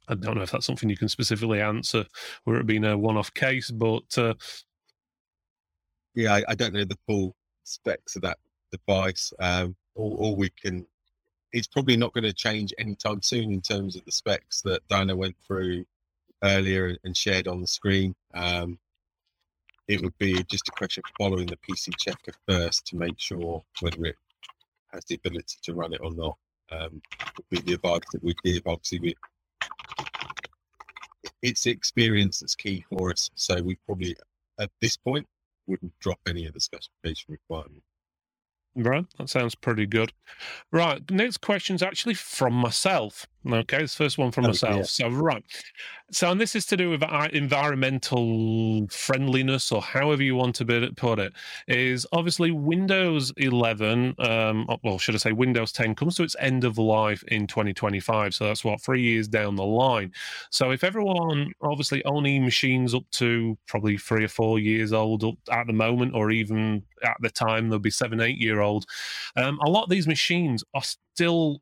I 0.08 0.16
don't 0.16 0.36
know 0.36 0.42
if 0.42 0.52
that's 0.52 0.66
something 0.66 0.90
you 0.90 0.98
can 0.98 1.10
specifically 1.10 1.62
answer, 1.62 2.06
or 2.48 2.56
it 2.56 2.66
being 2.66 2.84
a 2.84 2.98
one 2.98 3.16
off 3.16 3.32
case, 3.34 3.70
but. 3.70 4.18
Uh, 4.18 4.34
yeah, 6.16 6.34
I, 6.34 6.44
I, 6.50 6.56
don't 6.56 6.74
know 6.74 6.84
the 6.84 6.98
full 7.06 7.36
specs 7.64 8.16
of 8.16 8.24
that 8.24 8.40
device. 8.72 9.32
Um, 9.40 9.76
all, 9.94 10.18
all 10.20 10.36
we 10.36 10.50
can 10.50 10.88
it's 11.52 11.68
probably 11.68 11.98
not 11.98 12.14
going 12.14 12.24
to 12.24 12.34
change 12.34 12.74
anytime 12.78 13.22
soon 13.22 13.52
in 13.52 13.62
terms 13.62 13.96
of 13.96 14.06
the 14.06 14.12
specs 14.12 14.62
that 14.62 14.88
Diana 14.88 15.16
went 15.16 15.36
through 15.46 15.86
earlier 16.44 16.98
and 17.04 17.16
shared 17.16 17.48
on 17.48 17.62
the 17.62 17.68
screen. 17.68 18.16
Um, 18.34 18.80
it 19.88 20.02
would 20.02 20.18
be 20.20 20.44
just 20.44 20.68
a 20.68 20.72
question 20.72 21.04
of 21.06 21.12
following 21.18 21.48
the 21.48 21.58
PC 21.58 21.94
checker 21.98 22.34
first 22.48 22.86
to 22.88 22.96
make 22.96 23.20
sure 23.20 23.64
whether 23.82 24.06
it 24.06 24.16
has 24.94 25.04
the 25.06 25.16
ability 25.16 25.58
to 25.64 25.74
run 25.74 25.94
it 25.94 26.02
or 26.04 26.14
not. 26.14 26.38
Um, 26.72 27.02
would 27.38 27.50
be 27.50 27.62
the 27.62 27.74
advice 27.74 28.02
that 28.14 28.24
we 28.24 28.36
give. 28.44 28.62
Obviously, 28.68 29.00
we, 29.00 29.16
it's 31.42 31.66
experience 31.66 32.40
that's 32.40 32.54
key 32.54 32.86
for 32.90 33.10
us. 33.12 33.32
So 33.34 33.62
we 33.64 33.76
probably, 33.88 34.16
at 34.60 34.70
this 34.80 34.96
point, 34.96 35.26
wouldn't 35.66 35.98
drop 36.00 36.20
any 36.28 36.46
of 36.46 36.54
the 36.54 36.60
specification 36.60 37.32
requirements. 37.32 37.89
Right, 38.82 39.06
that 39.18 39.30
sounds 39.30 39.56
pretty 39.56 39.86
good. 39.86 40.14
Right, 40.72 41.02
next 41.12 41.38
question 41.42 41.76
is 41.76 41.84
actually 41.84 42.14
from 42.14 42.54
myself. 42.54 43.28
Okay, 43.48 43.80
this 43.80 43.96
first 43.96 44.18
one 44.18 44.32
from 44.32 44.46
oh, 44.46 44.48
myself. 44.50 44.76
Yeah. 44.76 44.84
So, 44.84 45.10
right. 45.10 45.44
So, 46.12 46.30
and 46.30 46.42
this 46.42 46.56
is 46.56 46.66
to 46.68 46.78
do 46.78 46.90
with 46.90 47.04
environmental 47.32 48.88
friendliness, 48.88 49.72
or 49.72 49.82
however 49.82 50.24
you 50.24 50.36
want 50.36 50.56
to 50.56 50.92
put 50.98 51.20
it. 51.20 51.34
Is 51.68 52.06
obviously 52.12 52.52
Windows 52.52 53.32
11, 53.38 54.16
um, 54.20 54.68
well, 54.84 54.98
should 54.98 55.16
I 55.16 55.20
say 55.20 55.32
Windows 55.32 55.72
10 55.72 55.96
comes 55.96 56.16
to 56.16 56.24
its 56.24 56.36
end 56.40 56.66
of 56.66 56.78
life 56.78 57.24
in 57.28 57.48
2025. 57.48 58.34
So 58.34 58.46
that's 58.46 58.66
what 58.66 58.82
three 58.82 59.04
years 59.04 59.28
down 59.28 59.56
the 59.56 59.64
line. 59.64 60.12
So, 60.50 60.72
if 60.72 60.84
everyone 60.84 61.54
obviously 61.62 62.04
owning 62.04 62.44
machines 62.44 62.94
up 62.94 63.10
to 63.12 63.58
probably 63.68 63.98
three 63.98 64.26
or 64.26 64.30
four 64.30 64.60
years 64.60 64.92
old 64.92 65.24
at 65.50 65.68
the 65.68 65.74
moment, 65.74 66.14
or 66.14 66.32
even 66.32 66.84
at 67.04 67.18
the 67.22 67.30
time 67.30 67.70
they'll 67.70 67.80
be 67.80 67.90
seven, 67.90 68.20
eight 68.20 68.38
year 68.38 68.60
old, 68.60 68.86
um, 69.38 69.60
a 69.64 69.70
lot 69.70 69.84
of 69.84 69.90
these 69.90 70.08
machines 70.08 70.62
are 70.74 70.84
still 70.84 71.62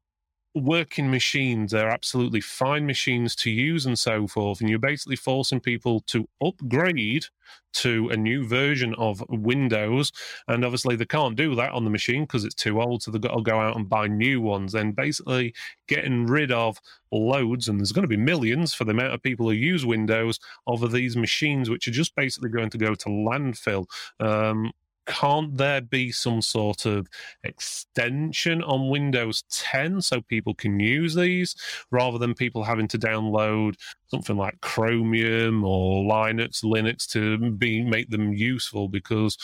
working 0.58 1.10
machines—they're 1.10 1.90
absolutely 1.90 2.42
fine 2.42 2.86
machines 2.86 3.36
to 3.38 3.52
use 3.52 3.86
and 3.86 3.98
so 3.98 4.28
forth. 4.28 4.62
And 4.62 4.70
you're 4.70 4.80
basically 4.80 5.16
forcing 5.16 5.60
people 5.60 6.02
to 6.08 6.28
upgrade 6.44 7.26
to 7.74 8.10
a 8.10 8.18
new 8.18 8.46
version 8.46 8.96
of 8.96 9.24
Windows. 9.30 10.12
And 10.48 10.66
obviously, 10.66 10.96
they 10.96 11.06
can't 11.06 11.36
do 11.36 11.56
that 11.56 11.72
on 11.72 11.84
the 11.84 11.90
machine 11.90 12.24
because 12.24 12.44
it's 12.44 12.56
too 12.56 12.82
old. 12.82 13.04
So 13.04 13.12
they've 13.12 13.22
got 13.22 13.36
to 13.36 13.42
go 13.42 13.60
out 13.60 13.76
and 13.76 13.88
buy 13.88 14.08
new 14.08 14.42
ones. 14.42 14.74
Then 14.74 14.92
basically 14.92 15.54
getting 15.88 16.26
rid 16.26 16.52
of 16.52 16.80
loads, 17.12 17.68
and 17.68 17.80
there's 17.80 17.92
going 17.92 18.04
to 18.04 18.08
be 18.08 18.18
millions 18.18 18.74
for 18.74 18.84
the 18.84 18.92
amount 18.92 19.14
of 19.14 19.24
people 19.24 19.48
who 19.48 19.56
use 19.56 19.86
Windows 19.86 20.40
over 20.66 20.88
these 20.88 21.16
machines, 21.16 21.70
which 21.70 21.88
are 21.88 21.92
just 21.92 22.16
basically 22.16 22.50
going 22.50 22.70
to 22.72 22.78
go 22.78 22.96
to 22.96 23.10
landfill. 23.10 23.86
Um, 24.20 24.72
can't 25.08 25.58
there 25.58 25.82
be 25.82 26.12
some 26.12 26.42
sort 26.42 26.86
of 26.86 27.08
extension 27.44 28.62
on 28.64 28.90
Windows 28.90 29.44
10 29.50 30.02
so 30.02 30.22
people 30.22 30.54
can 30.54 30.80
use 30.80 31.16
these 31.16 31.56
rather 31.90 32.18
than 32.18 32.34
people 32.34 32.64
having 32.64 32.88
to 32.90 33.00
download 33.00 33.76
something 34.10 34.38
like 34.38 34.62
Chromium 34.62 35.64
or 35.64 36.04
Linux, 36.04 36.64
Linux 36.64 37.08
to 37.12 37.52
be 37.52 37.84
make 37.84 38.10
them 38.10 38.34
useful 38.34 38.88
because 38.90 39.38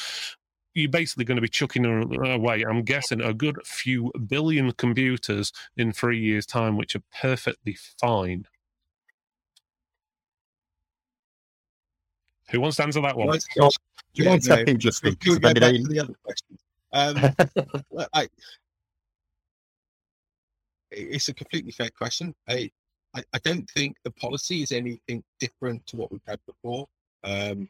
you're 0.74 0.90
basically 0.90 1.26
going 1.26 1.38
to 1.38 1.42
be 1.42 1.48
chucking 1.48 1.86
away, 1.86 2.64
I'm 2.68 2.84
guessing, 2.84 3.22
a 3.22 3.34
good 3.34 3.60
few 3.66 4.12
billion 4.28 4.72
computers 4.74 5.52
in 5.78 5.92
three 5.92 6.20
years' 6.20 6.46
time, 6.46 6.78
which 6.78 6.96
are 6.96 7.04
perfectly 7.22 7.78
fine. 8.00 8.46
Who 12.54 12.62
wants 12.62 12.78
to 12.78 12.84
answer 12.84 13.02
that 13.02 13.18
one? 13.18 13.28
Do 13.30 13.70
you 14.14 14.30
mind 14.30 14.48
no, 14.48 14.64
just 14.76 15.04
to 15.04 15.16
go 15.16 15.40
back 15.40 15.56
to 15.56 15.60
the 15.60 16.00
other 16.00 16.16
question? 16.24 16.58
Um, 16.94 18.06
I, 18.14 18.30
it's 20.92 21.30
a 21.30 21.34
completely 21.34 21.72
fair 21.72 21.90
question. 21.90 22.36
I, 22.48 22.70
I, 23.16 23.24
I, 23.34 23.40
don't 23.44 23.68
think 23.72 23.98
the 24.04 24.12
policy 24.12 24.62
is 24.62 24.72
anything 24.72 25.24
different 25.40 25.84
to 25.88 25.96
what 25.96 26.12
we've 26.12 26.22
had 26.28 26.40
before. 26.46 26.88
Um, 27.24 27.68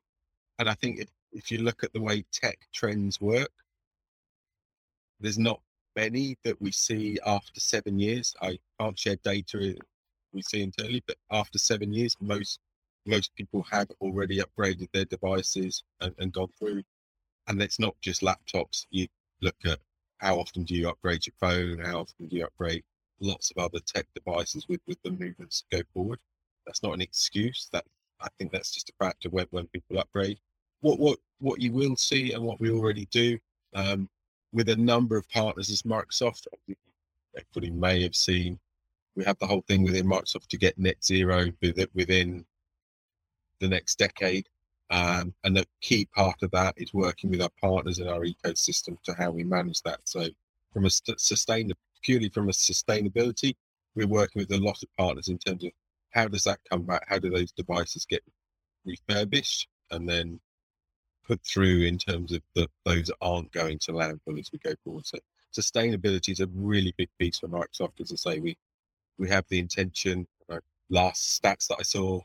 and 0.59 0.69
I 0.69 0.73
think 0.73 0.99
if, 0.99 1.07
if 1.31 1.49
you 1.49 1.59
look 1.59 1.85
at 1.85 1.93
the 1.93 2.01
way 2.01 2.25
tech 2.33 2.59
trends 2.73 3.21
work, 3.21 3.51
there's 5.21 5.39
not 5.39 5.61
many 5.95 6.37
that 6.43 6.61
we 6.61 6.73
see 6.73 7.17
after 7.25 7.61
seven 7.61 7.97
years. 7.99 8.35
I 8.41 8.59
can't 8.77 8.99
share 8.99 9.15
data 9.23 9.75
we 10.33 10.41
see 10.41 10.61
internally, 10.61 11.03
but 11.07 11.15
after 11.31 11.57
seven 11.57 11.93
years, 11.93 12.17
most 12.19 12.59
most 13.05 13.35
people 13.35 13.65
have 13.71 13.89
already 14.01 14.39
upgraded 14.39 14.89
their 14.93 15.05
devices 15.05 15.83
and, 16.01 16.13
and 16.19 16.31
gone 16.31 16.51
through. 16.57 16.83
And 17.47 17.61
it's 17.61 17.79
not 17.79 17.95
just 18.01 18.21
laptops. 18.21 18.85
You 18.89 19.07
look 19.41 19.55
at 19.65 19.79
how 20.17 20.39
often 20.39 20.63
do 20.63 20.75
you 20.75 20.89
upgrade 20.89 21.25
your 21.25 21.33
phone? 21.39 21.79
How 21.79 22.01
often 22.01 22.27
do 22.27 22.37
you 22.37 22.45
upgrade 22.45 22.83
lots 23.19 23.51
of 23.51 23.57
other 23.57 23.79
tech 23.85 24.05
devices 24.15 24.67
with, 24.69 24.79
with 24.87 25.01
the 25.03 25.11
movements 25.11 25.65
go 25.71 25.81
forward? 25.93 26.19
That's 26.65 26.83
not 26.83 26.93
an 26.93 27.01
excuse. 27.01 27.69
That 27.73 27.83
I 28.21 28.29
think 28.37 28.51
that's 28.51 28.71
just 28.71 28.89
a 28.89 28.93
fact 29.03 29.25
of 29.25 29.33
when, 29.33 29.47
when 29.51 29.67
people 29.67 29.99
upgrade. 29.99 30.39
What 30.79 30.99
what 30.99 31.19
what 31.39 31.61
you 31.61 31.73
will 31.73 31.97
see 31.97 32.31
and 32.31 32.43
what 32.43 32.59
we 32.61 32.71
already 32.71 33.05
do 33.11 33.37
um, 33.75 34.09
with 34.53 34.69
a 34.69 34.75
number 34.75 35.17
of 35.17 35.27
partners 35.29 35.69
is 35.69 35.81
Microsoft. 35.81 36.47
Everybody 37.35 37.71
may 37.71 38.03
have 38.03 38.15
seen 38.15 38.59
we 39.15 39.23
have 39.25 39.37
the 39.39 39.47
whole 39.47 39.63
thing 39.67 39.83
within 39.83 40.07
Microsoft 40.07 40.47
to 40.47 40.57
get 40.57 40.77
net 40.77 41.03
zero 41.03 41.51
within 41.93 42.45
the 43.63 43.69
next 43.69 43.97
decade. 43.97 44.47
Um, 44.89 45.33
and 45.43 45.55
the 45.55 45.65
key 45.81 46.05
part 46.13 46.43
of 46.43 46.51
that 46.51 46.75
is 46.77 46.93
working 46.93 47.31
with 47.31 47.41
our 47.41 47.49
partners 47.59 47.99
in 47.99 48.07
our 48.07 48.21
ecosystem 48.21 49.01
to 49.03 49.13
how 49.13 49.31
we 49.31 49.43
manage 49.43 49.81
that. 49.83 50.01
So, 50.03 50.27
from 50.71 50.85
a 50.85 50.89
sustain 50.89 51.71
purely 52.03 52.29
from 52.29 52.49
a 52.49 52.51
sustainability, 52.51 53.55
we're 53.95 54.07
working 54.07 54.41
with 54.41 54.51
a 54.51 54.63
lot 54.63 54.83
of 54.83 54.89
partners 54.97 55.29
in 55.29 55.37
terms 55.37 55.63
of 55.63 55.71
how 56.11 56.27
does 56.27 56.43
that 56.43 56.59
come 56.69 56.83
back? 56.83 57.05
How 57.07 57.17
do 57.17 57.29
those 57.29 57.51
devices 57.53 58.05
get 58.05 58.23
refurbished 58.85 59.67
and 59.91 60.07
then 60.07 60.39
put 61.25 61.41
through 61.43 61.83
in 61.83 61.97
terms 61.97 62.33
of 62.33 62.41
the, 62.53 62.67
those 62.85 63.07
that 63.07 63.15
aren't 63.21 63.51
going 63.51 63.79
to 63.79 63.93
landfill 63.93 64.39
as 64.39 64.51
we 64.51 64.59
go 64.59 64.73
forward? 64.83 65.05
So, 65.05 65.17
sustainability 65.57 66.29
is 66.29 66.41
a 66.41 66.47
really 66.53 66.93
big 66.97 67.09
piece 67.17 67.39
for 67.39 67.47
Microsoft. 67.47 68.01
As 68.01 68.11
I 68.11 68.15
say, 68.15 68.39
we 68.39 68.57
we 69.17 69.29
have 69.29 69.45
the 69.49 69.59
intention. 69.59 70.27
Uh, 70.49 70.59
last 70.89 71.41
stats 71.41 71.67
that 71.67 71.77
I 71.79 71.83
saw 71.83 72.19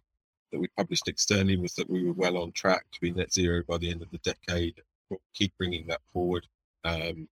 that 0.53 0.61
we 0.61 0.68
published 0.76 1.09
externally 1.09 1.57
was 1.57 1.74
that 1.74 1.90
we 1.90 2.05
were 2.05 2.12
well 2.12 2.38
on 2.38 2.53
track 2.53 2.86
to 2.92 3.01
be 3.01 3.11
net 3.11 3.32
zero 3.32 3.62
by 3.68 3.78
the 3.78 3.90
end 3.90 4.03
of 4.03 4.11
the 4.11 4.18
decade. 4.18 4.80
We'll 5.11 5.20
keep 5.34 5.53
bringing 5.59 5.86
that 5.88 6.01
forward. 6.12 6.46
Um, 6.84 7.28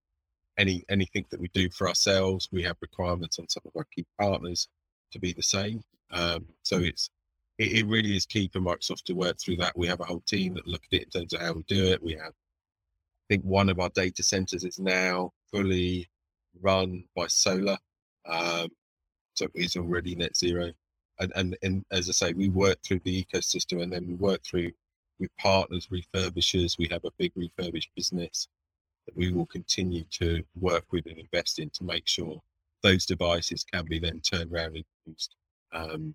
any 0.57 0.83
anything 0.89 1.25
that 1.29 1.39
we 1.39 1.49
do 1.53 1.69
for 1.69 1.87
ourselves, 1.87 2.49
we 2.51 2.63
have 2.63 2.77
requirements 2.81 3.39
on 3.39 3.47
some 3.47 3.63
of 3.65 3.71
our 3.75 3.85
key 3.95 4.05
partners 4.19 4.67
to 5.11 5.19
be 5.19 5.33
the 5.33 5.43
same. 5.43 5.83
Um, 6.11 6.45
so 6.63 6.79
it's 6.79 7.09
it, 7.57 7.79
it, 7.79 7.87
really 7.87 8.15
is 8.15 8.25
key 8.25 8.49
for 8.51 8.59
Microsoft 8.59 9.03
to 9.05 9.13
work 9.13 9.37
through 9.39 9.57
that. 9.57 9.77
We 9.77 9.87
have 9.87 9.99
a 9.99 10.05
whole 10.05 10.23
team 10.27 10.53
that 10.55 10.67
look 10.67 10.83
at 10.91 10.99
it 10.99 11.03
in 11.03 11.09
terms 11.09 11.33
of 11.33 11.41
how 11.41 11.53
we 11.53 11.63
do 11.63 11.85
it. 11.85 12.03
We 12.03 12.13
have, 12.13 12.31
I 12.31 13.25
think, 13.29 13.43
one 13.43 13.69
of 13.69 13.79
our 13.79 13.89
data 13.89 14.23
centers 14.23 14.63
is 14.63 14.79
now 14.79 15.33
fully 15.51 16.07
run 16.61 17.03
by 17.15 17.27
solar, 17.27 17.77
um, 18.25 18.69
so 19.35 19.47
it's 19.53 19.75
already 19.75 20.15
net 20.15 20.35
zero. 20.35 20.71
And, 21.19 21.31
and 21.35 21.57
and 21.63 21.85
as 21.91 22.09
I 22.09 22.11
say, 22.11 22.33
we 22.33 22.49
work 22.49 22.77
through 22.83 23.01
the 23.03 23.25
ecosystem, 23.25 23.81
and 23.81 23.91
then 23.91 24.07
we 24.07 24.13
work 24.15 24.43
through 24.43 24.71
with 25.19 25.29
partners, 25.37 25.87
refurbishers. 25.87 26.77
We 26.77 26.87
have 26.91 27.05
a 27.05 27.11
big 27.17 27.31
refurbished 27.35 27.91
business 27.95 28.47
that 29.05 29.15
we 29.15 29.31
will 29.31 29.47
continue 29.47 30.03
to 30.11 30.43
work 30.59 30.85
with 30.91 31.05
and 31.07 31.17
invest 31.17 31.59
in 31.59 31.69
to 31.71 31.83
make 31.83 32.07
sure 32.07 32.41
those 32.83 33.05
devices 33.05 33.63
can 33.63 33.85
be 33.85 33.99
then 33.99 34.19
turned 34.19 34.51
around 34.51 34.75
and 34.75 34.85
used 35.05 35.35
um, 35.73 36.13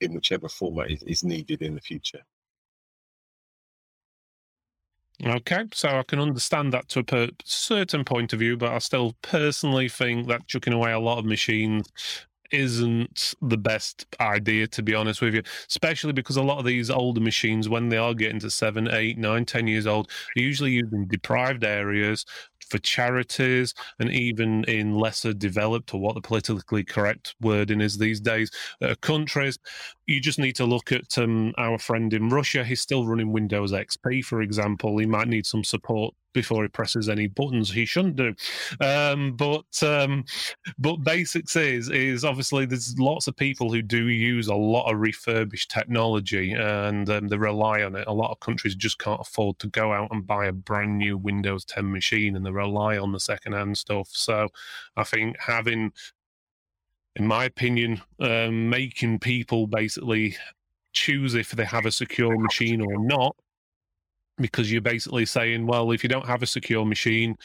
in 0.00 0.14
whichever 0.14 0.48
format 0.48 0.90
is, 0.90 1.02
is 1.04 1.24
needed 1.24 1.62
in 1.62 1.74
the 1.74 1.80
future. 1.80 2.20
Okay, 5.24 5.64
so 5.74 5.88
I 5.88 6.02
can 6.02 6.18
understand 6.18 6.72
that 6.72 6.88
to 6.88 7.00
a 7.00 7.04
per- 7.04 7.28
certain 7.44 8.04
point 8.04 8.32
of 8.32 8.38
view, 8.38 8.56
but 8.56 8.72
I 8.72 8.78
still 8.78 9.14
personally 9.20 9.88
think 9.88 10.28
that 10.28 10.46
chucking 10.46 10.72
away 10.72 10.92
a 10.92 10.98
lot 10.98 11.18
of 11.18 11.26
machines 11.26 11.92
isn't 12.52 13.34
the 13.42 13.56
best 13.56 14.06
idea, 14.20 14.66
to 14.68 14.82
be 14.82 14.94
honest 14.94 15.20
with 15.20 15.34
you. 15.34 15.42
Especially 15.68 16.12
because 16.12 16.36
a 16.36 16.42
lot 16.42 16.58
of 16.58 16.64
these 16.64 16.90
older 16.90 17.20
machines, 17.20 17.68
when 17.68 17.88
they 17.88 17.96
are 17.96 18.14
getting 18.14 18.40
to 18.40 18.50
seven, 18.50 18.88
eight, 18.90 19.18
nine, 19.18 19.44
ten 19.44 19.66
years 19.66 19.86
old, 19.86 20.10
are 20.36 20.40
usually 20.40 20.72
used 20.72 20.92
in 20.92 21.06
deprived 21.08 21.64
areas 21.64 22.24
for 22.68 22.78
charities 22.78 23.74
and 23.98 24.10
even 24.10 24.64
in 24.64 24.94
lesser 24.94 25.32
developed, 25.32 25.92
or 25.92 26.00
what 26.00 26.14
the 26.14 26.20
politically 26.20 26.84
correct 26.84 27.34
wording 27.40 27.80
is 27.80 27.98
these 27.98 28.20
days, 28.20 28.50
uh, 28.80 28.94
countries. 29.00 29.58
You 30.10 30.20
just 30.20 30.40
need 30.40 30.56
to 30.56 30.64
look 30.64 30.90
at 30.90 31.16
um, 31.18 31.54
our 31.56 31.78
friend 31.78 32.12
in 32.12 32.30
Russia. 32.30 32.64
He's 32.64 32.80
still 32.80 33.06
running 33.06 33.30
Windows 33.30 33.70
XP, 33.70 34.24
for 34.24 34.42
example. 34.42 34.98
He 34.98 35.06
might 35.06 35.28
need 35.28 35.46
some 35.46 35.62
support 35.62 36.14
before 36.32 36.64
he 36.64 36.68
presses 36.68 37.08
any 37.08 37.28
buttons 37.28 37.70
he 37.70 37.84
shouldn't 37.84 38.16
do. 38.16 38.34
Um, 38.80 39.36
but 39.36 39.80
um, 39.84 40.24
but 40.78 40.96
basics 40.96 41.54
is 41.54 41.90
is 41.90 42.24
obviously 42.24 42.66
there's 42.66 42.98
lots 42.98 43.28
of 43.28 43.36
people 43.36 43.72
who 43.72 43.82
do 43.82 44.08
use 44.08 44.48
a 44.48 44.54
lot 44.54 44.90
of 44.90 44.98
refurbished 44.98 45.70
technology 45.70 46.54
and 46.54 47.08
um, 47.08 47.28
they 47.28 47.36
rely 47.36 47.84
on 47.84 47.94
it. 47.94 48.08
A 48.08 48.12
lot 48.12 48.32
of 48.32 48.40
countries 48.40 48.74
just 48.74 48.98
can't 48.98 49.20
afford 49.20 49.60
to 49.60 49.68
go 49.68 49.92
out 49.92 50.10
and 50.10 50.26
buy 50.26 50.46
a 50.46 50.52
brand 50.52 50.98
new 50.98 51.18
Windows 51.18 51.64
10 51.66 51.88
machine 51.92 52.34
and 52.34 52.44
they 52.44 52.50
rely 52.50 52.98
on 52.98 53.12
the 53.12 53.20
second-hand 53.20 53.78
stuff. 53.78 54.08
So 54.10 54.48
I 54.96 55.04
think 55.04 55.38
having 55.38 55.92
in 57.16 57.26
my 57.26 57.44
opinion, 57.44 58.00
um, 58.20 58.70
making 58.70 59.18
people 59.18 59.66
basically 59.66 60.36
choose 60.92 61.34
if 61.34 61.50
they 61.50 61.64
have 61.64 61.86
a 61.86 61.92
secure 61.92 62.36
machine 62.38 62.80
or 62.80 62.98
not 62.98 63.36
because 64.40 64.72
you're 64.72 64.80
basically 64.80 65.26
saying, 65.26 65.66
well, 65.66 65.90
if 65.92 66.02
you 66.02 66.08
don't 66.08 66.26
have 66.26 66.42
a 66.42 66.46
secure 66.46 66.84
machine 66.84 67.36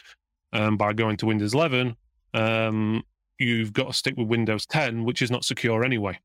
um, 0.54 0.78
by 0.78 0.94
going 0.94 1.18
to 1.18 1.26
Windows 1.26 1.54
11, 1.54 1.96
um, 2.34 3.04
you've 3.38 3.74
got 3.74 3.88
to 3.88 3.94
stick 3.94 4.16
with 4.18 4.28
Windows 4.28 4.66
10, 4.66 5.04
which 5.04 5.22
is 5.22 5.30
not 5.30 5.44
secure 5.44 5.84
anyway. 5.84 6.18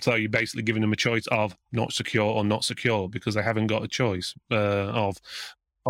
So 0.00 0.14
you're 0.14 0.30
basically 0.30 0.62
giving 0.62 0.82
them 0.82 0.92
a 0.92 0.96
choice 0.96 1.26
of 1.28 1.56
not 1.72 1.92
secure 1.92 2.26
or 2.26 2.44
not 2.44 2.64
secure 2.64 3.08
because 3.08 3.34
they 3.34 3.42
haven't 3.42 3.66
got 3.66 3.82
a 3.82 3.88
choice 3.88 4.34
uh, 4.50 4.54
of 4.54 5.16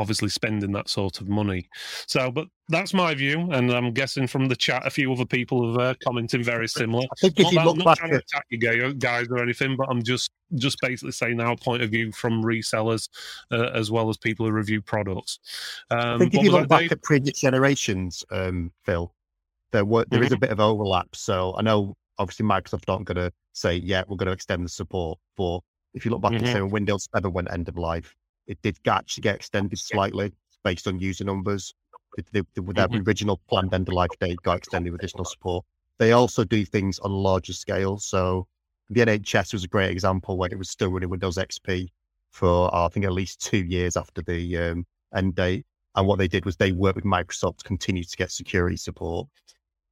obviously 0.00 0.30
spending 0.30 0.72
that 0.72 0.88
sort 0.88 1.20
of 1.20 1.28
money. 1.28 1.68
So, 2.06 2.30
but 2.30 2.48
that's 2.70 2.94
my 2.94 3.14
view, 3.14 3.50
and 3.52 3.70
I'm 3.70 3.92
guessing 3.92 4.26
from 4.26 4.46
the 4.46 4.56
chat, 4.56 4.86
a 4.86 4.90
few 4.90 5.12
other 5.12 5.26
people 5.26 5.72
have 5.72 5.80
uh, 5.80 5.94
commented 6.02 6.44
very 6.44 6.68
similar. 6.68 7.04
I 7.04 7.20
think 7.20 7.38
if 7.38 7.44
not 7.44 7.52
you 7.52 7.58
look 7.60 7.72
I'm 7.72 7.78
not 7.78 7.84
back 7.84 7.98
trying 7.98 8.10
to 8.12 8.18
attack 8.18 8.46
you 8.48 8.94
guys 8.94 9.26
or 9.28 9.42
anything, 9.42 9.76
but 9.76 9.88
I'm 9.90 10.02
just 10.02 10.30
just 10.56 10.78
basically 10.80 11.12
saying 11.12 11.40
our 11.40 11.56
point 11.56 11.82
of 11.82 11.90
view 11.90 12.10
from 12.12 12.42
resellers 12.42 13.08
uh, 13.52 13.70
as 13.74 13.90
well 13.90 14.08
as 14.08 14.16
people 14.16 14.46
who 14.46 14.52
review 14.52 14.80
products. 14.80 15.38
Um, 15.90 15.98
I 15.98 16.18
think 16.18 16.34
if 16.34 16.42
you 16.42 16.50
look 16.50 16.68
back 16.68 16.90
at 16.90 17.02
previous 17.02 17.40
generations, 17.40 18.24
um, 18.30 18.72
Phil, 18.84 19.12
there 19.72 19.84
were 19.84 20.06
there 20.10 20.20
mm-hmm. 20.20 20.26
is 20.26 20.32
a 20.32 20.38
bit 20.38 20.50
of 20.50 20.60
overlap. 20.60 21.14
So 21.14 21.54
I 21.58 21.62
know 21.62 21.94
obviously 22.18 22.46
Microsoft 22.46 22.88
aren't 22.88 23.04
going 23.04 23.16
to 23.16 23.32
say, 23.52 23.76
yeah, 23.76 24.02
we're 24.08 24.16
going 24.16 24.26
to 24.26 24.32
extend 24.32 24.64
the 24.64 24.70
support 24.70 25.18
for. 25.36 25.60
If 25.92 26.04
you 26.04 26.12
look 26.12 26.20
back 26.20 26.32
mm-hmm. 26.32 26.44
at 26.46 26.52
say 26.52 26.60
when 26.62 26.70
Windows 26.70 27.08
7 27.12 27.32
went 27.32 27.50
end 27.50 27.68
of 27.68 27.76
life, 27.76 28.14
it 28.50 28.60
did 28.62 28.76
actually 28.88 29.22
get 29.22 29.36
extended 29.36 29.78
slightly 29.78 30.32
based 30.64 30.88
on 30.88 30.98
user 30.98 31.24
numbers. 31.24 31.72
The, 32.16 32.24
the, 32.32 32.46
the, 32.54 32.72
their 32.72 32.88
mm-hmm. 32.88 33.08
original 33.08 33.40
planned 33.48 33.72
end 33.72 33.88
of 33.88 33.94
life 33.94 34.10
date 34.20 34.38
got 34.42 34.58
extended 34.58 34.90
with 34.90 35.00
additional 35.00 35.24
support. 35.24 35.64
They 35.98 36.12
also 36.12 36.42
do 36.42 36.64
things 36.64 36.98
on 36.98 37.12
a 37.12 37.16
larger 37.16 37.52
scale. 37.52 37.98
So 37.98 38.48
the 38.88 39.02
NHS 39.02 39.52
was 39.52 39.62
a 39.62 39.68
great 39.68 39.90
example 39.90 40.36
when 40.36 40.50
it 40.50 40.58
was 40.58 40.68
still 40.68 40.90
running 40.90 41.08
Windows 41.10 41.36
XP 41.36 41.86
for 42.30 42.74
uh, 42.74 42.86
I 42.86 42.88
think 42.88 43.06
at 43.06 43.12
least 43.12 43.40
two 43.40 43.64
years 43.64 43.96
after 43.96 44.20
the 44.20 44.58
um, 44.58 44.86
end 45.14 45.36
date. 45.36 45.64
And 45.94 46.08
what 46.08 46.18
they 46.18 46.28
did 46.28 46.44
was 46.44 46.56
they 46.56 46.72
worked 46.72 46.96
with 46.96 47.04
Microsoft 47.04 47.58
to 47.58 47.64
continue 47.64 48.02
to 48.02 48.16
get 48.16 48.32
security 48.32 48.76
support 48.76 49.28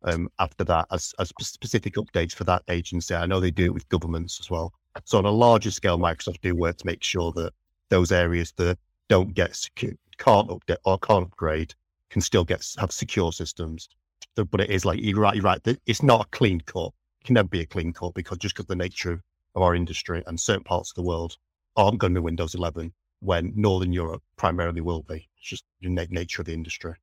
um, 0.02 0.28
after 0.40 0.64
that 0.64 0.86
as, 0.90 1.14
as 1.20 1.32
specific 1.40 1.94
updates 1.94 2.32
for 2.32 2.44
that 2.44 2.62
agency. 2.68 3.14
I 3.14 3.26
know 3.26 3.38
they 3.38 3.52
do 3.52 3.66
it 3.66 3.74
with 3.74 3.88
governments 3.88 4.38
as 4.40 4.50
well. 4.50 4.72
So 5.04 5.18
on 5.18 5.26
a 5.26 5.30
larger 5.30 5.70
scale, 5.70 5.98
Microsoft 5.98 6.40
do 6.40 6.56
work 6.56 6.76
to 6.78 6.86
make 6.86 7.04
sure 7.04 7.30
that 7.32 7.52
those 7.90 8.12
areas 8.12 8.52
that 8.56 8.78
don't 9.08 9.34
get 9.34 9.56
secure, 9.56 9.92
can't 10.18 10.48
update 10.48 10.76
or 10.84 10.98
can't 10.98 11.26
upgrade 11.26 11.74
can 12.10 12.20
still 12.20 12.44
get 12.44 12.66
have 12.78 12.92
secure 12.92 13.32
systems. 13.32 13.88
But 14.34 14.60
it 14.60 14.70
is 14.70 14.84
like 14.84 15.00
you're 15.00 15.20
right. 15.20 15.34
You're 15.34 15.44
right. 15.44 15.60
It's 15.86 16.02
not 16.02 16.26
a 16.26 16.28
clean 16.30 16.60
cut. 16.60 16.92
It 17.20 17.26
can 17.26 17.34
never 17.34 17.48
be 17.48 17.60
a 17.60 17.66
clean 17.66 17.92
cut 17.92 18.14
because 18.14 18.38
just 18.38 18.54
because 18.54 18.66
the 18.66 18.76
nature 18.76 19.22
of 19.54 19.62
our 19.62 19.74
industry 19.74 20.22
and 20.26 20.38
certain 20.38 20.64
parts 20.64 20.90
of 20.90 20.94
the 20.94 21.02
world 21.02 21.36
aren't 21.76 21.98
going 21.98 22.14
to 22.14 22.20
be 22.20 22.24
Windows 22.24 22.54
11 22.54 22.92
when 23.20 23.52
Northern 23.56 23.92
Europe 23.92 24.22
primarily 24.36 24.80
will 24.80 25.02
be. 25.02 25.28
It's 25.38 25.48
just 25.48 25.64
the 25.80 25.88
nature 25.88 26.42
of 26.42 26.46
the 26.46 26.54
industry. 26.54 26.94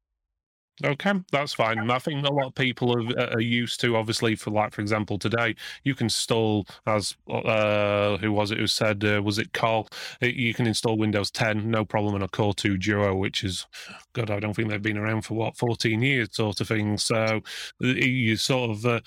Okay, 0.83 1.13
that's 1.31 1.53
fine. 1.53 1.89
I 1.89 1.99
think 1.99 2.25
a 2.25 2.33
lot 2.33 2.47
of 2.47 2.55
people 2.55 2.91
are, 2.91 3.29
are, 3.31 3.39
used 3.39 3.79
to, 3.79 3.95
obviously, 3.95 4.35
for 4.35 4.51
like, 4.51 4.73
for 4.73 4.81
example, 4.81 5.17
today 5.17 5.55
you 5.85 5.95
can 5.95 6.07
install, 6.07 6.67
as 6.85 7.15
uh, 7.29 8.17
who 8.17 8.33
was 8.33 8.51
it 8.51 8.57
who 8.57 8.67
said, 8.67 9.01
uh, 9.05 9.21
was 9.23 9.39
it 9.39 9.53
Carl? 9.53 9.87
You 10.21 10.53
can 10.53 10.67
install 10.67 10.97
Windows 10.97 11.31
10, 11.31 11.71
no 11.71 11.85
problem, 11.85 12.13
on 12.15 12.21
a 12.23 12.27
Core 12.27 12.53
2 12.53 12.77
Duo, 12.77 13.15
which 13.15 13.45
is, 13.45 13.65
God, 14.11 14.29
I 14.29 14.41
don't 14.41 14.53
think 14.53 14.67
they've 14.67 14.81
been 14.81 14.97
around 14.97 15.21
for 15.21 15.35
what, 15.35 15.55
14 15.55 16.01
years, 16.01 16.27
sort 16.33 16.59
of 16.59 16.67
thing. 16.67 16.97
So 16.97 17.39
you 17.79 18.35
sort 18.35 18.71
of 18.71 18.85
uh, 18.85 18.99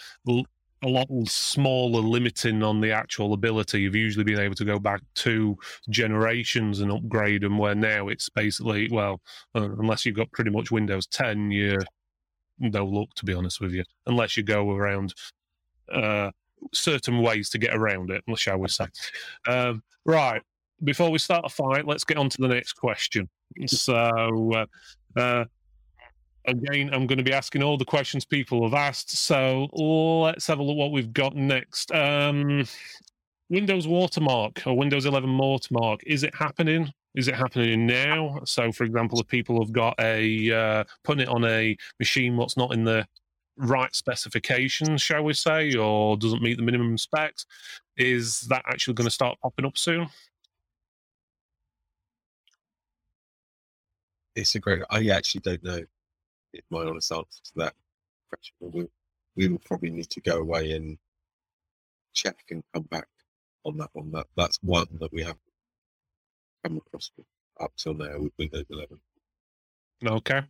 a 0.82 0.88
lot 0.88 1.08
smaller 1.26 2.00
limiting 2.00 2.62
on 2.62 2.80
the 2.80 2.92
actual 2.92 3.32
ability. 3.32 3.82
You've 3.82 3.96
usually 3.96 4.24
been 4.24 4.38
able 4.38 4.54
to 4.56 4.64
go 4.64 4.78
back 4.78 5.00
two 5.14 5.56
generations 5.90 6.80
and 6.80 6.92
upgrade 6.92 7.42
them, 7.42 7.58
where 7.58 7.74
now 7.74 8.08
it's 8.08 8.28
basically, 8.28 8.88
well, 8.90 9.20
uh, 9.54 9.70
unless 9.78 10.06
you've 10.06 10.16
got 10.16 10.30
pretty 10.32 10.50
much 10.50 10.70
Windows 10.70 11.06
10, 11.06 11.50
you're 11.50 11.82
no 12.58 12.84
look, 12.84 13.12
to 13.14 13.24
be 13.24 13.34
honest 13.34 13.60
with 13.60 13.72
you, 13.72 13.84
unless 14.06 14.36
you 14.36 14.42
go 14.42 14.70
around 14.70 15.14
uh, 15.92 16.30
certain 16.72 17.22
ways 17.22 17.50
to 17.50 17.58
get 17.58 17.74
around 17.74 18.10
it, 18.10 18.22
shall 18.36 18.58
we 18.58 18.68
say. 18.68 18.86
Um, 19.46 19.82
right. 20.04 20.42
Before 20.84 21.10
we 21.10 21.18
start 21.18 21.44
a 21.44 21.48
fight, 21.48 21.86
let's 21.86 22.04
get 22.04 22.18
on 22.18 22.28
to 22.28 22.36
the 22.40 22.48
next 22.48 22.74
question. 22.74 23.28
So, 23.66 24.52
uh, 24.54 24.66
uh 25.18 25.44
again, 26.48 26.90
I'm 26.92 27.06
going 27.06 27.18
to 27.18 27.24
be 27.24 27.32
asking 27.32 27.62
all 27.62 27.76
the 27.76 27.84
questions 27.84 28.24
people 28.24 28.62
have 28.64 28.74
asked. 28.74 29.10
So 29.10 29.68
let's 29.72 30.46
have 30.46 30.58
a 30.58 30.62
look 30.62 30.76
what 30.76 30.92
we've 30.92 31.12
got 31.12 31.36
next. 31.36 31.92
Um, 31.92 32.64
Windows 33.50 33.86
watermark 33.86 34.66
or 34.66 34.76
Windows 34.76 35.06
11 35.06 35.36
watermark. 35.36 36.00
Is 36.06 36.22
it 36.22 36.34
happening? 36.34 36.92
Is 37.14 37.28
it 37.28 37.34
happening 37.34 37.86
now? 37.86 38.40
So, 38.44 38.72
for 38.72 38.84
example, 38.84 39.20
if 39.20 39.26
people 39.26 39.60
have 39.62 39.72
got 39.72 39.94
a 39.98 40.52
uh, 40.52 40.84
putting 41.04 41.22
it 41.22 41.28
on 41.28 41.44
a 41.44 41.76
machine 41.98 42.36
what's 42.36 42.56
not 42.56 42.72
in 42.72 42.84
the 42.84 43.06
right 43.56 43.94
specifications, 43.94 45.02
shall 45.02 45.24
we 45.24 45.32
say, 45.32 45.74
or 45.74 46.16
doesn't 46.16 46.42
meet 46.42 46.58
the 46.58 46.62
minimum 46.62 46.98
specs, 46.98 47.46
is 47.96 48.42
that 48.42 48.62
actually 48.66 48.94
going 48.94 49.06
to 49.06 49.10
start 49.10 49.38
popping 49.40 49.64
up 49.64 49.78
soon? 49.78 50.08
It's 54.36 54.54
a 54.54 54.60
great. 54.60 54.82
I 54.90 55.08
actually 55.08 55.40
don't 55.40 55.64
know 55.64 55.84
my 56.70 56.84
honest 56.84 57.12
answer 57.12 57.42
to 57.44 57.52
that 57.56 57.74
question. 58.28 58.54
We, 58.60 58.88
we 59.36 59.48
will 59.48 59.60
probably 59.64 59.90
need 59.90 60.10
to 60.10 60.20
go 60.20 60.38
away 60.38 60.72
and 60.72 60.98
check 62.14 62.44
and 62.50 62.62
come 62.74 62.84
back 62.84 63.08
on 63.64 63.76
that 63.78 63.90
one. 63.92 64.10
That 64.12 64.26
that's 64.36 64.58
one 64.62 64.86
that 65.00 65.12
we 65.12 65.22
have 65.22 65.36
come 66.64 66.78
across 66.78 67.10
up 67.60 67.72
till 67.76 67.94
now 67.94 68.18
with 68.18 68.32
Windows 68.38 68.64
11. 68.70 69.00
Okay. 70.04 70.42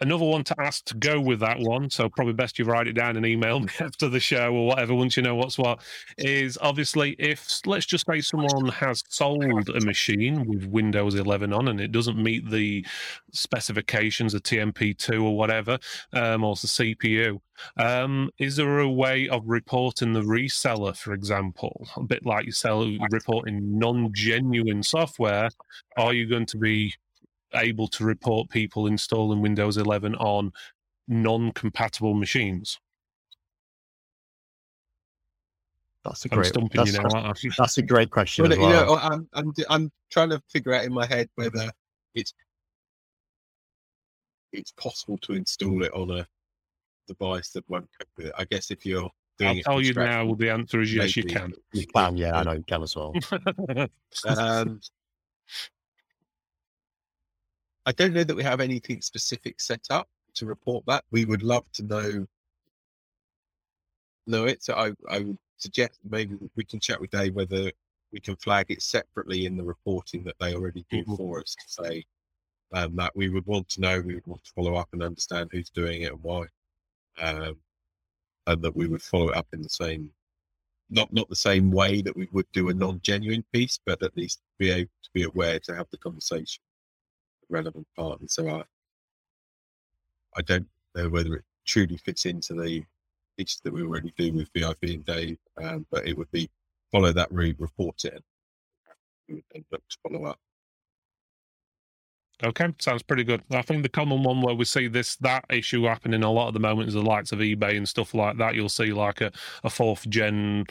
Another 0.00 0.24
one 0.24 0.44
to 0.44 0.60
ask 0.60 0.84
to 0.86 0.96
go 0.96 1.20
with 1.20 1.40
that 1.40 1.58
one, 1.58 1.90
so 1.90 2.08
probably 2.08 2.32
best 2.32 2.58
you 2.58 2.64
write 2.64 2.86
it 2.86 2.94
down 2.94 3.16
and 3.16 3.26
email 3.26 3.60
me 3.60 3.70
after 3.80 4.08
the 4.08 4.20
show 4.20 4.52
or 4.52 4.66
whatever 4.68 4.94
once 4.94 5.16
you 5.16 5.22
know 5.22 5.34
what's 5.34 5.58
what. 5.58 5.80
Is 6.18 6.58
obviously 6.60 7.16
if 7.18 7.60
let's 7.66 7.86
just 7.86 8.06
say 8.06 8.20
someone 8.20 8.68
has 8.68 9.04
sold 9.08 9.68
a 9.68 9.80
machine 9.84 10.44
with 10.46 10.64
Windows 10.66 11.14
11 11.14 11.52
on 11.52 11.68
and 11.68 11.80
it 11.80 11.92
doesn't 11.92 12.22
meet 12.22 12.48
the 12.50 12.84
specifications 13.32 14.34
of 14.34 14.42
TMP2 14.42 15.22
or 15.22 15.36
whatever, 15.36 15.78
um, 16.12 16.44
or 16.44 16.54
the 16.56 16.66
CPU. 16.66 17.40
Um, 17.76 18.30
is 18.38 18.56
there 18.56 18.78
a 18.78 18.88
way 18.88 19.28
of 19.28 19.42
reporting 19.46 20.12
the 20.12 20.22
reseller, 20.22 20.96
for 20.96 21.12
example, 21.12 21.86
a 21.96 22.02
bit 22.02 22.24
like 22.24 22.46
you 22.46 22.52
sell 22.52 22.90
reporting 23.10 23.78
non-genuine 23.78 24.82
software? 24.82 25.50
Are 25.96 26.14
you 26.14 26.26
going 26.26 26.46
to 26.46 26.58
be 26.58 26.94
able 27.54 27.88
to 27.88 28.04
report 28.04 28.50
people 28.50 28.86
installing 28.86 29.40
Windows 29.40 29.76
11 29.76 30.14
on 30.16 30.52
non-compatible 31.08 32.14
machines? 32.14 32.78
That's 36.04 36.24
a 36.24 36.28
I'm 36.30 36.38
great. 36.38 36.46
stumping 36.46 36.78
That's, 36.78 36.92
you 36.92 37.02
now, 37.02 37.08
aren't 37.10 37.38
that's 37.58 37.78
a 37.78 37.82
great 37.82 38.10
question 38.10 38.44
Well, 38.44 38.52
as 38.52 38.58
you 38.58 38.68
know, 38.68 38.96
I'm, 38.96 39.28
I'm 39.34 39.52
I'm 39.68 39.92
trying 40.10 40.30
to 40.30 40.42
figure 40.48 40.72
out 40.72 40.84
in 40.84 40.92
my 40.92 41.04
head 41.04 41.28
whether 41.34 41.70
it's 42.14 42.32
it's 44.52 44.72
possible 44.72 45.18
to 45.18 45.34
install 45.34 45.82
it 45.84 45.92
on 45.92 46.10
a 46.10 46.26
device 47.06 47.50
that 47.50 47.68
won't 47.68 47.88
cope 47.98 48.08
with 48.16 48.26
it. 48.26 48.32
I 48.36 48.44
guess 48.44 48.70
if 48.70 48.86
you're 48.86 49.10
doing 49.38 49.50
I'll 49.50 49.58
it 49.58 49.64
tell 49.64 49.80
you 49.80 49.94
now. 49.94 50.34
The 50.34 50.50
answer 50.50 50.80
is 50.80 50.94
yes, 50.94 51.16
you 51.16 51.24
can. 51.24 51.52
you 51.72 51.86
can, 51.86 52.16
yeah, 52.16 52.36
I 52.36 52.42
know 52.44 52.52
you 52.52 52.64
can 52.66 52.82
as 52.82 52.96
well. 52.96 53.14
Um, 54.26 54.80
I 57.90 57.92
don't 57.92 58.12
know 58.14 58.22
that 58.22 58.36
we 58.36 58.44
have 58.44 58.60
anything 58.60 59.02
specific 59.02 59.60
set 59.60 59.84
up 59.90 60.08
to 60.34 60.46
report 60.46 60.84
that. 60.86 61.02
We 61.10 61.24
would 61.24 61.42
love 61.42 61.64
to 61.72 61.82
know 61.82 62.24
know 64.28 64.44
it. 64.44 64.62
So 64.62 64.74
I, 64.74 64.92
I 65.12 65.18
would 65.18 65.38
suggest 65.56 65.98
maybe 66.08 66.36
we 66.54 66.62
can 66.62 66.78
chat 66.78 67.00
with 67.00 67.10
Dave 67.10 67.34
whether 67.34 67.72
we 68.12 68.20
can 68.20 68.36
flag 68.36 68.66
it 68.68 68.80
separately 68.80 69.44
in 69.44 69.56
the 69.56 69.64
reporting 69.64 70.22
that 70.22 70.36
they 70.38 70.54
already 70.54 70.86
do 70.88 71.04
Mhm. 71.04 71.16
for 71.16 71.40
us 71.40 71.56
to 71.56 71.68
say 71.82 72.04
um, 72.72 72.94
that 72.94 73.16
we 73.16 73.28
would 73.28 73.44
want 73.46 73.68
to 73.70 73.80
know, 73.80 74.00
we 74.00 74.14
would 74.14 74.26
want 74.28 74.44
to 74.44 74.52
follow 74.52 74.76
up 74.76 74.90
and 74.92 75.02
understand 75.02 75.50
who's 75.50 75.70
doing 75.70 76.02
it 76.02 76.12
and 76.12 76.22
why. 76.22 76.46
Um, 77.18 77.56
and 78.46 78.62
that 78.62 78.76
we 78.76 78.86
would 78.86 79.02
follow 79.02 79.30
it 79.30 79.36
up 79.36 79.48
in 79.52 79.62
the 79.62 79.68
same 79.68 80.12
not 80.90 81.12
not 81.12 81.28
the 81.28 81.34
same 81.34 81.72
way 81.72 82.02
that 82.02 82.16
we 82.16 82.28
would 82.30 82.50
do 82.52 82.68
a 82.68 82.74
non-genuine 82.74 83.44
piece, 83.52 83.80
but 83.84 84.00
at 84.04 84.16
least 84.16 84.42
be 84.58 84.70
able 84.70 84.92
to 85.02 85.10
be 85.12 85.24
aware 85.24 85.58
to 85.58 85.74
have 85.74 85.88
the 85.90 85.98
conversation 85.98 86.62
with 87.50 87.86
part. 87.96 88.20
And 88.20 88.30
So 88.30 88.48
I, 88.48 88.64
I 90.36 90.42
don't 90.42 90.68
know 90.94 91.08
whether 91.08 91.36
it 91.36 91.44
truly 91.66 91.96
fits 91.98 92.26
into 92.26 92.54
the 92.54 92.84
piece 93.38 93.60
that 93.64 93.72
we 93.72 93.82
already 93.82 94.12
do 94.18 94.32
with 94.32 94.50
VIP 94.54 94.82
and 94.84 95.04
Dave, 95.04 95.38
um, 95.62 95.86
but 95.90 96.06
it 96.06 96.18
would 96.18 96.30
be 96.30 96.50
follow 96.92 97.12
that 97.12 97.32
route, 97.32 97.56
report 97.58 98.04
it, 98.04 98.22
and 99.28 99.42
we 99.54 99.64
look 99.72 99.82
to 99.88 99.98
follow 100.02 100.26
up. 100.26 100.38
Okay, 102.42 102.68
sounds 102.78 103.02
pretty 103.02 103.22
good. 103.24 103.42
I 103.50 103.60
think 103.62 103.82
the 103.82 103.88
common 103.90 104.22
one 104.22 104.40
where 104.40 104.54
we 104.54 104.64
see 104.64 104.88
this 104.88 105.16
that 105.16 105.44
issue 105.50 105.84
happening 105.84 106.22
a 106.22 106.30
lot 106.30 106.48
at 106.48 106.54
the 106.54 106.60
moment 106.60 106.88
is 106.88 106.94
the 106.94 107.02
likes 107.02 107.32
of 107.32 107.40
eBay 107.40 107.76
and 107.76 107.88
stuff 107.88 108.14
like 108.14 108.38
that. 108.38 108.54
You'll 108.54 108.70
see 108.70 108.92
like 108.92 109.20
a, 109.20 109.30
a 109.62 109.68
fourth 109.68 110.08
gen 110.08 110.64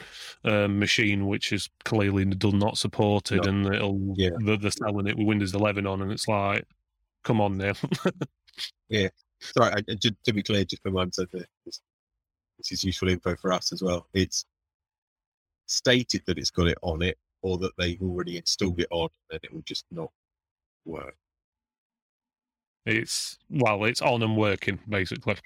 um, 0.44 0.78
machine 0.80 1.26
which 1.28 1.52
is 1.52 1.68
clearly 1.84 2.24
do 2.24 2.50
not 2.52 2.76
supported, 2.76 3.44
No. 3.44 3.50
and 3.50 3.66
it'll 3.74 4.14
Yeah. 4.16 4.30
they're, 4.44 4.70
selling 4.70 5.06
it 5.06 5.16
with 5.16 5.26
Windows 5.26 5.54
11 5.54 5.86
on, 5.86 6.02
and 6.02 6.10
it's 6.10 6.26
like, 6.28 6.64
come 7.24 7.40
on 7.40 7.56
now. 7.58 7.72
Yeah, 8.90 9.08
sorry, 9.38 9.72
I, 9.88 9.94
just 9.94 10.14
to 10.24 10.32
be 10.34 10.42
clear, 10.42 10.64
just 10.64 10.82
for 10.82 10.90
one 10.90 11.12
second, 11.12 11.46
this, 11.64 11.80
this 12.58 12.72
is 12.72 12.84
useful 12.84 13.08
info 13.08 13.36
for 13.36 13.52
us 13.52 13.72
as 13.72 13.82
well. 13.82 14.08
It's 14.12 14.44
stated 15.66 16.22
that 16.26 16.36
it's 16.38 16.50
got 16.50 16.66
it 16.66 16.76
on 16.82 17.00
it, 17.00 17.16
or 17.40 17.56
that 17.58 17.70
they've 17.78 18.02
already 18.02 18.36
installed 18.36 18.80
it 18.80 18.88
on, 18.90 19.08
and 19.30 19.40
it 19.42 19.54
will 19.54 19.62
just 19.62 19.84
not 19.92 20.10
work. 20.84 21.14
It's 22.86 23.38
well, 23.50 23.84
it's 23.84 24.02
on 24.02 24.22
and 24.22 24.36
working 24.36 24.78
basically. 24.88 25.36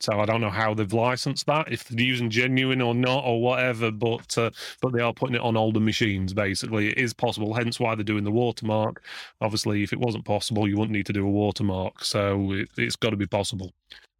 So 0.00 0.20
I 0.20 0.26
don't 0.26 0.42
know 0.42 0.50
how 0.50 0.74
they've 0.74 0.92
licensed 0.92 1.46
that, 1.46 1.72
if 1.72 1.84
they're 1.84 2.04
using 2.04 2.28
genuine 2.28 2.82
or 2.82 2.94
not 2.94 3.24
or 3.24 3.40
whatever, 3.40 3.90
but 3.90 4.36
uh, 4.36 4.50
but 4.82 4.92
they 4.92 5.00
are 5.00 5.12
putting 5.12 5.36
it 5.36 5.40
on 5.40 5.56
older 5.56 5.80
machines. 5.80 6.34
Basically, 6.34 6.88
it 6.88 6.98
is 6.98 7.14
possible. 7.14 7.54
Hence 7.54 7.80
why 7.80 7.94
they're 7.94 8.04
doing 8.04 8.24
the 8.24 8.30
watermark. 8.30 9.02
Obviously, 9.40 9.82
if 9.82 9.92
it 9.92 9.98
wasn't 9.98 10.24
possible, 10.24 10.68
you 10.68 10.76
wouldn't 10.76 10.92
need 10.92 11.06
to 11.06 11.12
do 11.14 11.26
a 11.26 11.30
watermark. 11.30 12.04
So 12.04 12.52
it, 12.52 12.68
it's 12.76 12.96
got 12.96 13.10
to 13.10 13.16
be 13.16 13.26
possible. 13.26 13.72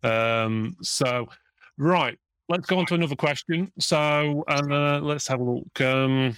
Um, 0.03 0.77
so 0.81 1.29
right, 1.77 2.19
let's 2.49 2.67
go 2.67 2.79
on 2.79 2.87
to 2.87 2.95
another 2.95 3.17
question. 3.17 3.71
So 3.79 4.45
uh, 4.49 5.01
let's 5.03 5.29
have 5.29 5.41
a 5.41 5.45
look. 5.45 5.81
Um, 5.81 6.37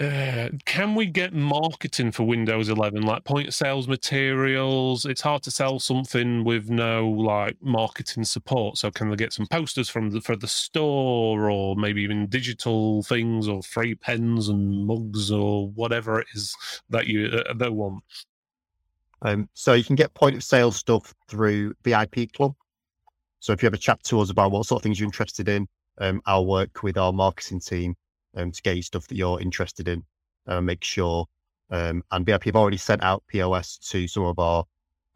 uh, 0.00 0.48
can 0.64 0.94
we 0.94 1.04
get 1.04 1.34
marketing 1.34 2.10
for 2.10 2.24
Windows 2.24 2.70
11, 2.70 3.02
like 3.02 3.22
point 3.24 3.48
of 3.48 3.54
sales 3.54 3.86
materials? 3.86 5.04
It's 5.04 5.20
hard 5.20 5.42
to 5.42 5.50
sell 5.50 5.78
something 5.78 6.42
with 6.42 6.70
no 6.70 7.06
like 7.06 7.58
marketing 7.60 8.24
support. 8.24 8.78
So 8.78 8.90
can 8.90 9.10
they 9.10 9.16
get 9.16 9.34
some 9.34 9.46
posters 9.46 9.90
from 9.90 10.08
the 10.08 10.22
for 10.22 10.36
the 10.36 10.48
store, 10.48 11.50
or 11.50 11.76
maybe 11.76 12.00
even 12.02 12.28
digital 12.28 13.02
things, 13.02 13.46
or 13.46 13.62
free 13.62 13.94
pens 13.94 14.48
and 14.48 14.86
mugs, 14.86 15.30
or 15.30 15.68
whatever 15.72 16.18
it 16.18 16.28
is 16.34 16.56
that 16.88 17.06
you 17.06 17.26
uh, 17.26 17.52
they 17.52 17.68
want? 17.68 18.02
Um, 19.20 19.50
so 19.52 19.74
you 19.74 19.84
can 19.84 19.96
get 19.96 20.14
point 20.14 20.36
of 20.36 20.42
sale 20.42 20.72
stuff 20.72 21.14
through 21.28 21.74
VIP 21.84 22.32
Club. 22.32 22.54
So 23.40 23.52
if 23.52 23.62
you 23.62 23.66
ever 23.66 23.76
chat 23.76 24.02
to 24.04 24.20
us 24.20 24.30
about 24.30 24.50
what 24.50 24.64
sort 24.64 24.80
of 24.80 24.82
things 24.82 24.98
you're 24.98 25.06
interested 25.06 25.46
in, 25.50 25.68
um, 25.98 26.22
I'll 26.24 26.46
work 26.46 26.82
with 26.82 26.96
our 26.96 27.12
marketing 27.12 27.60
team 27.60 27.96
um, 28.36 28.50
to 28.52 28.62
get 28.62 28.76
you 28.76 28.82
stuff 28.82 29.06
that 29.08 29.16
you're 29.16 29.40
interested 29.40 29.88
in. 29.88 30.04
Uh, 30.46 30.60
make 30.60 30.84
sure. 30.84 31.26
Um, 31.70 32.02
and 32.10 32.26
VIP 32.26 32.44
have 32.44 32.56
already 32.56 32.76
sent 32.76 33.02
out 33.02 33.22
POS 33.28 33.78
to 33.90 34.08
some 34.08 34.24
of 34.24 34.38
our 34.38 34.64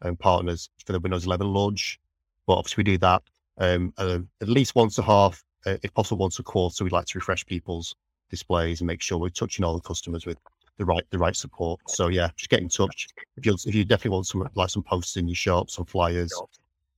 um, 0.01 0.15
partners 0.15 0.69
for 0.85 0.93
the 0.93 0.99
Windows 0.99 1.25
11 1.25 1.47
launch. 1.47 1.99
But 2.47 2.53
obviously, 2.53 2.81
we 2.81 2.91
do 2.91 2.97
that 2.99 3.23
um, 3.57 3.93
uh, 3.97 4.19
at 4.41 4.47
least 4.47 4.75
once 4.75 4.97
a 4.97 5.03
half, 5.03 5.43
uh, 5.65 5.77
if 5.83 5.93
possible, 5.93 6.19
once 6.19 6.39
a 6.39 6.43
quarter. 6.43 6.73
So 6.73 6.85
we'd 6.85 6.91
like 6.91 7.05
to 7.07 7.17
refresh 7.17 7.45
people's 7.45 7.95
displays 8.29 8.81
and 8.81 8.87
make 8.87 9.01
sure 9.01 9.17
we're 9.17 9.29
touching 9.29 9.63
all 9.63 9.75
the 9.75 9.81
customers 9.81 10.25
with 10.25 10.37
the 10.77 10.85
right 10.85 11.03
the 11.09 11.17
right 11.17 11.35
support. 11.35 11.79
So 11.87 12.07
yeah, 12.07 12.29
just 12.35 12.49
get 12.49 12.61
in 12.61 12.69
touch 12.69 13.07
if 13.37 13.45
you 13.45 13.53
if 13.65 13.73
you 13.73 13.85
definitely 13.85 14.11
want 14.11 14.27
some 14.27 14.47
like 14.55 14.69
some 14.69 14.83
posters 14.83 15.17
in 15.21 15.27
your 15.27 15.35
shop, 15.35 15.69
some 15.69 15.85
flyers, 15.85 16.33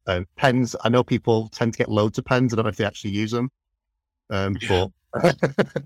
um, 0.07 0.27
pens. 0.35 0.75
I 0.83 0.89
know 0.89 1.03
people 1.03 1.49
tend 1.49 1.73
to 1.73 1.77
get 1.77 1.89
loads 1.89 2.17
of 2.17 2.25
pens. 2.25 2.53
I 2.53 2.55
don't 2.55 2.65
know 2.65 2.69
if 2.69 2.77
they 2.77 2.85
actually 2.85 3.11
use 3.11 3.31
them, 3.31 3.51
um, 4.29 4.57
but 4.67 4.91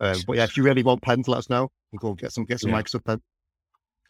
um, 0.00 0.16
but 0.26 0.36
yeah, 0.36 0.44
if 0.44 0.56
you 0.56 0.62
really 0.62 0.82
want 0.82 1.02
pens, 1.02 1.28
let 1.28 1.38
us 1.38 1.50
know. 1.50 1.70
We'll 1.92 1.98
go 2.00 2.14
get 2.14 2.32
some 2.32 2.44
get 2.44 2.60
some 2.60 2.70
Yeah. 2.70 2.82
Microsoft 2.82 3.04
pens. 3.04 3.20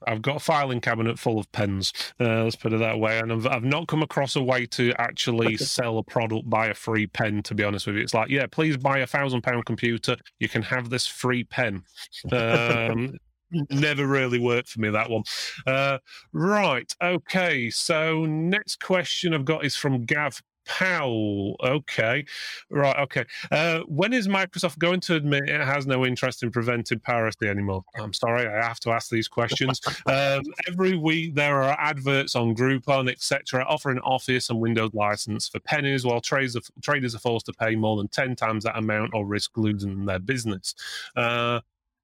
I've 0.07 0.23
got 0.23 0.37
a 0.37 0.41
filing 0.41 0.81
cabinet 0.81 1.19
full 1.19 1.39
of 1.39 1.51
pens. 1.53 1.93
Uh, 2.21 2.45
let's 2.45 2.57
put 2.57 2.73
it 2.73 2.79
that 2.79 3.01
way. 3.01 3.19
And 3.19 3.33
I've, 3.33 3.47
I've 3.47 3.65
not 3.65 3.89
come 3.89 4.03
across 4.03 4.37
a 4.37 4.43
way 4.43 4.65
to 4.67 4.93
actually 4.99 5.57
sell 5.57 5.99
a 5.99 6.05
product 6.05 6.49
by 6.49 6.69
a 6.69 6.75
free 6.75 7.07
pen. 7.07 7.43
To 7.43 7.55
be 7.55 7.65
honest 7.65 7.87
with 7.87 7.97
you, 7.97 8.03
it's 8.03 8.15
like, 8.15 8.31
yeah, 8.31 8.47
please 8.47 8.77
buy 8.77 8.99
a 8.99 9.07
thousand 9.07 9.43
pound 9.43 9.65
computer. 9.67 10.17
You 10.39 10.49
can 10.49 10.63
have 10.63 10.91
this 10.91 11.07
free 11.07 11.45
pen. 11.45 11.83
Um, 12.31 13.15
never 13.71 14.07
really 14.07 14.39
worked 14.39 14.69
for 14.69 14.81
me 14.81 14.91
that 14.91 15.11
one. 15.11 15.23
Uh, 15.67 15.99
right. 16.33 16.93
Okay. 17.03 17.71
So 17.71 18.25
next 18.25 18.81
question 18.81 19.35
I've 19.35 19.45
got 19.45 19.65
is 19.65 19.75
from 19.75 20.05
Gav 20.05 20.41
Powell. 20.69 21.57
Okay. 21.65 22.25
Right. 22.71 22.97
Okay. 22.99 23.25
Uh, 23.51 23.81
when 23.89 24.13
is 24.13 24.29
Microsoft 24.29 24.79
going 24.79 25.01
to 25.01 25.15
admit 25.17 25.49
it 25.49 25.61
has 25.61 25.87
no 25.87 26.05
interest 26.05 26.43
in 26.43 26.51
preventing 26.51 27.01
piracy 27.01 27.49
anymore? 27.49 27.83
I'm 27.97 28.13
sorry, 28.13 28.47
I 28.47 28.65
have 28.65 28.79
to 28.81 28.91
ask 28.91 29.11
these 29.11 29.29
questions. 29.29 29.81
um, 30.07 30.43
every 30.69 30.97
week 30.97 31.35
there 31.35 31.63
are 31.63 31.77
adverts 31.81 32.37
on 32.37 32.55
Groupon, 32.55 33.11
etc., 33.11 33.65
offering 33.67 33.99
Office 34.01 34.51
and 34.51 34.61
Windows 34.61 34.93
license 34.93 35.49
for 35.49 35.59
pennies, 35.61 36.05
while 36.05 36.21
traders 36.21 36.55
are, 36.55 36.63
traders 36.83 37.15
are 37.15 37.21
forced 37.21 37.47
to 37.47 37.53
pay 37.55 37.75
more 37.75 37.97
than 37.97 38.09
ten 38.09 38.37
times 38.37 38.65
that 38.65 38.77
amount 38.77 39.15
or 39.15 39.27
risk 39.27 39.57
losing 39.57 40.05
their 40.05 40.19
business. 40.19 40.75
Uh, 41.17 41.61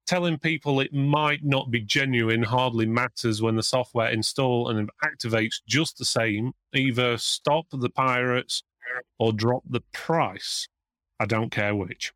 telling 0.07 0.39
people 0.39 0.81
it 0.81 0.93
might 0.93 1.41
not 1.43 1.71
be 1.71 1.81
genuine 1.81 2.43
hardly 2.43 2.87
matters 2.87 3.41
when 3.43 3.57
the 3.57 3.63
software 3.63 4.09
install 4.11 4.69
and 4.69 4.91
activates 5.03 5.57
just 5.67 5.99
the 5.99 6.05
same. 6.05 6.53
Either 6.75 7.17
stop 7.17 7.67
the 7.71 7.91
pirates 7.91 8.63
or 9.19 9.33
drop 9.33 9.63
the 9.69 9.81
price. 9.93 10.69
I 11.21 11.27
don't 11.27 11.51
care 11.51 11.75
which. 11.75 12.13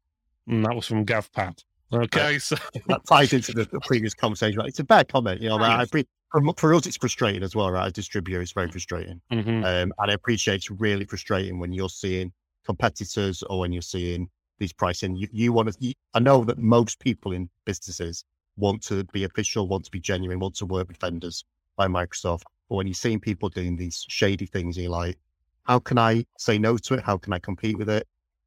And 0.47 0.65
that 0.65 0.75
was 0.75 0.87
from 0.87 1.05
GavPad. 1.07 1.63
Okay, 1.93 2.39
so 2.39 2.57
That 2.87 3.01
ties 3.07 3.33
into 3.33 3.53
the, 3.53 3.65
the 3.65 3.81
previous 3.81 4.15
conversation. 4.15 4.59
Right? 4.59 4.69
It's 4.69 4.79
a 4.81 4.85
bad 4.85 5.09
comment, 5.09 5.41
you 5.41 5.49
know. 5.49 5.59
Right? 5.59 5.81
I 5.81 6.05
for, 6.31 6.53
for 6.59 6.75
us, 6.75 6.87
it's 6.87 6.99
frustrating 6.99 7.43
as 7.43 7.57
well, 7.57 7.71
right? 7.71 7.87
As 7.87 7.93
distributor, 7.95 8.43
it's 8.43 8.53
very 8.53 8.71
frustrating. 8.71 9.21
mhm. 9.33 9.65
Um, 9.65 9.93
and 9.99 10.11
I 10.11 10.13
appreciate 10.13 10.57
it's 10.57 10.71
really 10.71 11.07
frustrating 11.07 11.59
when 11.59 11.73
you're 11.73 11.89
seeing 11.89 12.33
competitors 12.67 13.43
or 13.45 13.61
when 13.61 13.73
you're 13.73 13.81
seeing 13.81 14.29
these 14.59 14.73
pricing. 14.73 15.17
You, 15.17 15.29
you 15.33 15.53
want 15.53 15.73
to, 15.73 15.77
you, 15.79 15.95
I 16.15 16.21
know 16.21 16.45
that 16.45 16.59
most 16.59 16.99
people 17.01 17.33
in 17.33 17.49
businesses 17.65 18.25
want 18.57 18.83
to 18.85 19.05
be 19.05 19.25
official, 19.25 19.69
want 19.69 19.85
to 19.85 19.91
be 19.91 20.01
genuine, 20.01 20.39
want 20.41 20.57
to 20.57 20.67
work 20.67 20.89
with 20.89 20.99
vendors 20.99 21.45
by 21.77 21.87
Microsoft. 21.87 22.43
But 22.69 22.77
when 22.77 22.87
you're 22.87 22.95
seeing 22.95 23.21
people 23.21 23.49
doing 23.49 23.77
these 23.77 24.05
shady 24.09 24.47
things, 24.47 24.77
you're 24.77 24.91
like, 24.91 25.17
how 25.65 25.79
can 25.79 25.99
I 25.99 26.25
say 26.39 26.59
no 26.59 26.77
to 26.79 26.95
it? 26.95 27.03
How 27.03 27.17
can 27.17 27.33
I 27.33 27.39
compete 27.39 27.79
with 27.79 27.89
it? 27.89 28.07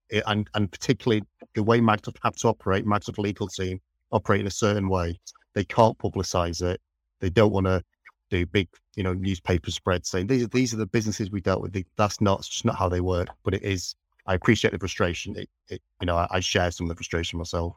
it 0.09 0.23
and 0.27 0.49
and 0.53 0.71
particularly 0.71 1.23
the 1.55 1.63
way 1.63 1.79
Microsoft 1.79 2.17
have 2.23 2.35
to 2.37 2.47
operate, 2.49 2.85
Microsoft 2.85 3.17
legal 3.17 3.47
team 3.47 3.79
operate 4.11 4.41
in 4.41 4.47
a 4.47 4.51
certain 4.51 4.89
way. 4.89 5.19
They 5.53 5.63
can't 5.63 5.97
publicize 5.97 6.61
it. 6.61 6.79
They 7.19 7.29
don't 7.29 7.51
want 7.51 7.67
to 7.67 7.83
do 8.29 8.45
big, 8.45 8.67
you 8.95 9.03
know, 9.03 9.13
newspaper 9.13 9.71
spreads 9.71 10.09
saying 10.09 10.27
these 10.27 10.43
are 10.43 10.47
these 10.47 10.73
are 10.73 10.77
the 10.77 10.85
businesses 10.85 11.31
we 11.31 11.41
dealt 11.41 11.61
with. 11.61 11.75
That's 11.97 12.21
not 12.21 12.43
just 12.43 12.65
not 12.65 12.75
how 12.75 12.89
they 12.89 13.01
work. 13.01 13.29
But 13.43 13.53
it 13.53 13.63
is. 13.63 13.95
I 14.27 14.33
appreciate 14.33 14.71
the 14.71 14.79
frustration. 14.79 15.35
It, 15.35 15.49
it 15.67 15.81
you 15.99 16.05
know, 16.05 16.15
I, 16.15 16.27
I, 16.31 16.39
share 16.39 16.71
some 16.71 16.85
of 16.85 16.89
the 16.89 16.95
frustration 16.95 17.39
myself. 17.39 17.75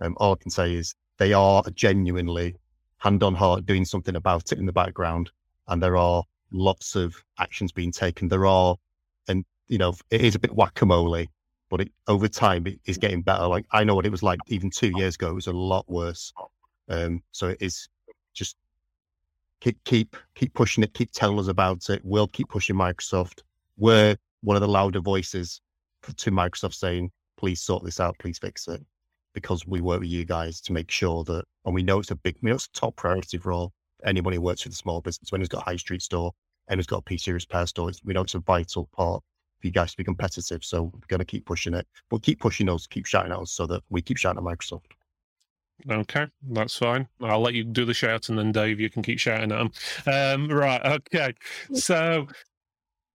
Um, 0.00 0.16
all 0.18 0.32
I 0.32 0.42
can 0.42 0.50
say 0.50 0.74
is 0.74 0.94
they 1.18 1.32
are 1.32 1.62
genuinely 1.74 2.56
hand 2.98 3.22
on 3.22 3.34
heart 3.34 3.66
doing 3.66 3.84
something 3.84 4.16
about 4.16 4.52
it 4.52 4.58
in 4.58 4.66
the 4.66 4.72
background, 4.72 5.30
and 5.68 5.82
there 5.82 5.96
are 5.96 6.22
lots 6.50 6.94
of 6.94 7.16
actions 7.38 7.72
being 7.72 7.92
taken. 7.92 8.28
There 8.28 8.46
are, 8.46 8.76
and 9.28 9.44
you 9.68 9.78
know, 9.78 9.94
it 10.10 10.20
is 10.20 10.34
a 10.34 10.38
bit 10.38 10.54
whack 10.54 10.80
a 10.82 10.86
mole, 10.86 11.24
but 11.68 11.80
it, 11.80 11.92
over 12.06 12.28
time 12.28 12.66
it 12.66 12.78
is 12.86 12.98
getting 12.98 13.22
better. 13.22 13.46
Like 13.46 13.66
I 13.72 13.84
know 13.84 13.94
what 13.94 14.06
it 14.06 14.12
was 14.12 14.22
like 14.22 14.40
even 14.48 14.70
two 14.70 14.92
years 14.96 15.14
ago; 15.14 15.30
it 15.30 15.34
was 15.34 15.46
a 15.46 15.52
lot 15.52 15.88
worse. 15.88 16.32
Um, 16.88 17.22
so 17.32 17.48
it 17.48 17.58
is 17.60 17.88
just 18.34 18.56
keep 19.60 19.82
keep 19.84 20.16
keep 20.34 20.54
pushing 20.54 20.84
it, 20.84 20.94
keep 20.94 21.12
telling 21.12 21.38
us 21.38 21.48
about 21.48 21.88
it. 21.90 22.00
We'll 22.04 22.28
keep 22.28 22.48
pushing 22.48 22.76
Microsoft. 22.76 23.42
We're 23.76 24.16
one 24.42 24.56
of 24.56 24.62
the 24.62 24.68
louder 24.68 25.00
voices 25.00 25.60
to 26.02 26.30
Microsoft 26.30 26.74
saying, 26.74 27.10
"Please 27.36 27.60
sort 27.60 27.84
this 27.84 28.00
out. 28.00 28.18
Please 28.18 28.38
fix 28.38 28.68
it." 28.68 28.84
Because 29.34 29.66
we 29.66 29.80
work 29.80 30.00
with 30.00 30.08
you 30.08 30.24
guys 30.24 30.60
to 30.62 30.72
make 30.72 30.90
sure 30.90 31.22
that, 31.24 31.44
and 31.64 31.74
we 31.74 31.82
know 31.82 32.00
it's 32.00 32.10
a 32.10 32.16
big, 32.16 32.36
we 32.42 32.50
know 32.50 32.56
it's 32.56 32.66
a 32.66 32.72
top 32.72 32.96
priority 32.96 33.38
for 33.38 33.52
all 33.52 33.72
anybody 34.04 34.36
who 34.36 34.42
works 34.42 34.64
with 34.64 34.72
a 34.72 34.76
small 34.76 35.00
business. 35.00 35.30
When 35.30 35.40
who's 35.40 35.48
got 35.48 35.62
a 35.62 35.70
high 35.70 35.76
street 35.76 36.02
store 36.02 36.32
and 36.68 36.78
who's 36.78 36.86
got 36.86 36.98
a 36.98 37.02
PC 37.02 37.32
repair 37.32 37.66
store, 37.66 37.90
we 38.04 38.14
know 38.14 38.22
it's 38.22 38.34
a 38.34 38.40
vital 38.40 38.88
part 38.92 39.22
for 39.60 39.66
you 39.66 39.72
guys 39.72 39.92
to 39.92 39.96
be 39.96 40.04
competitive. 40.04 40.64
So 40.64 40.84
we're 40.84 41.00
going 41.08 41.18
to 41.18 41.24
keep 41.24 41.46
pushing 41.46 41.74
it, 41.74 41.86
but 42.10 42.22
keep 42.22 42.40
pushing 42.40 42.68
us, 42.68 42.86
keep 42.86 43.06
shouting 43.06 43.32
at 43.32 43.38
us 43.38 43.52
so 43.52 43.66
that 43.66 43.82
we 43.90 44.02
keep 44.02 44.16
shouting 44.16 44.38
at 44.38 44.44
Microsoft. 44.44 44.84
Okay, 45.88 46.26
that's 46.50 46.76
fine. 46.76 47.06
I'll 47.22 47.40
let 47.40 47.54
you 47.54 47.62
do 47.62 47.84
the 47.84 47.94
shout, 47.94 48.28
and 48.28 48.38
then 48.38 48.50
Dave, 48.50 48.80
you 48.80 48.90
can 48.90 49.02
keep 49.02 49.20
shouting 49.20 49.52
at 49.52 49.58
them. 49.58 49.70
Um, 50.06 50.48
right. 50.48 50.84
Okay. 50.84 51.34
So 51.72 52.26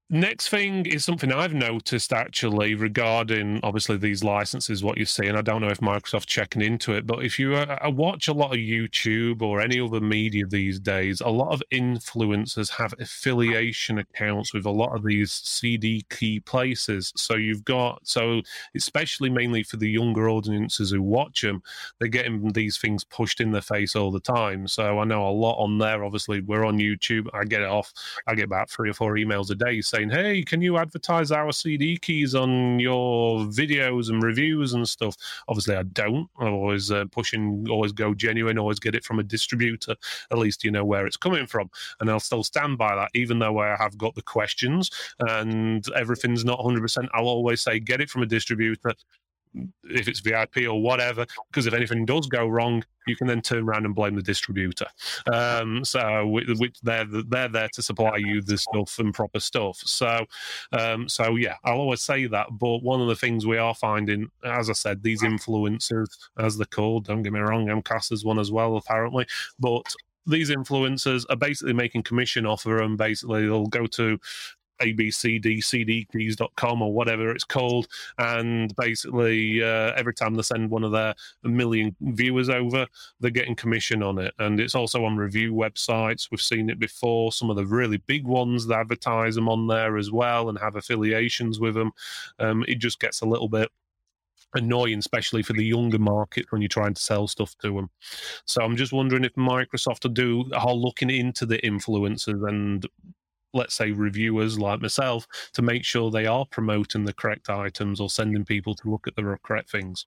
Next 0.10 0.49
thing 0.49 0.86
is 0.86 1.06
something 1.06 1.32
I've 1.32 1.54
noticed 1.54 2.12
actually 2.12 2.76
regarding 2.76 3.62
obviously 3.64 3.97
these 3.97 4.22
licenses, 4.24 4.84
what 4.84 4.97
you 4.97 5.06
see, 5.06 5.26
and 5.28 5.38
I 5.38 5.41
don't 5.41 5.62
know 5.62 5.70
if 5.70 5.80
Microsoft's 5.80 6.26
checking 6.26 6.62
into 6.62 6.93
it, 6.93 7.08
but 7.08 7.24
if 7.24 7.39
you 7.39 7.56
uh, 7.56 7.80
uh, 7.84 7.89
watch 7.89 8.28
a 8.28 8.34
lot 8.34 8.51
of 8.51 8.58
YouTube 8.58 9.41
or 9.41 9.62
any 9.62 9.80
other 9.80 10.01
media 10.01 10.45
these 10.45 10.78
days, 10.80 11.22
a 11.22 11.30
lot 11.30 11.54
of 11.54 11.64
influencers 11.72 12.70
have 12.72 12.93
affiliation 12.99 13.97
accounts 13.97 14.54
with 14.54 14.66
a 14.66 14.70
lot 14.70 14.93
of 14.93 15.04
these 15.04 15.32
CD 15.32 16.06
key 16.12 16.41
places. 16.41 17.14
So 17.16 17.36
you've 17.36 17.64
got, 17.64 18.06
so 18.06 18.41
especially 18.76 19.30
mainly 19.30 19.64
for 19.64 19.78
the 19.78 19.89
younger 19.89 20.30
audiences 20.30 20.91
who 20.91 21.01
watch 21.01 21.41
them, 21.41 21.64
they're 21.97 22.10
getting 22.10 22.51
these 22.51 22.78
things 22.78 23.06
pushed 23.06 23.39
in 23.39 23.51
their 23.51 23.62
face 23.62 23.95
all 23.95 24.12
the 24.12 24.20
time. 24.20 24.68
So 24.68 24.99
I 24.99 25.06
know 25.06 25.28
a 25.28 25.32
lot 25.32 25.58
on 25.64 25.78
there. 25.78 26.04
Obviously, 26.04 26.41
we're 26.41 26.66
on 26.66 26.78
YouTube. 26.78 27.28
I 27.34 27.45
get 27.45 27.62
it 27.62 27.70
off. 27.70 27.93
I 28.28 28.36
get 28.36 28.45
about 28.45 28.70
three 28.70 28.89
or 28.89 28.93
four 28.93 29.16
emails 29.16 29.49
a 29.49 29.56
day 29.56 29.82
saying, 29.94 30.10
"Hey, 30.10 30.44
can 30.44 30.62
you 30.62 30.78
advertise 30.78 31.32
our 31.32 31.52
CD 31.52 31.98
keys 31.98 32.36
on 32.36 32.80
your 32.80 33.39
videos 33.46 34.10
and 34.10 34.24
reviews 34.24 34.74
and 34.74 34.88
stuff?" 34.88 35.16
Obviously, 35.48 35.76
I 35.76 35.84
don't. 35.84 36.28
I 36.39 36.48
always 36.48 36.91
uh, 36.91 37.06
pushing, 37.12 37.66
always 37.70 37.91
go 37.91 38.14
genuine, 38.14 38.58
always 38.58 38.80
get 38.80 38.96
it 38.96 39.04
from 39.04 39.20
a 39.20 39.24
distributor. 39.24 39.96
At 40.32 40.38
least 40.38 40.64
you 40.64 40.72
know 40.72 40.86
where 40.86 41.06
it's 41.06 41.18
coming 41.18 41.46
from, 41.48 41.70
and 42.00 42.10
I'll 42.10 42.20
still 42.20 42.44
stand 42.44 42.78
by 42.78 42.96
that, 42.96 43.12
even 43.14 43.39
though 43.39 43.60
I 43.60 43.76
have 43.78 43.98
got 43.98 44.16
the 44.16 44.22
questions 44.22 44.89
and 45.20 45.86
everything's 45.96 46.46
not 46.46 46.60
100%. 46.60 47.08
I'll 47.14 47.28
always 47.28 47.62
say, 47.62 47.80
get 47.80 48.02
it 48.02 48.10
from 48.10 48.24
a 48.24 48.26
distributor 48.26 48.94
if 49.84 50.08
it's 50.08 50.20
VIP 50.20 50.68
or 50.68 50.82
whatever, 50.82 51.26
because 51.51 51.68
if 51.68 51.74
anything 51.74 52.06
does 52.06 52.28
go 52.28 52.47
wrong, 52.47 52.84
you 53.08 53.16
can 53.16 53.28
then 53.28 53.41
turn 53.41 53.64
around 53.64 53.86
and 53.86 53.95
blame 53.95 54.16
the 54.16 54.22
distributor. 54.22 54.88
Um, 55.32 55.84
so 55.84 56.39
they're 56.84 57.06
they're 57.06 57.49
there 57.49 57.70
to 57.74 57.82
supply 57.82 58.18
you 58.18 58.41
the 58.41 58.58
stuff 58.58 58.97
and 58.99 59.14
proper 59.14 59.39
stuff. 59.39 59.78
So 59.78 60.26
um, 60.72 61.10
so 61.10 61.36
yeah, 61.36 61.56
I'll 61.64 61.80
always 61.80 62.01
say 62.01 62.28
that. 62.28 62.47
But 62.51 62.84
one 62.84 63.01
of 63.01 63.08
the 63.08 63.16
things 63.16 63.45
we 63.45 63.58
are 63.58 63.76
finding, 63.76 64.30
as 64.43 64.70
I 64.70 64.74
said, 64.74 65.04
these 65.04 65.22
influencers, 65.22 66.08
as 66.38 66.58
they're 66.58 66.66
called, 66.66 67.06
don't 67.06 67.24
get 67.24 67.34
me 67.34 67.39
wrong, 67.39 67.70
I'm 67.70 67.82
cast 67.82 68.12
as 68.12 68.24
one 68.24 68.39
as 68.39 68.51
well, 68.51 68.78
apparently, 68.78 69.26
but 69.60 69.93
these 70.26 70.49
influencers 70.49 71.26
are 71.30 71.36
basically 71.36 71.74
making 71.74 72.04
commission 72.04 72.45
off 72.45 72.66
of 72.66 72.78
them. 72.78 72.95
Basically, 72.95 73.41
they'll 73.41 73.68
go 73.68 73.86
to 73.88 74.18
abcdcdkeys.com 74.82 76.82
or 76.82 76.93
whatever 76.93 77.32
it's 77.32 77.43
called. 77.43 77.88
And 78.17 78.76
basically, 78.76 79.63
uh, 79.63 79.93
every 79.95 80.13
time 80.13 80.36
they 80.36 80.41
send 80.41 80.69
one 80.69 80.84
of 80.84 80.91
their 80.91 81.15
million 81.43 81.95
viewers 82.01 82.49
over, 82.49 82.88
they're 83.19 83.32
getting 83.32 83.55
commission 83.55 84.03
on 84.03 84.19
it. 84.19 84.34
And 84.39 84.59
it's 84.59 84.76
also 84.76 85.05
on 85.05 85.17
review 85.17 85.53
websites. 85.53 86.30
We've 86.32 86.41
seen 86.41 86.69
it 86.69 86.80
before. 86.80 87.32
Some 87.32 87.49
of 87.49 87.55
the 87.55 87.65
really 87.65 87.97
big 87.97 88.26
ones, 88.26 88.67
they 88.67 88.76
advertise 88.76 89.36
them 89.36 89.49
on 89.49 89.67
there 89.67 89.97
as 89.97 90.11
well 90.11 90.49
and 90.49 90.57
have 90.59 90.76
affiliations 90.76 91.59
with 91.59 91.76
them. 91.76 91.91
Um, 92.39 92.65
it 92.67 92.80
just 92.80 92.99
gets 92.99 93.21
a 93.21 93.26
little 93.26 93.49
bit 93.49 93.69
annoying, 94.55 94.99
especially 94.99 95.43
for 95.43 95.53
the 95.53 95.65
younger 95.65 95.99
market 95.99 96.51
when 96.51 96.61
you're 96.61 96.69
trying 96.69 96.93
to 96.93 97.01
sell 97.01 97.28
stuff 97.28 97.55
to 97.59 97.74
them. 97.74 97.89
So 98.45 98.61
I'm 98.61 98.76
just 98.76 98.93
wondering 98.93 99.24
if 99.24 99.34
Microsoft 99.34 100.03
will 100.03 100.11
do 100.11 100.51
are 100.55 100.74
looking 100.74 101.09
into 101.09 101.45
the 101.45 101.57
influencers 101.59 102.47
and 102.47 102.86
let's 103.54 103.76
say 103.76 103.91
reviewers 103.91 104.60
like 104.60 104.82
myself 104.82 105.28
to 105.54 105.62
make 105.62 105.86
sure 105.86 106.10
they 106.10 106.26
are 106.26 106.45
promoting 106.45 107.06
the 107.06 107.14
correct 107.14 107.49
items 107.49 107.99
or 107.99 108.10
sending 108.10 108.45
people 108.45 108.76
to 108.76 108.89
look 108.89 109.08
at 109.08 109.16
the 109.16 109.38
correct 109.43 109.70
things. 109.70 110.06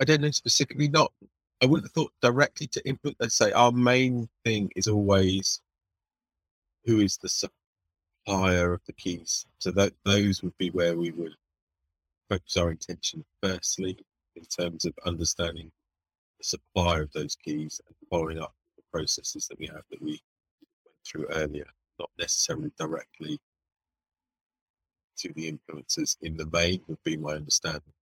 I 0.00 0.04
don't 0.04 0.22
know 0.22 0.30
specifically 0.30 0.88
not 0.88 1.12
i 1.62 1.66
wouldn't 1.66 1.84
have 1.84 1.92
thought 1.92 2.12
directly 2.22 2.66
to 2.66 2.88
input 2.88 3.14
let's 3.20 3.34
say 3.34 3.52
our 3.52 3.70
main 3.70 4.30
thing 4.46 4.70
is 4.74 4.88
always 4.88 5.60
who 6.84 7.00
is 7.00 7.16
the 7.18 7.28
supplier 7.28 8.72
of 8.72 8.80
the 8.86 8.92
keys. 8.92 9.46
So 9.58 9.70
that 9.72 9.92
those 10.04 10.42
would 10.42 10.56
be 10.58 10.70
where 10.70 10.96
we 10.96 11.10
would 11.10 11.34
focus 12.28 12.56
our 12.56 12.70
intention 12.70 13.24
firstly 13.42 13.98
in 14.36 14.44
terms 14.44 14.84
of 14.84 14.94
understanding 15.04 15.70
the 16.38 16.44
supplier 16.44 17.02
of 17.02 17.12
those 17.12 17.36
keys 17.36 17.80
and 17.86 17.96
following 18.08 18.38
up 18.38 18.54
processes 18.92 19.46
that 19.48 19.58
we 19.58 19.66
have 19.66 19.82
that 19.90 20.02
we 20.02 20.10
went 20.10 20.96
through 21.06 21.26
earlier, 21.32 21.66
not 21.98 22.10
necessarily 22.18 22.70
directly 22.78 23.38
to 25.18 25.32
the 25.34 25.52
influencers 25.52 26.16
in 26.22 26.36
the 26.36 26.46
main, 26.52 26.80
would 26.88 27.02
be 27.04 27.16
my 27.16 27.32
understanding. 27.32 27.92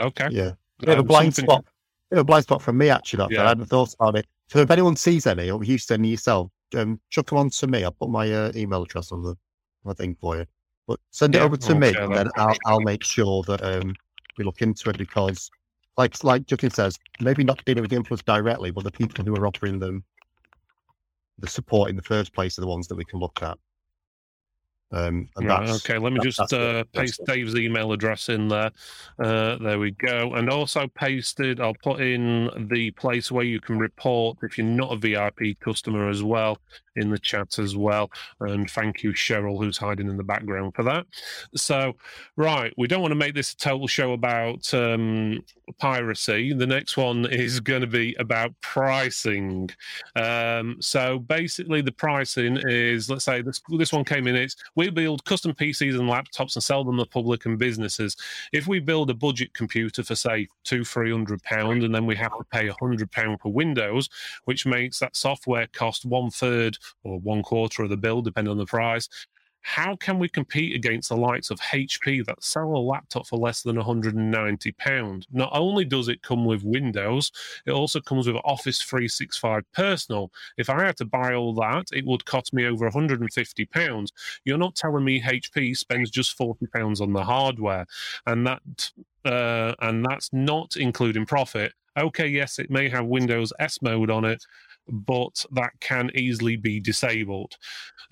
Okay. 0.00 0.28
Yeah. 0.30 0.52
Bit 0.78 0.90
um, 0.90 1.00
a 1.00 1.02
blind 1.02 1.34
something... 1.34 1.50
spot. 1.50 1.64
Bit 2.10 2.18
of 2.18 2.22
a 2.22 2.24
blind 2.24 2.44
spot 2.44 2.62
from 2.62 2.78
me, 2.78 2.88
actually. 2.88 3.34
yeah. 3.34 3.44
I 3.44 3.48
hadn't 3.48 3.66
thought 3.66 3.94
about 3.94 4.16
it. 4.16 4.26
So 4.48 4.58
if 4.58 4.70
anyone 4.70 4.96
sees 4.96 5.26
any, 5.26 5.50
or 5.50 5.62
you 5.62 5.78
send 5.78 6.06
yourself, 6.06 6.50
um, 6.74 7.00
chuck 7.10 7.26
them 7.26 7.38
on 7.38 7.50
to 7.50 7.66
me. 7.66 7.84
I'll 7.84 7.92
put 7.92 8.10
my 8.10 8.32
uh, 8.32 8.52
email 8.56 8.82
address 8.82 9.12
on 9.12 9.22
the 9.22 9.36
my 9.84 9.92
thing 9.94 10.16
for 10.20 10.36
you. 10.36 10.46
But 10.86 10.98
send 11.10 11.34
it 11.36 11.42
over 11.42 11.56
to 11.56 11.74
me, 11.74 11.94
and 11.94 12.14
then 12.14 12.28
I'll, 12.36 12.56
I'll 12.66 12.80
make 12.80 13.04
sure 13.04 13.44
that 13.44 13.62
um, 13.62 13.94
we 14.36 14.44
look 14.44 14.60
into 14.60 14.90
it 14.90 14.98
because 14.98 15.50
like 15.96 16.22
like 16.24 16.46
Justin 16.46 16.70
says, 16.70 16.98
maybe 17.20 17.44
not 17.44 17.64
dealing 17.64 17.82
with 17.82 17.90
the 17.90 17.96
influence 17.96 18.22
directly, 18.22 18.70
but 18.70 18.84
the 18.84 18.90
people 18.90 19.24
who 19.24 19.34
are 19.36 19.46
offering 19.46 19.78
them 19.78 20.04
the 21.38 21.48
support 21.48 21.90
in 21.90 21.96
the 21.96 22.02
first 22.02 22.32
place 22.32 22.58
are 22.58 22.60
the 22.60 22.66
ones 22.66 22.86
that 22.88 22.96
we 22.96 23.04
can 23.04 23.18
look 23.18 23.42
at. 23.42 23.58
Um, 24.92 25.28
right, 25.40 25.68
okay, 25.68 25.98
let 25.98 26.12
me 26.12 26.18
that, 26.18 26.24
just 26.24 26.52
uh, 26.52 26.82
paste 26.92 27.20
Dave's 27.24 27.54
email 27.54 27.92
address 27.92 28.28
in 28.28 28.48
there. 28.48 28.72
Uh, 29.22 29.56
there 29.58 29.78
we 29.78 29.92
go. 29.92 30.34
And 30.34 30.50
also 30.50 30.88
pasted, 30.88 31.60
I'll 31.60 31.76
put 31.84 32.00
in 32.00 32.50
the 32.72 32.90
place 32.92 33.30
where 33.30 33.44
you 33.44 33.60
can 33.60 33.78
report 33.78 34.38
if 34.42 34.58
you're 34.58 34.66
not 34.66 34.92
a 34.92 34.96
VIP 34.96 35.60
customer 35.60 36.08
as 36.08 36.24
well 36.24 36.58
in 36.96 37.10
the 37.10 37.20
chat 37.20 37.60
as 37.60 37.76
well. 37.76 38.10
And 38.40 38.68
thank 38.68 39.04
you, 39.04 39.12
Cheryl, 39.12 39.62
who's 39.62 39.78
hiding 39.78 40.08
in 40.08 40.16
the 40.16 40.24
background 40.24 40.74
for 40.74 40.82
that. 40.82 41.06
So, 41.54 41.94
right, 42.36 42.74
we 42.76 42.88
don't 42.88 43.00
want 43.00 43.12
to 43.12 43.16
make 43.16 43.34
this 43.34 43.52
a 43.52 43.56
total 43.56 43.86
show 43.86 44.12
about 44.12 44.74
um, 44.74 45.44
piracy. 45.78 46.52
The 46.52 46.66
next 46.66 46.96
one 46.96 47.26
is 47.26 47.60
going 47.60 47.80
to 47.80 47.86
be 47.86 48.14
about 48.18 48.52
pricing. 48.60 49.70
Um, 50.16 50.76
so, 50.80 51.18
basically, 51.18 51.80
the 51.80 51.92
pricing 51.92 52.58
is 52.68 53.10
let's 53.10 53.24
say 53.24 53.42
this, 53.42 53.60
this 53.68 53.92
one 53.92 54.04
came 54.04 54.26
in, 54.26 54.36
it's 54.36 54.56
we 54.76 54.90
build 54.90 55.24
custom 55.24 55.54
PCs 55.54 55.98
and 55.98 56.08
laptops 56.08 56.56
and 56.56 56.62
sell 56.62 56.84
them 56.84 56.98
to 56.98 57.06
public 57.06 57.46
and 57.46 57.58
businesses. 57.58 58.16
If 58.52 58.66
we 58.66 58.80
build 58.80 59.10
a 59.10 59.14
budget 59.14 59.54
computer 59.54 60.02
for, 60.02 60.14
say, 60.14 60.48
two, 60.64 60.84
three 60.84 61.10
hundred 61.10 61.42
pounds, 61.42 61.84
and 61.84 61.94
then 61.94 62.06
we 62.06 62.16
have 62.16 62.32
to 62.32 62.44
pay 62.52 62.68
a 62.68 62.74
hundred 62.80 63.10
pound 63.12 63.40
for 63.40 63.52
Windows, 63.52 64.08
which 64.44 64.66
makes 64.66 64.98
that 64.98 65.16
software 65.16 65.66
cost 65.68 66.04
one 66.04 66.30
third 66.30 66.78
or 67.04 67.18
one 67.20 67.42
quarter 67.42 67.82
of 67.82 67.90
the 67.90 67.96
bill, 67.96 68.22
depending 68.22 68.50
on 68.50 68.58
the 68.58 68.66
price. 68.66 69.08
How 69.62 69.96
can 69.96 70.18
we 70.18 70.28
compete 70.28 70.74
against 70.74 71.08
the 71.08 71.16
likes 71.16 71.50
of 71.50 71.60
HP 71.60 72.24
that 72.26 72.42
sell 72.42 72.74
a 72.74 72.78
laptop 72.78 73.26
for 73.26 73.38
less 73.38 73.62
than 73.62 73.76
190 73.76 74.72
pound? 74.72 75.26
Not 75.32 75.50
only 75.52 75.84
does 75.84 76.08
it 76.08 76.22
come 76.22 76.44
with 76.44 76.64
Windows, 76.64 77.30
it 77.66 77.72
also 77.72 78.00
comes 78.00 78.26
with 78.26 78.36
Office 78.44 78.82
365 78.82 79.62
Personal. 79.72 80.30
If 80.56 80.70
I 80.70 80.84
had 80.84 80.96
to 80.98 81.04
buy 81.04 81.34
all 81.34 81.54
that, 81.54 81.86
it 81.92 82.06
would 82.06 82.24
cost 82.24 82.52
me 82.52 82.66
over 82.66 82.86
150 82.86 83.64
pounds. 83.66 84.12
You're 84.44 84.58
not 84.58 84.74
telling 84.74 85.04
me 85.04 85.20
HP 85.20 85.76
spends 85.76 86.10
just 86.10 86.36
40 86.36 86.66
pounds 86.66 87.00
on 87.00 87.12
the 87.12 87.24
hardware, 87.24 87.86
and 88.26 88.46
that 88.46 88.62
uh, 89.24 89.74
and 89.80 90.04
that's 90.04 90.30
not 90.32 90.76
including 90.76 91.26
profit. 91.26 91.72
Okay, 91.98 92.28
yes, 92.28 92.58
it 92.58 92.70
may 92.70 92.88
have 92.88 93.04
Windows 93.06 93.52
S 93.58 93.82
mode 93.82 94.10
on 94.10 94.24
it, 94.24 94.44
but 94.90 95.44
that 95.52 95.72
can 95.80 96.10
easily 96.14 96.56
be 96.56 96.80
disabled. 96.80 97.56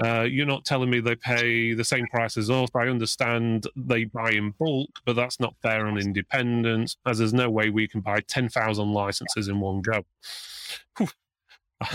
Uh, 0.02 0.22
you're 0.22 0.46
not 0.46 0.64
telling 0.64 0.90
me 0.90 1.00
they 1.00 1.16
pay 1.16 1.74
the 1.74 1.84
same 1.84 2.06
price 2.06 2.36
as 2.36 2.50
us. 2.50 2.68
I 2.74 2.86
understand 2.86 3.66
they 3.76 4.04
buy 4.04 4.30
in 4.30 4.54
bulk, 4.58 4.90
but 5.04 5.16
that's 5.16 5.40
not 5.40 5.54
fair 5.62 5.86
on 5.86 5.98
independents, 5.98 6.96
as 7.06 7.18
there's 7.18 7.34
no 7.34 7.50
way 7.50 7.70
we 7.70 7.88
can 7.88 8.00
buy 8.00 8.20
10,000 8.20 8.92
licenses 8.92 9.48
in 9.48 9.58
one 9.58 9.82
go. 9.82 10.04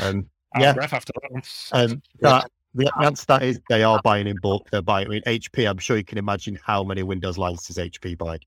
Um, 0.01 0.29
yeah. 0.59 0.75
after 0.79 1.13
that 1.13 1.31
one. 1.31 1.43
Um, 1.71 2.01
that, 2.19 2.51
the 2.75 2.91
answer 3.01 3.21
to 3.21 3.27
that 3.27 3.43
is 3.43 3.61
they 3.69 3.84
are 3.84 4.01
buying 4.03 4.27
in 4.27 4.38
bulk. 4.41 4.69
They're 4.69 4.81
buying, 4.81 5.07
I 5.07 5.09
mean, 5.09 5.23
HP, 5.25 5.69
I'm 5.69 5.77
sure 5.77 5.95
you 5.95 6.03
can 6.03 6.17
imagine 6.17 6.57
how 6.63 6.84
many 6.84 7.03
Windows 7.03 7.38
licenses 7.38 7.77
HP 7.77 8.17
buy. 8.17 8.39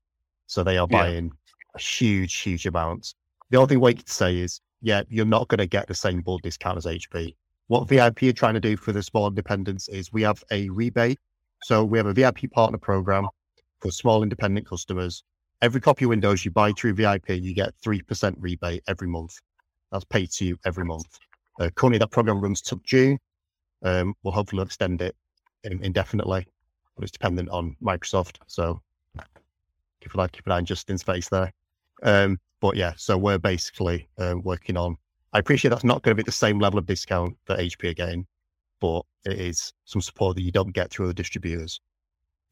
So 0.47 0.63
they 0.63 0.77
are 0.77 0.87
buying 0.87 1.25
yeah. 1.25 1.81
huge, 1.81 2.35
huge 2.35 2.65
amounts. 2.65 3.15
The 3.49 3.57
only 3.57 3.69
thing 3.69 3.79
we 3.79 3.93
can 3.93 4.05
say 4.05 4.37
is 4.37 4.61
yeah, 4.81 5.03
you're 5.09 5.25
not 5.25 5.47
going 5.47 5.59
to 5.59 5.67
get 5.67 5.87
the 5.87 5.95
same 5.95 6.21
bull 6.21 6.39
discount 6.39 6.77
as 6.77 6.85
HP. 6.85 7.35
What 7.67 7.87
VIP 7.87 8.23
are 8.23 8.33
trying 8.33 8.53
to 8.53 8.59
do 8.59 8.77
for 8.77 8.91
the 8.91 9.03
small 9.03 9.27
independents 9.27 9.89
is 9.89 10.13
we 10.13 10.21
have 10.21 10.43
a 10.51 10.69
rebate. 10.69 11.19
So 11.63 11.83
we 11.83 11.97
have 11.97 12.07
a 12.07 12.13
VIP 12.13 12.51
partner 12.51 12.77
program 12.77 13.27
for 13.81 13.91
small 13.91 14.23
independent 14.23 14.67
customers. 14.67 15.23
Every 15.61 15.81
copy 15.81 16.05
of 16.05 16.09
Windows 16.09 16.45
you 16.45 16.51
buy 16.51 16.71
through 16.71 16.93
VIP, 16.93 17.29
you 17.29 17.53
get 17.53 17.73
3% 17.83 18.35
rebate 18.39 18.83
every 18.87 19.07
month. 19.07 19.39
That's 19.91 20.05
paid 20.05 20.31
to 20.33 20.45
you 20.45 20.59
every 20.65 20.85
month. 20.85 21.19
Uh, 21.59 21.69
currently, 21.75 21.97
that 21.97 22.11
program 22.11 22.39
runs 22.39 22.61
till 22.61 22.79
June. 22.83 23.17
Um, 23.83 24.13
we'll 24.23 24.33
hopefully 24.33 24.61
extend 24.61 25.01
it 25.01 25.15
indefinitely, 25.63 26.47
but 26.95 27.03
it's 27.03 27.11
dependent 27.11 27.49
on 27.49 27.75
Microsoft. 27.81 28.37
So 28.47 28.81
keep 30.01 30.13
an 30.13 30.19
eye, 30.19 30.27
keep 30.27 30.45
an 30.45 30.51
eye 30.51 30.57
on 30.57 30.65
Justin's 30.65 31.03
face 31.03 31.29
there. 31.29 31.51
Um, 32.03 32.39
but 32.61 32.75
yeah, 32.75 32.93
so 32.97 33.17
we're 33.17 33.37
basically 33.37 34.07
uh, 34.17 34.35
working 34.41 34.77
on. 34.77 34.97
I 35.33 35.39
appreciate 35.39 35.69
that's 35.69 35.83
not 35.83 36.01
going 36.01 36.15
to 36.15 36.23
be 36.23 36.25
the 36.25 36.31
same 36.31 36.59
level 36.59 36.79
of 36.79 36.85
discount 36.85 37.37
that 37.47 37.59
HP 37.59 37.89
again, 37.89 38.25
but 38.79 39.01
it 39.25 39.39
is 39.39 39.73
some 39.85 40.01
support 40.01 40.35
that 40.35 40.43
you 40.43 40.51
don't 40.51 40.73
get 40.73 40.89
through 40.89 41.07
the 41.07 41.13
distributors. 41.13 41.79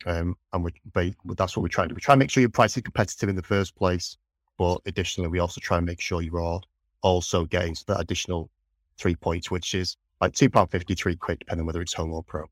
Um, 0.06 0.36
and 0.54 0.64
we, 0.64 1.16
that's 1.36 1.56
what 1.56 1.64
we're 1.64 1.70
trying 1.70 1.88
to 1.88 1.94
do. 1.94 1.96
We 1.96 2.02
try 2.02 2.14
and 2.14 2.20
make 2.20 2.30
sure 2.30 2.42
your 2.42 2.50
price 2.50 2.76
is 2.78 2.84
competitive 2.84 3.30
in 3.30 3.36
the 3.36 3.42
first 3.42 3.76
place, 3.76 4.18
but 4.58 4.80
additionally, 4.86 5.30
we 5.30 5.40
also 5.40 5.62
try 5.62 5.78
and 5.78 5.86
make 5.86 6.02
sure 6.02 6.22
you 6.22 6.38
are 6.38 6.60
also 7.02 7.46
getting 7.46 7.76
that 7.88 8.00
additional 8.00 8.50
three 8.98 9.16
points, 9.16 9.50
which 9.50 9.74
is 9.74 9.98
like 10.22 10.34
two 10.34 10.50
pound 10.50 10.70
fifty, 10.72 10.96
three 10.96 11.16
quid, 11.16 11.40
depending 11.40 11.62
on 11.62 11.68
whether 11.68 11.82
it's 11.82 11.94
home 11.94 12.14
or 12.14 12.24
pro. 12.24 12.46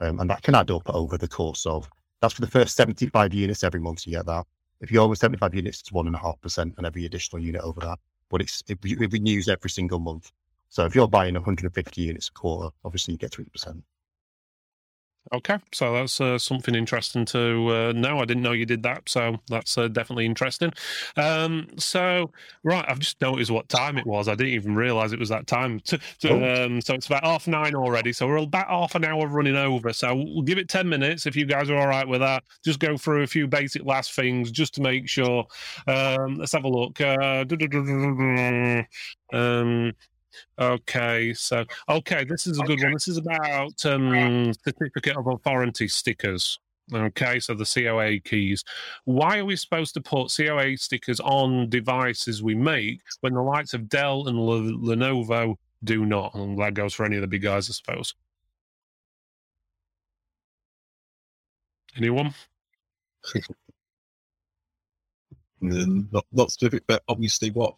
Um, 0.00 0.20
and 0.20 0.28
that 0.30 0.42
can 0.42 0.54
add 0.54 0.70
up 0.70 0.88
over 0.88 1.16
the 1.16 1.28
course 1.28 1.64
of 1.66 1.88
that's 2.20 2.34
for 2.34 2.40
the 2.40 2.46
first 2.46 2.76
seventy 2.76 3.06
five 3.06 3.32
units 3.32 3.64
every 3.64 3.80
month. 3.80 4.06
You 4.06 4.12
get 4.12 4.26
that. 4.26 4.46
If 4.80 4.90
you're 4.90 5.02
over 5.02 5.14
75 5.14 5.54
units, 5.54 5.80
it's 5.80 5.92
one 5.92 6.06
and 6.06 6.16
a 6.16 6.18
half 6.18 6.40
percent 6.40 6.74
on 6.78 6.84
every 6.84 7.04
additional 7.04 7.42
unit 7.42 7.62
over 7.62 7.80
that. 7.80 7.98
But 8.30 8.40
it's 8.42 8.62
it, 8.68 8.78
it 8.82 9.12
renews 9.12 9.48
every 9.48 9.70
single 9.70 9.98
month. 9.98 10.32
So 10.68 10.84
if 10.84 10.94
you're 10.94 11.08
buying 11.08 11.34
150 11.34 12.02
units 12.02 12.28
a 12.28 12.32
quarter, 12.32 12.74
obviously 12.84 13.12
you 13.12 13.18
get 13.18 13.32
three 13.32 13.48
percent. 13.48 13.82
Okay, 15.32 15.56
so 15.72 15.94
that's 15.94 16.20
uh, 16.20 16.38
something 16.38 16.74
interesting 16.74 17.24
to 17.26 17.68
uh, 17.68 17.92
know. 17.92 18.18
I 18.18 18.26
didn't 18.26 18.42
know 18.42 18.52
you 18.52 18.66
did 18.66 18.82
that, 18.82 19.08
so 19.08 19.40
that's 19.48 19.78
uh, 19.78 19.88
definitely 19.88 20.26
interesting. 20.26 20.70
Um, 21.16 21.68
so, 21.78 22.30
right, 22.62 22.84
I've 22.86 22.98
just 22.98 23.20
noticed 23.22 23.50
what 23.50 23.70
time 23.70 23.96
it 23.96 24.06
was. 24.06 24.28
I 24.28 24.34
didn't 24.34 24.52
even 24.52 24.74
realise 24.74 25.12
it 25.12 25.18
was 25.18 25.30
that 25.30 25.46
time. 25.46 25.80
To, 25.94 25.98
to, 26.20 26.30
oh. 26.30 26.64
um, 26.64 26.80
so 26.80 26.94
it's 26.94 27.06
about 27.06 27.24
half 27.24 27.46
nine 27.46 27.74
already. 27.74 28.12
So 28.12 28.26
we're 28.26 28.38
about 28.38 28.68
half 28.68 28.94
an 28.94 29.04
hour 29.04 29.28
running 29.28 29.56
over. 29.56 29.92
So 29.92 30.14
we'll 30.14 30.42
give 30.42 30.58
it 30.58 30.68
ten 30.68 30.88
minutes 30.88 31.26
if 31.26 31.36
you 31.36 31.44
guys 31.44 31.70
are 31.70 31.76
all 31.76 31.86
right 31.86 32.06
with 32.06 32.20
that. 32.20 32.44
Just 32.64 32.80
go 32.80 32.96
through 32.96 33.22
a 33.22 33.26
few 33.26 33.46
basic 33.46 33.84
last 33.84 34.12
things 34.12 34.50
just 34.50 34.74
to 34.74 34.80
make 34.80 35.08
sure. 35.08 35.46
Um, 35.86 36.38
let's 36.38 36.52
have 36.52 36.64
a 36.64 36.68
look. 36.68 37.00
Okay, 40.58 41.34
so 41.34 41.64
okay, 41.88 42.24
this 42.24 42.46
is 42.46 42.58
a 42.58 42.62
good 42.62 42.78
okay. 42.78 42.84
one. 42.84 42.92
This 42.92 43.08
is 43.08 43.16
about 43.16 43.84
um, 43.86 44.52
certificate 44.54 45.16
of 45.16 45.26
authority 45.26 45.88
stickers. 45.88 46.58
Okay, 46.92 47.40
so 47.40 47.54
the 47.54 47.64
COA 47.64 48.20
keys. 48.20 48.62
Why 49.04 49.38
are 49.38 49.44
we 49.44 49.56
supposed 49.56 49.94
to 49.94 50.02
put 50.02 50.34
COA 50.34 50.76
stickers 50.76 51.18
on 51.20 51.70
devices 51.70 52.42
we 52.42 52.54
make 52.54 53.00
when 53.20 53.34
the 53.34 53.40
likes 53.42 53.72
of 53.72 53.88
Dell 53.88 54.28
and 54.28 54.38
L- 54.38 54.78
Lenovo 54.78 55.56
do 55.82 56.04
not? 56.04 56.34
And 56.34 56.58
that 56.58 56.74
goes 56.74 56.92
for 56.92 57.06
any 57.06 57.16
of 57.16 57.22
the 57.22 57.28
big 57.28 57.42
guys, 57.42 57.70
I 57.70 57.72
suppose. 57.72 58.14
Anyone? 61.96 62.34
not 65.60 66.26
not 66.32 66.50
specific, 66.50 66.82
but 66.86 67.02
obviously, 67.08 67.50
what 67.50 67.76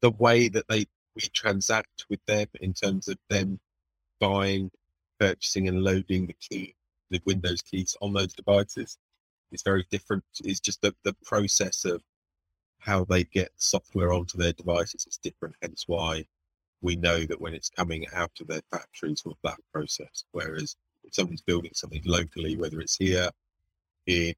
the 0.00 0.10
way 0.12 0.48
that 0.48 0.68
they 0.68 0.86
we 1.22 1.28
transact 1.30 2.06
with 2.08 2.24
them 2.26 2.46
in 2.60 2.72
terms 2.72 3.08
of 3.08 3.18
them 3.28 3.58
buying, 4.18 4.70
purchasing, 5.18 5.68
and 5.68 5.82
loading 5.82 6.26
the 6.26 6.36
key, 6.40 6.74
the 7.10 7.20
Windows 7.26 7.60
keys 7.62 7.96
on 8.00 8.12
those 8.12 8.32
devices. 8.34 8.98
It's 9.52 9.62
very 9.62 9.86
different. 9.90 10.24
It's 10.44 10.60
just 10.60 10.80
the, 10.82 10.94
the 11.04 11.14
process 11.24 11.84
of 11.84 12.02
how 12.78 13.04
they 13.04 13.24
get 13.24 13.50
software 13.56 14.12
onto 14.12 14.38
their 14.38 14.52
devices 14.52 15.06
is 15.06 15.18
different. 15.18 15.56
Hence 15.60 15.84
why 15.86 16.24
we 16.82 16.96
know 16.96 17.24
that 17.24 17.40
when 17.40 17.54
it's 17.54 17.68
coming 17.68 18.06
out 18.14 18.30
of 18.40 18.46
their 18.46 18.62
factories 18.70 19.22
with 19.24 19.36
that 19.44 19.58
process. 19.72 20.24
Whereas 20.32 20.76
if 21.04 21.14
someone's 21.14 21.42
building 21.42 21.72
something 21.74 22.02
locally, 22.06 22.56
whether 22.56 22.80
it's 22.80 22.96
here, 22.96 23.28
in 24.06 24.34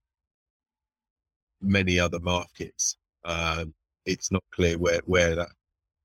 many 1.61 2.01
other 2.01 2.19
markets, 2.21 2.97
um, 3.25 3.73
it's 4.05 4.33
not 4.33 4.43
clear 4.53 4.77
where, 4.79 5.01
where 5.05 5.37
that 5.37 5.51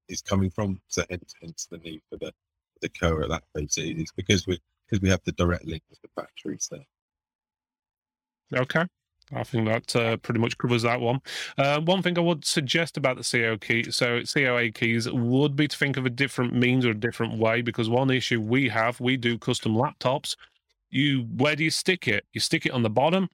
is 0.10 0.22
coming 0.22 0.50
from. 0.50 0.80
So 0.88 1.04
hence, 1.10 1.68
the 1.70 1.78
need 1.78 2.02
for 2.10 2.18
the 2.18 2.34
the 2.82 2.90
COA 2.90 3.24
at 3.24 3.30
that 3.30 3.44
phase. 3.56 3.76
It's 3.78 4.12
because 4.12 4.48
we 4.48 4.60
because 4.86 5.02
we 5.02 5.10
have 5.10 5.22
the 5.26 5.32
direct 5.34 5.66
link 5.66 5.84
with 5.90 6.02
the 6.02 6.10
factories 6.16 6.70
there. 6.72 6.86
Okay. 8.62 8.86
I 9.34 9.44
think 9.44 9.68
that 9.68 9.94
uh, 9.94 10.18
pretty 10.18 10.40
much 10.40 10.58
covers 10.58 10.84
that 10.84 11.02
one. 11.02 11.20
Uh, 11.58 11.82
one 11.82 12.02
thing 12.02 12.18
I 12.18 12.22
would 12.22 12.46
suggest 12.46 12.96
about 12.96 13.18
the 13.18 13.24
CO 13.24 13.58
key, 13.58 13.92
so 13.92 14.22
COA 14.22 14.72
keys, 14.72 15.12
would 15.12 15.56
be 15.56 15.68
to 15.68 15.78
think 15.78 15.98
of 15.98 16.06
a 16.06 16.10
different 16.10 16.54
means 16.54 16.86
or 16.86 16.92
a 16.92 16.98
different 16.98 17.38
way. 17.38 17.62
Because 17.62 17.90
one 17.90 18.10
issue 18.10 18.40
we 18.40 18.70
have, 18.70 19.02
we 19.02 19.18
do 19.18 19.38
custom 19.38 19.76
laptops. 19.76 20.38
You, 20.90 21.24
where 21.36 21.58
do 21.58 21.66
you 21.66 21.70
stick 21.70 22.08
it? 22.08 22.24
You 22.32 22.40
stick 22.40 22.66
it 22.66 22.72
on 22.72 22.84
the 22.84 22.90
bottom, 22.90 23.28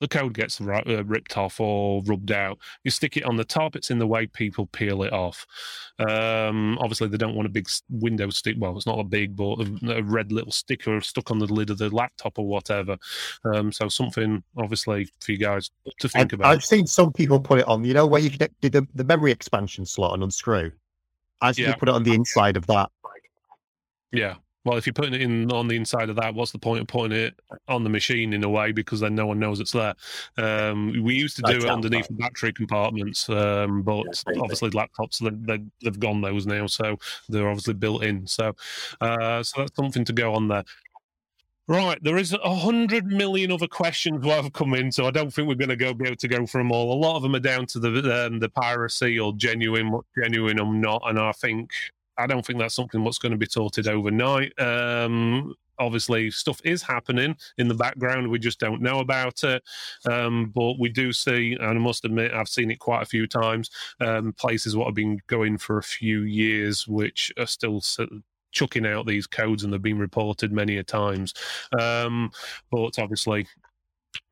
the 0.00 0.08
code 0.08 0.34
gets 0.34 0.60
uh, 0.60 1.04
ripped 1.04 1.36
off 1.36 1.60
or 1.60 2.02
rubbed 2.04 2.32
out. 2.32 2.58
You 2.84 2.90
stick 2.90 3.16
it 3.16 3.24
on 3.24 3.36
the 3.36 3.44
top, 3.44 3.76
it's 3.76 3.90
in 3.90 3.98
the 3.98 4.06
way 4.06 4.26
people 4.26 4.66
peel 4.66 5.02
it 5.02 5.12
off. 5.12 5.46
Um, 5.98 6.78
obviously, 6.78 7.08
they 7.08 7.18
don't 7.18 7.34
want 7.34 7.46
a 7.46 7.50
big 7.50 7.68
window 7.90 8.30
stick. 8.30 8.56
Well, 8.58 8.76
it's 8.76 8.86
not 8.86 8.98
a 8.98 9.04
big, 9.04 9.36
but 9.36 9.60
a, 9.88 10.02
red 10.02 10.32
little 10.32 10.52
sticker 10.52 11.00
stuck 11.00 11.30
on 11.30 11.38
the 11.38 11.46
lid 11.46 11.70
of 11.70 11.78
the 11.78 11.94
laptop 11.94 12.38
or 12.38 12.46
whatever. 12.46 12.96
Um, 13.44 13.70
so 13.70 13.88
something, 13.88 14.42
obviously, 14.56 15.08
for 15.20 15.32
you 15.32 15.38
guys 15.38 15.70
to 16.00 16.08
think 16.08 16.32
about. 16.32 16.48
I've 16.48 16.64
seen 16.64 16.86
some 16.86 17.12
people 17.12 17.38
put 17.38 17.60
it 17.60 17.68
on. 17.68 17.84
You 17.84 17.94
know 17.94 18.06
where 18.06 18.20
you 18.20 18.30
did 18.30 18.50
the, 18.62 18.86
the 18.94 19.04
memory 19.04 19.32
expansion 19.32 19.84
slot 19.84 20.14
and 20.14 20.22
unscrew. 20.22 20.72
I 21.42 21.52
yeah. 21.56 21.74
put 21.74 21.88
it 21.88 21.94
on 21.94 22.02
the 22.02 22.14
inside 22.14 22.56
of 22.56 22.66
that. 22.66 22.90
Yeah. 24.12 24.36
Well, 24.64 24.76
if 24.76 24.86
you're 24.86 24.92
putting 24.92 25.14
it 25.14 25.22
in 25.22 25.50
on 25.52 25.68
the 25.68 25.76
inside 25.76 26.10
of 26.10 26.16
that, 26.16 26.34
what's 26.34 26.52
the 26.52 26.58
point 26.58 26.82
of 26.82 26.86
putting 26.86 27.16
it 27.16 27.34
on 27.68 27.82
the 27.82 27.88
machine 27.88 28.34
in 28.34 28.44
a 28.44 28.48
way? 28.48 28.72
Because 28.72 29.00
then 29.00 29.14
no 29.14 29.26
one 29.26 29.38
knows 29.38 29.58
it's 29.58 29.72
there. 29.72 29.94
Um, 30.36 31.02
we 31.02 31.14
used 31.14 31.36
to 31.36 31.42
do 31.42 31.58
it 31.58 31.70
underneath 31.70 32.08
the 32.08 32.14
battery 32.14 32.52
compartments, 32.52 33.28
um, 33.30 33.82
but 33.82 34.22
obviously 34.38 34.70
laptops 34.70 35.18
they, 35.46 35.62
have 35.84 35.98
gone 35.98 36.20
those 36.20 36.46
now, 36.46 36.66
so 36.66 36.98
they're 37.28 37.48
obviously 37.48 37.74
built 37.74 38.04
in. 38.04 38.26
So, 38.26 38.54
uh, 39.00 39.42
so 39.42 39.62
that's 39.62 39.76
something 39.76 40.04
to 40.04 40.12
go 40.12 40.34
on 40.34 40.48
there. 40.48 40.64
Right, 41.70 42.02
there 42.02 42.16
is 42.16 42.32
a 42.32 42.54
hundred 42.54 43.06
million 43.06 43.52
other 43.52 43.68
questions 43.68 44.24
that 44.24 44.42
have 44.42 44.52
come 44.52 44.74
in, 44.74 44.90
so 44.90 45.06
I 45.06 45.12
don't 45.12 45.32
think 45.32 45.46
we're 45.46 45.54
going 45.54 45.68
to 45.68 45.76
go 45.76 45.94
be 45.94 46.06
able 46.06 46.16
to 46.16 46.28
go 46.28 46.44
through 46.44 46.62
them 46.62 46.72
all. 46.72 46.92
A 46.92 46.98
lot 46.98 47.14
of 47.14 47.22
them 47.22 47.36
are 47.36 47.40
down 47.40 47.64
to 47.66 47.78
the 47.78 48.26
um, 48.26 48.40
the 48.40 48.48
piracy 48.48 49.20
or 49.20 49.32
genuine, 49.34 50.00
genuine 50.20 50.58
or 50.58 50.74
not, 50.74 51.00
and 51.06 51.16
I 51.16 51.30
think 51.30 51.70
I 52.20 52.26
don't 52.26 52.44
think 52.44 52.58
that's 52.58 52.74
something 52.74 53.02
that's 53.02 53.18
going 53.18 53.32
to 53.32 53.38
be 53.38 53.46
sorted 53.46 53.88
overnight. 53.88 54.52
Um, 54.60 55.54
obviously, 55.78 56.30
stuff 56.30 56.60
is 56.64 56.82
happening 56.82 57.36
in 57.58 57.66
the 57.66 57.74
background. 57.74 58.28
We 58.28 58.38
just 58.38 58.60
don't 58.60 58.82
know 58.82 59.00
about 59.00 59.42
it. 59.42 59.62
Um, 60.08 60.52
but 60.54 60.78
we 60.78 60.90
do 60.90 61.12
see, 61.12 61.54
and 61.54 61.64
I 61.64 61.72
must 61.74 62.04
admit, 62.04 62.32
I've 62.32 62.48
seen 62.48 62.70
it 62.70 62.78
quite 62.78 63.02
a 63.02 63.06
few 63.06 63.26
times. 63.26 63.70
Um, 64.00 64.32
places 64.34 64.76
what 64.76 64.86
have 64.86 64.94
been 64.94 65.20
going 65.26 65.58
for 65.58 65.78
a 65.78 65.82
few 65.82 66.20
years, 66.22 66.86
which 66.86 67.32
are 67.38 67.46
still 67.46 67.82
chucking 68.52 68.86
out 68.86 69.06
these 69.06 69.26
codes 69.26 69.64
and 69.64 69.72
they've 69.72 69.80
been 69.80 69.98
reported 69.98 70.52
many 70.52 70.76
a 70.76 70.84
times. 70.84 71.34
Um, 71.78 72.30
but 72.70 72.98
obviously, 72.98 73.46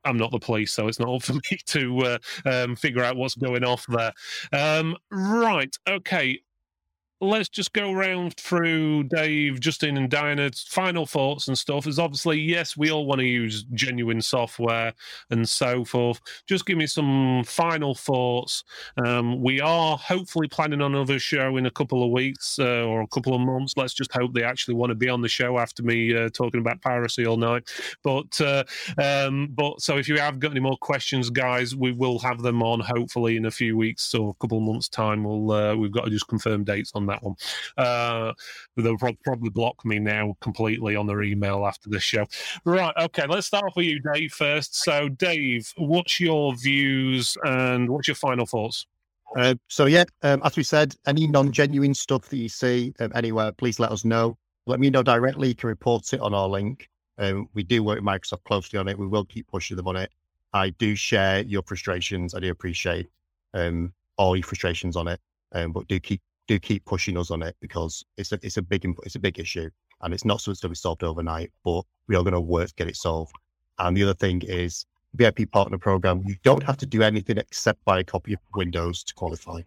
I'm 0.05 0.17
not 0.17 0.31
the 0.31 0.39
police, 0.39 0.73
so 0.73 0.89
it's 0.89 1.01
not 1.01 1.15
up 1.15 1.23
for 1.23 1.35
me 1.51 1.59
to 1.67 1.99
uh, 2.01 2.19
um, 2.45 2.77
figure 2.77 3.03
out 3.03 3.17
what's 3.17 3.35
going 3.35 3.65
off 3.65 3.87
there. 3.89 4.13
Um, 4.53 4.97
right, 5.11 5.75
okay 5.89 6.41
let's 7.21 7.49
just 7.49 7.73
go 7.73 7.93
around 7.93 8.37
through 8.37 9.05
Dave, 9.05 9.61
Justin, 9.61 9.97
and 9.97 10.09
Diana's 10.09 10.63
final 10.69 11.05
thoughts 11.05 11.49
and 11.49 11.59
stuff. 11.59 11.87
Is 11.87 11.99
obviously, 11.99 12.39
yes, 12.39 12.77
we 12.77 12.91
all 12.91 13.07
want 13.07 13.21
to 13.21 13.27
use 13.27 13.65
genuine 13.75 14.21
software 14.21 14.93
and 15.31 15.49
so 15.49 15.85
forth. 15.85 16.21
Just 16.47 16.67
give 16.67 16.79
me 16.79 16.87
some 16.87 17.43
final 17.45 17.95
thoughts. 17.95 18.63
Um, 19.05 19.43
we 19.43 19.61
are 19.61 19.97
hopefully 19.97 20.49
planning 20.49 20.81
on 20.81 20.95
another 20.95 21.19
show 21.19 21.57
in 21.57 21.67
a 21.67 21.71
couple 21.71 22.05
of 22.05 22.11
weeks 22.11 22.59
uh, 22.59 22.85
or 22.85 23.03
a 23.03 23.09
couple 23.09 23.35
of 23.35 23.41
months. 23.41 23.75
Let's 23.77 23.95
just 23.95 24.13
hope 24.13 24.33
they 24.33 24.45
actually 24.45 24.75
want 24.75 24.91
to 24.91 24.95
be 24.95 25.09
on 25.09 25.21
the 25.21 25.29
show 25.29 25.59
after 25.59 25.83
me 25.83 26.17
uh, 26.17 26.31
talking 26.31 26.61
about 26.61 26.81
piracy 26.83 27.27
all 27.27 27.37
night. 27.37 27.69
But 28.05 28.41
uh, 28.41 28.65
um, 28.97 29.49
but 29.51 29.81
so 29.81 29.97
if 29.97 30.09
you 30.09 30.19
have 30.19 30.39
got 30.39 30.53
any 30.53 30.61
more 30.61 30.77
questions, 30.77 31.31
guys, 31.31 31.75
we 31.75 31.93
will 31.93 32.19
have 32.21 32.43
them 32.43 32.63
on 32.63 32.81
hopefully 32.81 33.37
in 33.37 33.47
a 33.47 33.51
few 33.51 33.77
weeks 33.77 34.15
or 34.15 34.31
a 34.31 34.35
couple 34.35 34.59
of 34.59 34.65
months' 34.65 34.89
time. 34.89 35.25
We'll 35.25 35.51
uh, 35.51 35.75
we've 35.75 35.91
got 35.91 36.05
to 36.05 36.11
just 36.11 36.29
confirm 36.29 36.63
dates 36.63 36.93
on 36.95 37.08
that 37.09 37.23
one. 37.23 37.35
Uh, 37.77 38.33
they'll 38.77 38.97
probably 38.97 39.51
block 39.51 39.85
me 39.85 39.99
now 39.99 40.37
completely 40.41 40.97
on 40.97 41.07
their 41.07 41.23
email 41.23 41.67
after 41.67 41.91
this 41.91 42.03
show. 42.03 42.27
Right. 42.65 42.95
Okay. 42.99 43.27
Let's 43.27 43.47
start 43.47 43.65
off 43.65 43.77
with 43.77 43.87
you, 43.87 44.01
Dave, 44.15 44.33
first. 44.33 44.77
So, 44.77 45.09
Dave, 45.09 45.73
what's 45.77 46.21
your 46.21 46.55
views 46.55 47.37
and 47.45 47.91
what's 47.91 48.09
your 48.09 48.15
final 48.15 48.47
thoughts? 48.47 48.87
Uh, 49.37 49.55
so 49.69 49.87
yeah, 49.87 50.05
um, 50.23 50.41
as 50.45 50.57
we 50.57 50.63
said, 50.63 50.95
any 51.07 51.27
non-genuine 51.27 51.95
stuff 51.95 52.29
that 52.29 52.39
you 52.39 52.49
see 52.49 52.95
um, 53.01 53.13
anywhere, 53.15 53.53
please 53.53 53.79
let 53.79 53.91
us 53.93 54.05
know. 54.05 54.39
Let 54.67 54.81
me 54.81 54.91
know 54.91 55.03
directly. 55.03 55.49
You 55.49 55.55
can 55.55 55.69
report 55.69 56.13
it 56.13 56.21
on 56.21 56.35
our 56.35 56.49
link. 56.49 56.89
Um, 57.19 57.49
we 57.53 57.63
do 57.63 57.83
work 57.83 57.97
with 57.97 58.07
Microsoft 58.07 58.45
closely 58.45 58.79
on 58.79 58.89
it. 58.89 58.99
We 58.99 59.07
will 59.07 59.25
keep 59.25 59.49
pushing 59.49 59.77
them 59.77 59.89
on 59.89 59.97
it. 59.97 60.11
I 60.53 60.71
do 60.71 60.95
share 60.95 61.43
your 61.43 61.63
frustrations. 61.63 62.35
I 62.35 62.41
do 62.41 62.51
appreciate 62.51 63.09
um, 63.55 63.93
all 64.17 64.37
your 64.37 64.45
frustrations 64.45 64.97
on 64.97 65.09
it, 65.09 65.21
um, 65.53 65.73
but 65.73 65.89
do 65.89 66.01
keep 66.01 66.23
do 66.49 66.59
keep 66.59 66.85
pushing 66.85 67.17
us 67.17 67.31
on 67.31 67.43
it 67.43 67.55
because 67.61 68.05
it's 68.17 68.33
a 68.33 68.39
it's 68.43 68.57
a 68.57 68.63
big 68.63 68.85
it's 69.05 69.15
a 69.15 69.21
big 69.21 69.39
issue 69.39 69.71
and 70.01 70.13
it's 70.13 70.25
not 70.25 70.41
something 70.41 70.61
to 70.61 70.69
be 70.69 70.75
solved 70.75 71.03
overnight, 71.03 71.53
but 71.65 71.83
we 72.07 72.17
are 72.17 72.23
going 72.23 72.33
to 72.33 72.41
work 72.41 72.69
to 72.69 72.75
get 72.75 72.89
it 72.89 72.97
solved. 72.97 73.35
And 73.79 73.97
the 73.97 74.03
other 74.05 74.15
thing 74.15 74.43
is 74.43 74.87
VIP 75.15 75.51
partner 75.51 75.79
program. 75.79 76.23
You 76.25 76.37
don't 76.43 76.63
have 76.63 76.77
to 76.79 76.87
do 76.87 77.03
anything 77.03 77.39
except 77.39 77.85
buy 77.85 78.01
a 78.01 78.05
copy 78.05 78.35
of 78.35 78.41
Windows 78.55 79.05
to 79.05 79.15
qualify. 79.15 79.61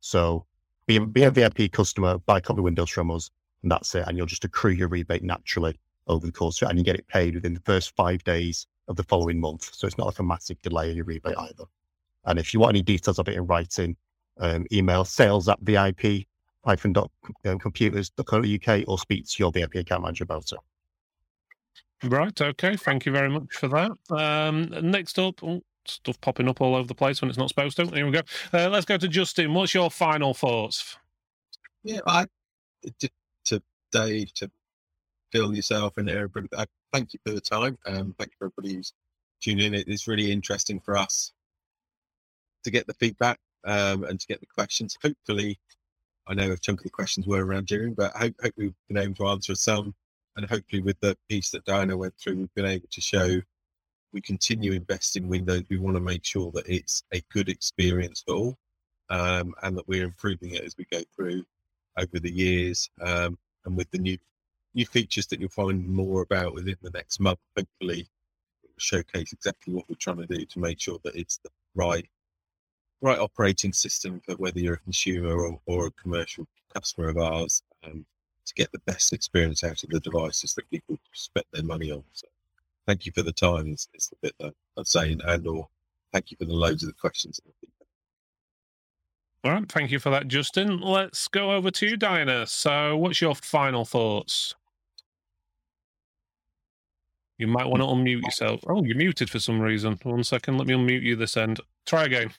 So 0.00 0.46
be 0.86 0.98
be 0.98 1.24
a 1.24 1.30
VIP 1.30 1.72
customer, 1.72 2.18
buy 2.18 2.38
a 2.38 2.40
copy 2.40 2.60
of 2.60 2.64
Windows 2.64 2.90
from 2.90 3.10
us, 3.10 3.30
and 3.62 3.70
that's 3.70 3.94
it. 3.94 4.04
And 4.06 4.16
you'll 4.16 4.26
just 4.26 4.44
accrue 4.44 4.72
your 4.72 4.88
rebate 4.88 5.22
naturally 5.22 5.78
over 6.06 6.26
the 6.26 6.32
course, 6.32 6.62
and 6.62 6.78
you 6.78 6.84
get 6.84 6.96
it 6.96 7.06
paid 7.08 7.34
within 7.34 7.54
the 7.54 7.60
first 7.60 7.94
five 7.96 8.22
days 8.24 8.66
of 8.88 8.96
the 8.96 9.04
following 9.04 9.40
month. 9.40 9.70
So 9.72 9.86
it's 9.86 9.98
not 9.98 10.06
like 10.06 10.18
a 10.18 10.24
massive 10.24 10.60
delay 10.62 10.90
in 10.90 10.96
your 10.96 11.04
rebate 11.04 11.36
either. 11.38 11.64
And 12.24 12.38
if 12.38 12.52
you 12.52 12.60
want 12.60 12.72
any 12.72 12.82
details 12.82 13.18
of 13.18 13.28
it 13.28 13.36
in 13.36 13.46
writing, 13.46 13.96
um, 14.38 14.66
email 14.72 15.04
sales 15.04 15.48
at 15.48 15.60
VIP 15.60 16.26
hyphen 16.64 16.92
dot 16.92 17.10
um, 17.46 17.58
computers.co.uk 17.58 18.84
or 18.86 18.98
speak 18.98 19.26
to 19.26 19.34
your 19.38 19.50
VIP 19.50 19.76
account 19.76 20.02
manager 20.02 20.24
about 20.24 20.50
it. 20.52 20.58
Right. 22.04 22.40
Okay. 22.40 22.76
Thank 22.76 23.06
you 23.06 23.12
very 23.12 23.28
much 23.28 23.54
for 23.54 23.68
that. 23.68 23.92
Um, 24.10 24.70
next 24.90 25.18
up, 25.18 25.42
oh, 25.42 25.62
stuff 25.86 26.20
popping 26.20 26.48
up 26.48 26.60
all 26.60 26.74
over 26.74 26.86
the 26.86 26.94
place 26.94 27.20
when 27.20 27.28
it's 27.28 27.38
not 27.38 27.48
supposed 27.48 27.76
to. 27.76 27.86
Here 27.86 28.06
we 28.06 28.12
go. 28.12 28.22
Uh, 28.52 28.68
let's 28.68 28.86
go 28.86 28.96
to 28.96 29.08
Justin. 29.08 29.52
What's 29.52 29.74
your 29.74 29.90
final 29.90 30.32
thoughts? 30.32 30.96
Yeah, 31.82 32.00
I 32.06 32.26
to 33.46 33.62
Dave 33.92 34.32
to 34.34 34.50
Phil 35.32 35.54
yourself 35.54 35.96
and 35.96 36.08
everybody. 36.08 36.48
I 36.56 36.66
thank 36.92 37.12
you 37.12 37.20
for 37.26 37.32
the 37.32 37.40
time. 37.40 37.78
Um, 37.86 38.14
thank 38.18 38.30
you 38.30 38.36
for 38.38 38.46
everybody 38.46 38.76
who's 38.76 38.92
tuning 39.42 39.74
in. 39.74 39.84
It's 39.86 40.08
really 40.08 40.30
interesting 40.30 40.80
for 40.80 40.96
us 40.96 41.32
to 42.64 42.70
get 42.70 42.86
the 42.86 42.94
feedback 42.94 43.38
um, 43.64 44.04
and 44.04 44.18
to 44.20 44.26
get 44.26 44.40
the 44.40 44.46
questions. 44.46 44.96
Hopefully, 45.02 45.58
I 46.26 46.34
know 46.34 46.52
a 46.52 46.56
chunk 46.56 46.80
of 46.80 46.84
the 46.84 46.90
questions 46.90 47.26
were 47.26 47.44
around 47.44 47.66
June, 47.66 47.94
but 47.94 48.14
hope, 48.16 48.34
hope 48.42 48.54
we've 48.56 48.74
been 48.88 48.98
able 48.98 49.14
to 49.16 49.28
answer 49.28 49.54
some. 49.54 49.94
And 50.36 50.48
hopefully, 50.48 50.82
with 50.82 50.98
the 51.00 51.16
piece 51.28 51.50
that 51.50 51.64
Diana 51.64 51.96
went 51.96 52.14
through, 52.16 52.36
we've 52.36 52.54
been 52.54 52.66
able 52.66 52.88
to 52.90 53.00
show 53.00 53.40
we 54.12 54.20
continue 54.20 54.72
investing 54.72 55.24
in 55.24 55.28
Windows. 55.28 55.64
We 55.68 55.78
want 55.78 55.96
to 55.96 56.00
make 56.00 56.24
sure 56.24 56.50
that 56.52 56.68
it's 56.68 57.02
a 57.12 57.22
good 57.32 57.48
experience 57.48 58.22
for 58.26 58.34
all, 58.34 58.58
um, 59.08 59.54
and 59.62 59.76
that 59.76 59.86
we're 59.86 60.04
improving 60.04 60.54
it 60.54 60.64
as 60.64 60.76
we 60.76 60.86
go 60.90 61.02
through 61.14 61.44
over 61.96 62.18
the 62.18 62.30
years. 62.30 62.90
Um, 63.00 63.38
and 63.64 63.76
with 63.76 63.90
the 63.90 63.98
new 63.98 64.18
new 64.74 64.86
features 64.86 65.26
that 65.26 65.40
you'll 65.40 65.48
find 65.50 65.88
more 65.88 66.22
about 66.22 66.54
within 66.54 66.76
the 66.82 66.90
next 66.90 67.20
month, 67.20 67.40
hopefully, 67.56 68.08
showcase 68.78 69.32
exactly 69.32 69.74
what 69.74 69.84
we're 69.88 69.96
trying 69.96 70.18
to 70.18 70.26
do 70.26 70.44
to 70.44 70.58
make 70.58 70.80
sure 70.80 70.98
that 71.04 71.14
it's 71.14 71.38
the 71.38 71.50
right 71.74 72.06
right 73.02 73.18
operating 73.18 73.72
system 73.72 74.20
for 74.24 74.34
whether 74.36 74.60
you're 74.60 74.74
a 74.74 74.78
consumer 74.78 75.36
or, 75.36 75.60
or 75.66 75.86
a 75.86 75.90
commercial 75.92 76.46
customer 76.74 77.08
of 77.08 77.18
ours 77.18 77.62
um, 77.84 78.04
to 78.46 78.54
get 78.54 78.70
the 78.72 78.80
best 78.80 79.12
experience 79.12 79.64
out 79.64 79.82
of 79.82 79.90
the 79.90 80.00
devices 80.00 80.54
that 80.54 80.68
people 80.70 80.98
spend 81.12 81.46
their 81.52 81.64
money 81.64 81.90
on. 81.90 82.02
So 82.12 82.26
thank 82.86 83.06
you 83.06 83.12
for 83.12 83.22
the 83.22 83.32
time. 83.32 83.68
It's, 83.68 83.88
it's 83.94 84.08
the 84.08 84.16
bit 84.22 84.34
that 84.40 84.54
I'm 84.76 84.84
saying, 84.84 85.20
and 85.24 85.46
or 85.46 85.68
thank 86.12 86.30
you 86.30 86.36
for 86.36 86.44
the 86.44 86.54
loads 86.54 86.82
of 86.82 86.88
the 86.88 86.94
questions. 86.94 87.40
All 89.42 89.52
right, 89.52 89.70
thank 89.70 89.90
you 89.90 89.98
for 89.98 90.10
that, 90.10 90.28
Justin. 90.28 90.80
Let's 90.80 91.26
go 91.28 91.52
over 91.52 91.70
to 91.70 91.86
you, 91.86 91.96
Diana. 91.96 92.46
So, 92.46 92.96
what's 92.96 93.22
your 93.22 93.34
final 93.34 93.86
thoughts? 93.86 94.54
You 97.38 97.46
might 97.46 97.66
want 97.66 97.80
to 97.80 97.86
unmute 97.86 98.22
yourself. 98.22 98.60
Oh, 98.68 98.84
you're 98.84 98.98
muted 98.98 99.30
for 99.30 99.38
some 99.38 99.60
reason. 99.60 99.98
One 100.02 100.22
second, 100.24 100.58
let 100.58 100.66
me 100.66 100.74
unmute 100.74 101.02
you 101.02 101.16
this 101.16 101.38
end. 101.38 101.58
Try 101.86 102.04
again. 102.04 102.32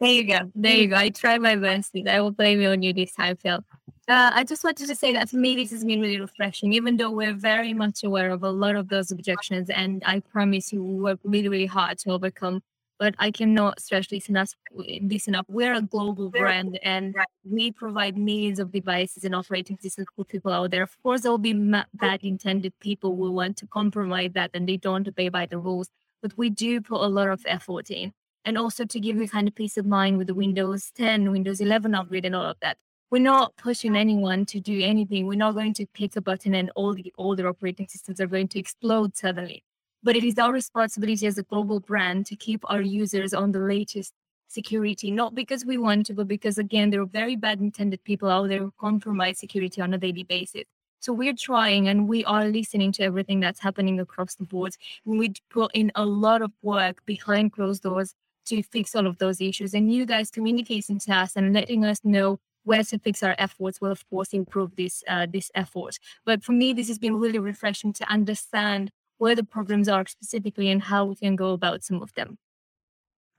There 0.00 0.10
you 0.10 0.24
go. 0.24 0.50
There 0.54 0.76
you 0.76 0.86
go. 0.86 0.96
I 0.96 1.08
try 1.08 1.38
my 1.38 1.56
best. 1.56 1.96
I 2.08 2.20
will 2.20 2.30
blame 2.30 2.60
you 2.60 2.68
on 2.68 2.82
you 2.82 2.92
this 2.92 3.12
time, 3.12 3.36
Phil. 3.36 3.64
Uh, 4.06 4.30
I 4.32 4.44
just 4.44 4.62
wanted 4.62 4.86
to 4.86 4.94
say 4.94 5.12
that 5.12 5.28
for 5.28 5.36
me, 5.36 5.56
this 5.56 5.70
has 5.72 5.84
been 5.84 6.00
really 6.00 6.20
refreshing, 6.20 6.72
even 6.72 6.96
though 6.96 7.10
we're 7.10 7.34
very 7.34 7.74
much 7.74 8.04
aware 8.04 8.30
of 8.30 8.44
a 8.44 8.50
lot 8.50 8.76
of 8.76 8.88
those 8.88 9.10
objections. 9.10 9.70
And 9.70 10.02
I 10.06 10.20
promise 10.20 10.72
you, 10.72 10.82
we 10.82 10.94
work 10.94 11.18
really, 11.24 11.48
really 11.48 11.66
hard 11.66 11.98
to 11.98 12.12
overcome. 12.12 12.62
But 13.00 13.14
I 13.18 13.30
cannot 13.30 13.80
stress 13.80 14.08
this 14.08 14.28
enough. 14.28 14.54
This 15.02 15.28
enough. 15.28 15.46
We're 15.48 15.74
a 15.74 15.82
global 15.82 16.30
brand, 16.30 16.78
and 16.82 17.14
we 17.48 17.70
provide 17.70 18.16
millions 18.16 18.58
of 18.58 18.72
devices 18.72 19.22
and 19.24 19.36
operating 19.36 19.78
systems 19.80 20.08
for 20.16 20.24
people 20.24 20.52
out 20.52 20.72
there. 20.72 20.82
Of 20.82 21.00
course, 21.02 21.20
there 21.20 21.30
will 21.30 21.38
be 21.38 21.52
bad 21.52 22.20
intended 22.22 22.72
people 22.80 23.14
who 23.14 23.30
want 23.30 23.56
to 23.58 23.66
compromise 23.66 24.32
that, 24.34 24.50
and 24.54 24.68
they 24.68 24.78
don't 24.78 25.06
obey 25.06 25.28
by 25.28 25.46
the 25.46 25.58
rules. 25.58 25.90
But 26.22 26.36
we 26.36 26.50
do 26.50 26.80
put 26.80 27.00
a 27.00 27.06
lot 27.06 27.28
of 27.28 27.40
effort 27.46 27.88
in 27.90 28.12
and 28.44 28.56
also 28.56 28.84
to 28.84 29.00
give 29.00 29.16
you 29.16 29.28
kind 29.28 29.48
of 29.48 29.54
peace 29.54 29.76
of 29.76 29.86
mind 29.86 30.18
with 30.18 30.26
the 30.26 30.34
Windows 30.34 30.90
10, 30.94 31.30
Windows 31.30 31.60
11 31.60 31.94
upgrade, 31.94 32.24
and 32.24 32.34
all 32.34 32.46
of 32.46 32.56
that. 32.60 32.78
We're 33.10 33.22
not 33.22 33.56
pushing 33.56 33.96
anyone 33.96 34.44
to 34.46 34.60
do 34.60 34.82
anything. 34.82 35.26
We're 35.26 35.34
not 35.34 35.54
going 35.54 35.72
to 35.74 35.86
click 35.86 36.16
a 36.16 36.20
button 36.20 36.54
and 36.54 36.70
all 36.76 36.94
the 36.94 37.12
older 37.16 37.48
operating 37.48 37.88
systems 37.88 38.20
are 38.20 38.26
going 38.26 38.48
to 38.48 38.58
explode 38.58 39.16
suddenly. 39.16 39.64
But 40.02 40.14
it 40.14 40.24
is 40.24 40.38
our 40.38 40.52
responsibility 40.52 41.26
as 41.26 41.38
a 41.38 41.42
global 41.42 41.80
brand 41.80 42.26
to 42.26 42.36
keep 42.36 42.62
our 42.70 42.82
users 42.82 43.32
on 43.32 43.52
the 43.52 43.60
latest 43.60 44.12
security, 44.48 45.10
not 45.10 45.34
because 45.34 45.64
we 45.64 45.78
want 45.78 46.06
to, 46.06 46.14
but 46.14 46.28
because, 46.28 46.58
again, 46.58 46.90
there 46.90 47.00
are 47.00 47.06
very 47.06 47.34
bad 47.34 47.60
intended 47.60 48.04
people 48.04 48.28
out 48.28 48.48
there 48.48 48.60
who 48.60 48.72
compromise 48.78 49.38
security 49.38 49.80
on 49.80 49.94
a 49.94 49.98
daily 49.98 50.22
basis. 50.22 50.64
So 51.00 51.12
we're 51.12 51.34
trying 51.34 51.88
and 51.88 52.08
we 52.08 52.24
are 52.24 52.46
listening 52.46 52.92
to 52.92 53.04
everything 53.04 53.40
that's 53.40 53.60
happening 53.60 54.00
across 54.00 54.34
the 54.34 54.44
board. 54.44 54.74
We 55.04 55.32
put 55.48 55.70
in 55.74 55.92
a 55.94 56.04
lot 56.04 56.42
of 56.42 56.52
work 56.62 57.04
behind 57.06 57.52
closed 57.52 57.84
doors 57.84 58.14
to 58.48 58.62
fix 58.62 58.94
all 58.94 59.06
of 59.06 59.18
those 59.18 59.40
issues. 59.40 59.74
And 59.74 59.92
you 59.92 60.06
guys 60.06 60.30
communicating 60.30 60.98
to 61.00 61.12
us 61.12 61.36
and 61.36 61.52
letting 61.52 61.84
us 61.84 62.00
know 62.04 62.38
where 62.64 62.82
to 62.84 62.98
fix 62.98 63.22
our 63.22 63.34
efforts 63.38 63.80
will, 63.80 63.90
of 63.90 64.08
course, 64.10 64.32
improve 64.32 64.76
this 64.76 65.02
uh, 65.08 65.26
this 65.30 65.50
effort. 65.54 65.98
But 66.24 66.44
for 66.44 66.52
me, 66.52 66.72
this 66.72 66.88
has 66.88 66.98
been 66.98 67.16
really 67.16 67.38
refreshing 67.38 67.92
to 67.94 68.10
understand 68.10 68.90
where 69.18 69.34
the 69.34 69.44
problems 69.44 69.88
are 69.88 70.06
specifically 70.06 70.70
and 70.70 70.82
how 70.82 71.04
we 71.06 71.16
can 71.16 71.34
go 71.36 71.52
about 71.52 71.82
some 71.82 72.02
of 72.02 72.12
them. 72.14 72.38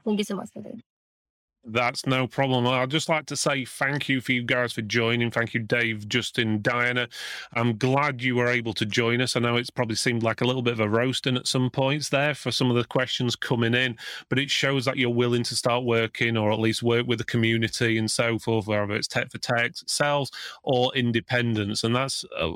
Thank 0.04 0.20
you 0.20 0.26
so 0.26 0.36
much 0.36 0.50
for 0.52 0.62
that. 0.62 0.89
That's 1.66 2.06
no 2.06 2.26
problem. 2.26 2.66
I'd 2.66 2.90
just 2.90 3.10
like 3.10 3.26
to 3.28 3.36
say 3.36 3.66
thank 3.66 4.08
you 4.08 4.22
for 4.22 4.32
you 4.32 4.44
guys 4.44 4.72
for 4.72 4.82
joining. 4.82 5.30
Thank 5.30 5.54
you, 5.54 5.60
Dave, 5.60 6.08
Justin, 6.08 6.62
Diana. 6.62 7.10
I'm 7.54 7.78
glad 7.78 8.24
you 8.24 8.38
were 8.38 8.48
able 8.48 8.74
to 8.74 8.86
join 8.86 9.20
us. 9.22 9.36
I 9.36 9.42
know 9.42 9.58
it's 9.58 9.70
probably 9.70 9.98
seemed 9.98 10.24
like 10.24 10.40
a 10.40 10.46
little 10.46 10.62
bit 10.62 10.74
of 10.74 10.80
a 10.80 10.90
roasting 10.90 11.36
at 11.36 11.48
some 11.48 11.70
points 11.70 12.10
there 12.10 12.34
for 12.34 12.52
some 12.52 12.70
of 12.70 12.78
the 12.78 12.86
questions 12.86 13.36
coming 13.36 13.74
in, 13.74 13.98
but 14.30 14.40
it 14.40 14.50
shows 14.50 14.86
that 14.86 14.98
you're 14.98 15.10
willing 15.10 15.44
to 15.44 15.56
start 15.56 15.84
working 15.84 16.38
or 16.38 16.52
at 16.52 16.60
least 16.60 16.82
work 16.82 17.06
with 17.08 17.20
the 17.20 17.26
community 17.26 17.98
and 17.98 18.10
so 18.10 18.40
forth, 18.40 18.66
whether 18.66 18.94
it's 18.94 19.08
tech 19.08 19.30
for 19.30 19.38
tech, 19.38 19.74
sales, 19.86 20.32
or 20.64 20.96
independence. 20.96 21.84
And 21.84 21.94
that's 21.94 22.24
uh, 22.38 22.52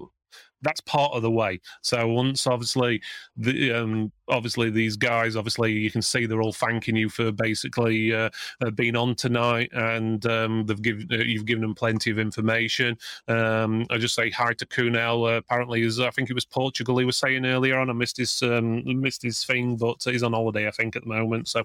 that's 0.64 0.82
part 0.82 1.14
of 1.14 1.22
the 1.22 1.32
way. 1.32 1.60
So 1.82 2.08
once 2.08 2.48
obviously 2.48 3.02
the 3.38 3.74
um, 3.74 4.12
obviously 4.30 4.70
these 4.70 4.96
guys 4.96 5.36
obviously 5.36 5.72
you 5.74 5.92
can 5.92 6.02
see 6.02 6.26
they're 6.26 6.42
all 6.42 6.54
thanking 6.54 6.96
you 6.96 7.10
for 7.10 7.32
basically 7.32 8.14
uh, 8.14 8.30
uh, 8.66 8.72
being 8.72 8.96
on 8.96 9.16
tonight 9.16 9.70
and 9.74 10.26
um, 10.26 10.66
they've 10.66 10.82
given 10.82 11.08
uh, 11.12 11.18
you've 11.18 11.46
given 11.46 11.62
them 11.62 11.76
plenty 11.76 12.10
of 12.10 12.20
information. 12.20 12.98
Um, 13.28 13.86
I 13.90 13.98
just 13.98 14.16
say 14.16 14.30
hi 14.30 14.54
to 14.54 14.66
Kunal. 14.66 15.30
Uh, 15.30 15.38
apparently, 15.38 15.82
is 15.84 16.00
I 16.00 16.10
think 16.10 16.30
it 16.30 16.34
was 16.34 16.46
Portugal 16.46 16.98
he 16.98 17.06
was 17.06 17.18
saying 17.18 17.46
earlier 17.46 17.78
on. 17.78 17.90
I 17.90 17.94
missed 17.94 18.18
his 18.18 18.42
um, 18.42 18.84
missed 18.86 19.22
his 19.22 19.44
thing, 19.44 19.76
but 19.76 20.04
he's 20.04 20.24
on 20.24 20.34
holiday 20.34 20.68
I 20.68 20.72
think 20.72 20.96
at 20.96 21.04
the 21.04 21.10
moment. 21.10 21.48
So 21.48 21.64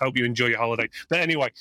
hope 0.00 0.16
you 0.16 0.24
enjoy 0.24 0.46
your 0.46 0.58
holiday. 0.58 0.88
But 1.08 1.20
anyway. 1.20 1.52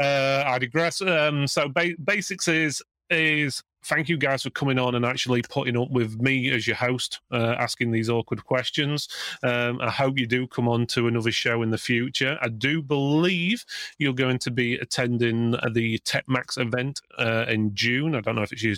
Uh, 0.00 0.44
I 0.46 0.60
digress. 0.60 1.02
Um, 1.02 1.48
so 1.48 1.68
ba- 1.68 1.96
basics 2.04 2.46
is 2.46 2.80
is 3.10 3.62
thank 3.84 4.08
you 4.08 4.16
guys 4.16 4.42
for 4.42 4.50
coming 4.50 4.78
on 4.78 4.94
and 4.94 5.04
actually 5.04 5.42
putting 5.42 5.76
up 5.76 5.90
with 5.90 6.20
me 6.20 6.50
as 6.50 6.66
your 6.66 6.76
host, 6.76 7.20
uh, 7.32 7.54
asking 7.58 7.90
these 7.90 8.10
awkward 8.10 8.44
questions. 8.44 9.08
Um, 9.42 9.80
I 9.80 9.90
hope 9.90 10.18
you 10.18 10.26
do 10.26 10.46
come 10.46 10.68
on 10.68 10.86
to 10.88 11.06
another 11.06 11.30
show 11.30 11.62
in 11.62 11.70
the 11.70 11.78
future. 11.78 12.38
I 12.42 12.48
do 12.48 12.82
believe 12.82 13.64
you're 13.98 14.12
going 14.12 14.38
to 14.40 14.50
be 14.50 14.74
attending 14.74 15.52
the 15.72 15.98
TechMax 16.00 16.58
event 16.58 17.00
uh, 17.18 17.46
in 17.48 17.74
June. 17.74 18.14
I 18.14 18.20
don't 18.20 18.36
know 18.36 18.42
if 18.42 18.52
it's 18.52 18.62
you, 18.62 18.76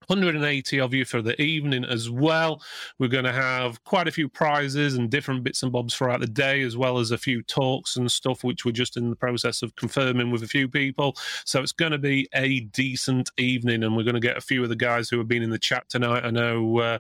180 0.07 0.79
of 0.79 0.93
you 0.93 1.03
for 1.03 1.21
the 1.21 1.39
evening 1.41 1.83
as 1.83 2.09
well. 2.09 2.61
We're 2.97 3.09
going 3.09 3.25
to 3.25 3.33
have 3.33 3.83
quite 3.83 4.07
a 4.07 4.11
few 4.11 4.29
prizes 4.29 4.95
and 4.95 5.09
different 5.09 5.43
bits 5.43 5.63
and 5.63 5.71
bobs 5.71 5.93
throughout 5.93 6.21
the 6.21 6.27
day, 6.27 6.61
as 6.61 6.77
well 6.77 6.97
as 6.97 7.11
a 7.11 7.17
few 7.17 7.43
talks 7.43 7.97
and 7.97 8.09
stuff, 8.09 8.43
which 8.43 8.63
we're 8.63 8.71
just 8.71 8.95
in 8.95 9.09
the 9.09 9.15
process 9.15 9.61
of 9.61 9.75
confirming 9.75 10.31
with 10.31 10.43
a 10.43 10.47
few 10.47 10.69
people. 10.69 11.15
So 11.45 11.61
it's 11.61 11.73
going 11.73 11.91
to 11.91 11.97
be 11.97 12.27
a 12.33 12.61
decent 12.61 13.31
evening, 13.37 13.83
and 13.83 13.95
we're 13.95 14.03
going 14.03 14.15
to 14.15 14.21
get 14.21 14.37
a 14.37 14.41
few 14.41 14.63
of 14.63 14.69
the 14.69 14.75
guys 14.75 15.09
who 15.09 15.17
have 15.17 15.27
been 15.27 15.43
in 15.43 15.49
the 15.49 15.59
chat 15.59 15.89
tonight. 15.89 16.23
I 16.23 16.31
know 16.31 16.79
uh, 16.79 16.99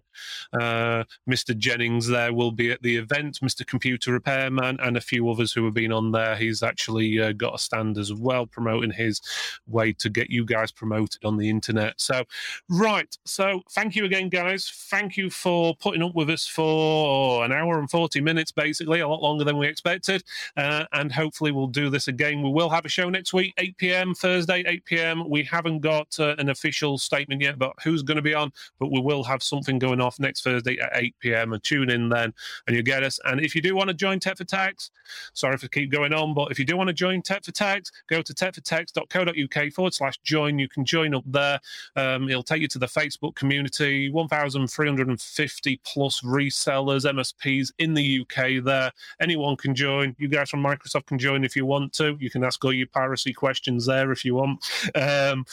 uh, 0.53 1.03
Mr. 1.29 1.57
Jennings 1.57 2.07
there 2.07 2.33
will 2.33 2.51
be 2.51 2.71
at 2.71 2.81
the 2.81 2.97
event, 2.97 3.39
Mr. 3.41 3.65
Computer 3.65 4.11
Repairman, 4.11 4.79
and 4.81 4.97
a 4.97 5.01
few 5.01 5.29
others 5.29 5.53
who 5.53 5.63
have 5.65 5.73
been 5.73 5.93
on 5.93 6.11
there. 6.11 6.35
He's 6.35 6.61
actually 6.61 7.19
uh, 7.21 7.31
got 7.31 7.55
a 7.55 7.59
stand 7.59 7.97
as 7.97 8.13
well, 8.13 8.45
promoting 8.45 8.91
his 8.91 9.21
way 9.65 9.93
to 9.93 10.09
get 10.09 10.29
you 10.29 10.43
guys 10.43 10.71
promoted 10.71 11.23
on 11.23 11.37
the 11.37 11.49
internet. 11.49 12.01
So, 12.01 12.23
right 12.69 12.96
Right. 12.97 13.15
So 13.25 13.61
thank 13.73 13.95
you 13.95 14.05
again, 14.05 14.27
guys. 14.27 14.71
Thank 14.89 15.17
you 15.17 15.29
for 15.29 15.75
putting 15.75 16.01
up 16.01 16.15
with 16.15 16.31
us 16.31 16.47
for 16.47 17.45
an 17.45 17.51
hour 17.51 17.77
and 17.77 17.87
40 17.87 18.21
minutes, 18.21 18.51
basically, 18.51 19.01
a 19.01 19.07
lot 19.07 19.21
longer 19.21 19.43
than 19.43 19.55
we 19.55 19.67
expected. 19.67 20.23
Uh, 20.55 20.85
and 20.93 21.11
hopefully 21.11 21.51
we'll 21.51 21.67
do 21.67 21.91
this 21.91 22.07
again. 22.07 22.41
We 22.41 22.49
will 22.49 22.69
have 22.69 22.85
a 22.85 22.89
show 22.89 23.07
next 23.07 23.33
week, 23.33 23.53
8 23.59 23.77
p.m., 23.77 24.15
Thursday, 24.15 24.63
8 24.65 24.85
p.m. 24.85 25.29
We 25.29 25.43
haven't 25.43 25.81
got 25.81 26.19
uh, 26.19 26.33
an 26.39 26.49
official 26.49 26.97
statement 26.97 27.39
yet 27.39 27.53
about 27.53 27.75
who's 27.83 28.01
going 28.01 28.15
to 28.15 28.23
be 28.23 28.33
on, 28.33 28.51
but 28.79 28.91
we 28.91 28.99
will 28.99 29.23
have 29.25 29.43
something 29.43 29.77
going 29.77 30.01
off 30.01 30.19
next 30.19 30.41
Thursday 30.41 30.79
at 30.79 30.89
8 30.95 31.15
p.m. 31.19 31.53
And 31.53 31.63
tune 31.63 31.91
in 31.91 32.09
then 32.09 32.33
and 32.65 32.75
you 32.75 32.81
get 32.81 33.03
us. 33.03 33.19
And 33.25 33.39
if 33.39 33.53
you 33.53 33.61
do 33.61 33.75
want 33.75 33.89
to 33.89 33.93
join 33.93 34.19
Tech 34.19 34.37
for 34.37 34.43
Techs, 34.43 34.89
sorry 35.33 35.55
I 35.61 35.67
keep 35.67 35.91
going 35.91 36.13
on, 36.13 36.33
but 36.33 36.49
if 36.49 36.57
you 36.57 36.65
do 36.65 36.75
want 36.75 36.87
to 36.87 36.95
join 36.95 37.21
Tech 37.21 37.45
for 37.45 37.51
Techs, 37.51 37.91
go 38.07 38.23
to 38.23 38.33
techfortechs.co.uk 38.33 39.73
forward 39.73 39.93
slash 39.93 40.17
join. 40.23 40.57
You 40.57 40.67
can 40.67 40.83
join 40.83 41.13
up 41.13 41.25
there. 41.27 41.59
Um, 41.95 42.27
it'll 42.27 42.41
take 42.41 42.61
you 42.61 42.67
to 42.69 42.79
the 42.79 42.86
the 42.87 42.99
Facebook 42.99 43.35
community, 43.35 44.09
1,350 44.09 45.81
plus 45.83 46.21
resellers, 46.21 47.05
MSPs 47.05 47.71
in 47.79 47.93
the 47.93 48.21
UK 48.21 48.63
there. 48.63 48.91
Anyone 49.19 49.57
can 49.57 49.75
join. 49.75 50.15
You 50.17 50.27
guys 50.27 50.49
from 50.49 50.63
Microsoft 50.63 51.07
can 51.07 51.19
join 51.19 51.43
if 51.43 51.55
you 51.55 51.65
want 51.65 51.93
to. 51.93 52.17
You 52.19 52.29
can 52.29 52.43
ask 52.43 52.63
all 52.63 52.73
your 52.73 52.87
piracy 52.87 53.33
questions 53.33 53.85
there 53.85 54.11
if 54.11 54.23
you 54.23 54.35
want. 54.35 54.65
Um, 54.95 55.45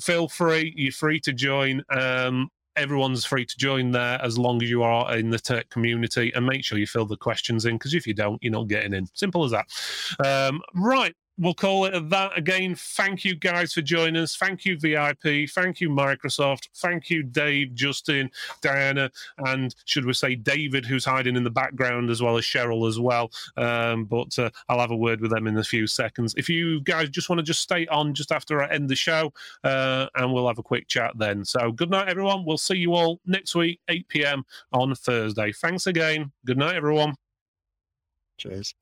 feel 0.00 0.28
free. 0.28 0.72
You're 0.76 0.92
free 0.92 1.20
to 1.20 1.32
join. 1.32 1.82
Um, 1.90 2.50
everyone's 2.76 3.24
free 3.24 3.44
to 3.44 3.58
join 3.58 3.90
there 3.90 4.22
as 4.22 4.38
long 4.38 4.62
as 4.62 4.70
you 4.70 4.84
are 4.84 5.16
in 5.16 5.30
the 5.30 5.38
tech 5.38 5.68
community 5.68 6.32
and 6.36 6.46
make 6.46 6.64
sure 6.64 6.78
you 6.78 6.86
fill 6.86 7.04
the 7.04 7.16
questions 7.16 7.64
in 7.64 7.74
because 7.74 7.92
if 7.92 8.06
you 8.06 8.14
don't 8.14 8.40
you're 8.40 8.52
not 8.52 8.68
getting 8.68 8.94
in 8.94 9.04
simple 9.14 9.44
as 9.44 9.50
that 9.50 9.66
um, 10.24 10.60
right 10.76 11.16
we'll 11.38 11.54
call 11.54 11.86
it 11.86 12.10
that 12.10 12.36
again. 12.36 12.74
Thank 12.74 13.24
you 13.24 13.34
guys 13.34 13.72
for 13.72 13.82
joining 13.82 14.22
us. 14.22 14.36
Thank 14.36 14.64
you, 14.64 14.78
VIP. 14.78 15.48
Thank 15.50 15.80
you, 15.80 15.88
Microsoft. 15.88 16.68
Thank 16.76 17.10
you, 17.10 17.22
Dave, 17.22 17.74
Justin, 17.74 18.30
Diana, 18.60 19.10
and 19.38 19.74
should 19.84 20.04
we 20.04 20.12
say 20.12 20.34
David, 20.34 20.84
who's 20.84 21.04
hiding 21.04 21.36
in 21.36 21.44
the 21.44 21.50
background, 21.50 22.10
as 22.10 22.22
well 22.22 22.36
as 22.36 22.44
Cheryl 22.44 22.88
as 22.88 22.98
well. 22.98 23.30
Um, 23.56 24.04
but 24.04 24.38
uh, 24.38 24.50
I'll 24.68 24.80
have 24.80 24.90
a 24.90 24.96
word 24.96 25.20
with 25.20 25.30
them 25.30 25.46
in 25.46 25.56
a 25.58 25.64
few 25.64 25.86
seconds. 25.86 26.34
If 26.36 26.48
you 26.48 26.80
guys 26.80 27.08
just 27.08 27.28
want 27.28 27.38
to 27.38 27.44
just 27.44 27.60
stay 27.60 27.86
on 27.86 28.14
just 28.14 28.32
after 28.32 28.62
I 28.62 28.68
end 28.68 28.88
the 28.88 28.96
show, 28.96 29.32
uh, 29.64 30.06
and 30.16 30.32
we'll 30.32 30.48
have 30.48 30.58
a 30.58 30.62
quick 30.62 30.88
chat 30.88 31.12
then. 31.16 31.44
So 31.44 31.70
good 31.72 31.90
night, 31.90 32.08
everyone. 32.08 32.44
We'll 32.44 32.58
see 32.58 32.76
you 32.76 32.94
all 32.94 33.20
next 33.26 33.54
week, 33.54 33.80
8 33.88 34.08
p.m. 34.08 34.44
on 34.72 34.94
Thursday. 34.94 35.52
Thanks 35.52 35.86
again. 35.86 36.32
Good 36.44 36.58
night, 36.58 36.74
everyone. 36.76 37.14
Cheers. 38.38 38.74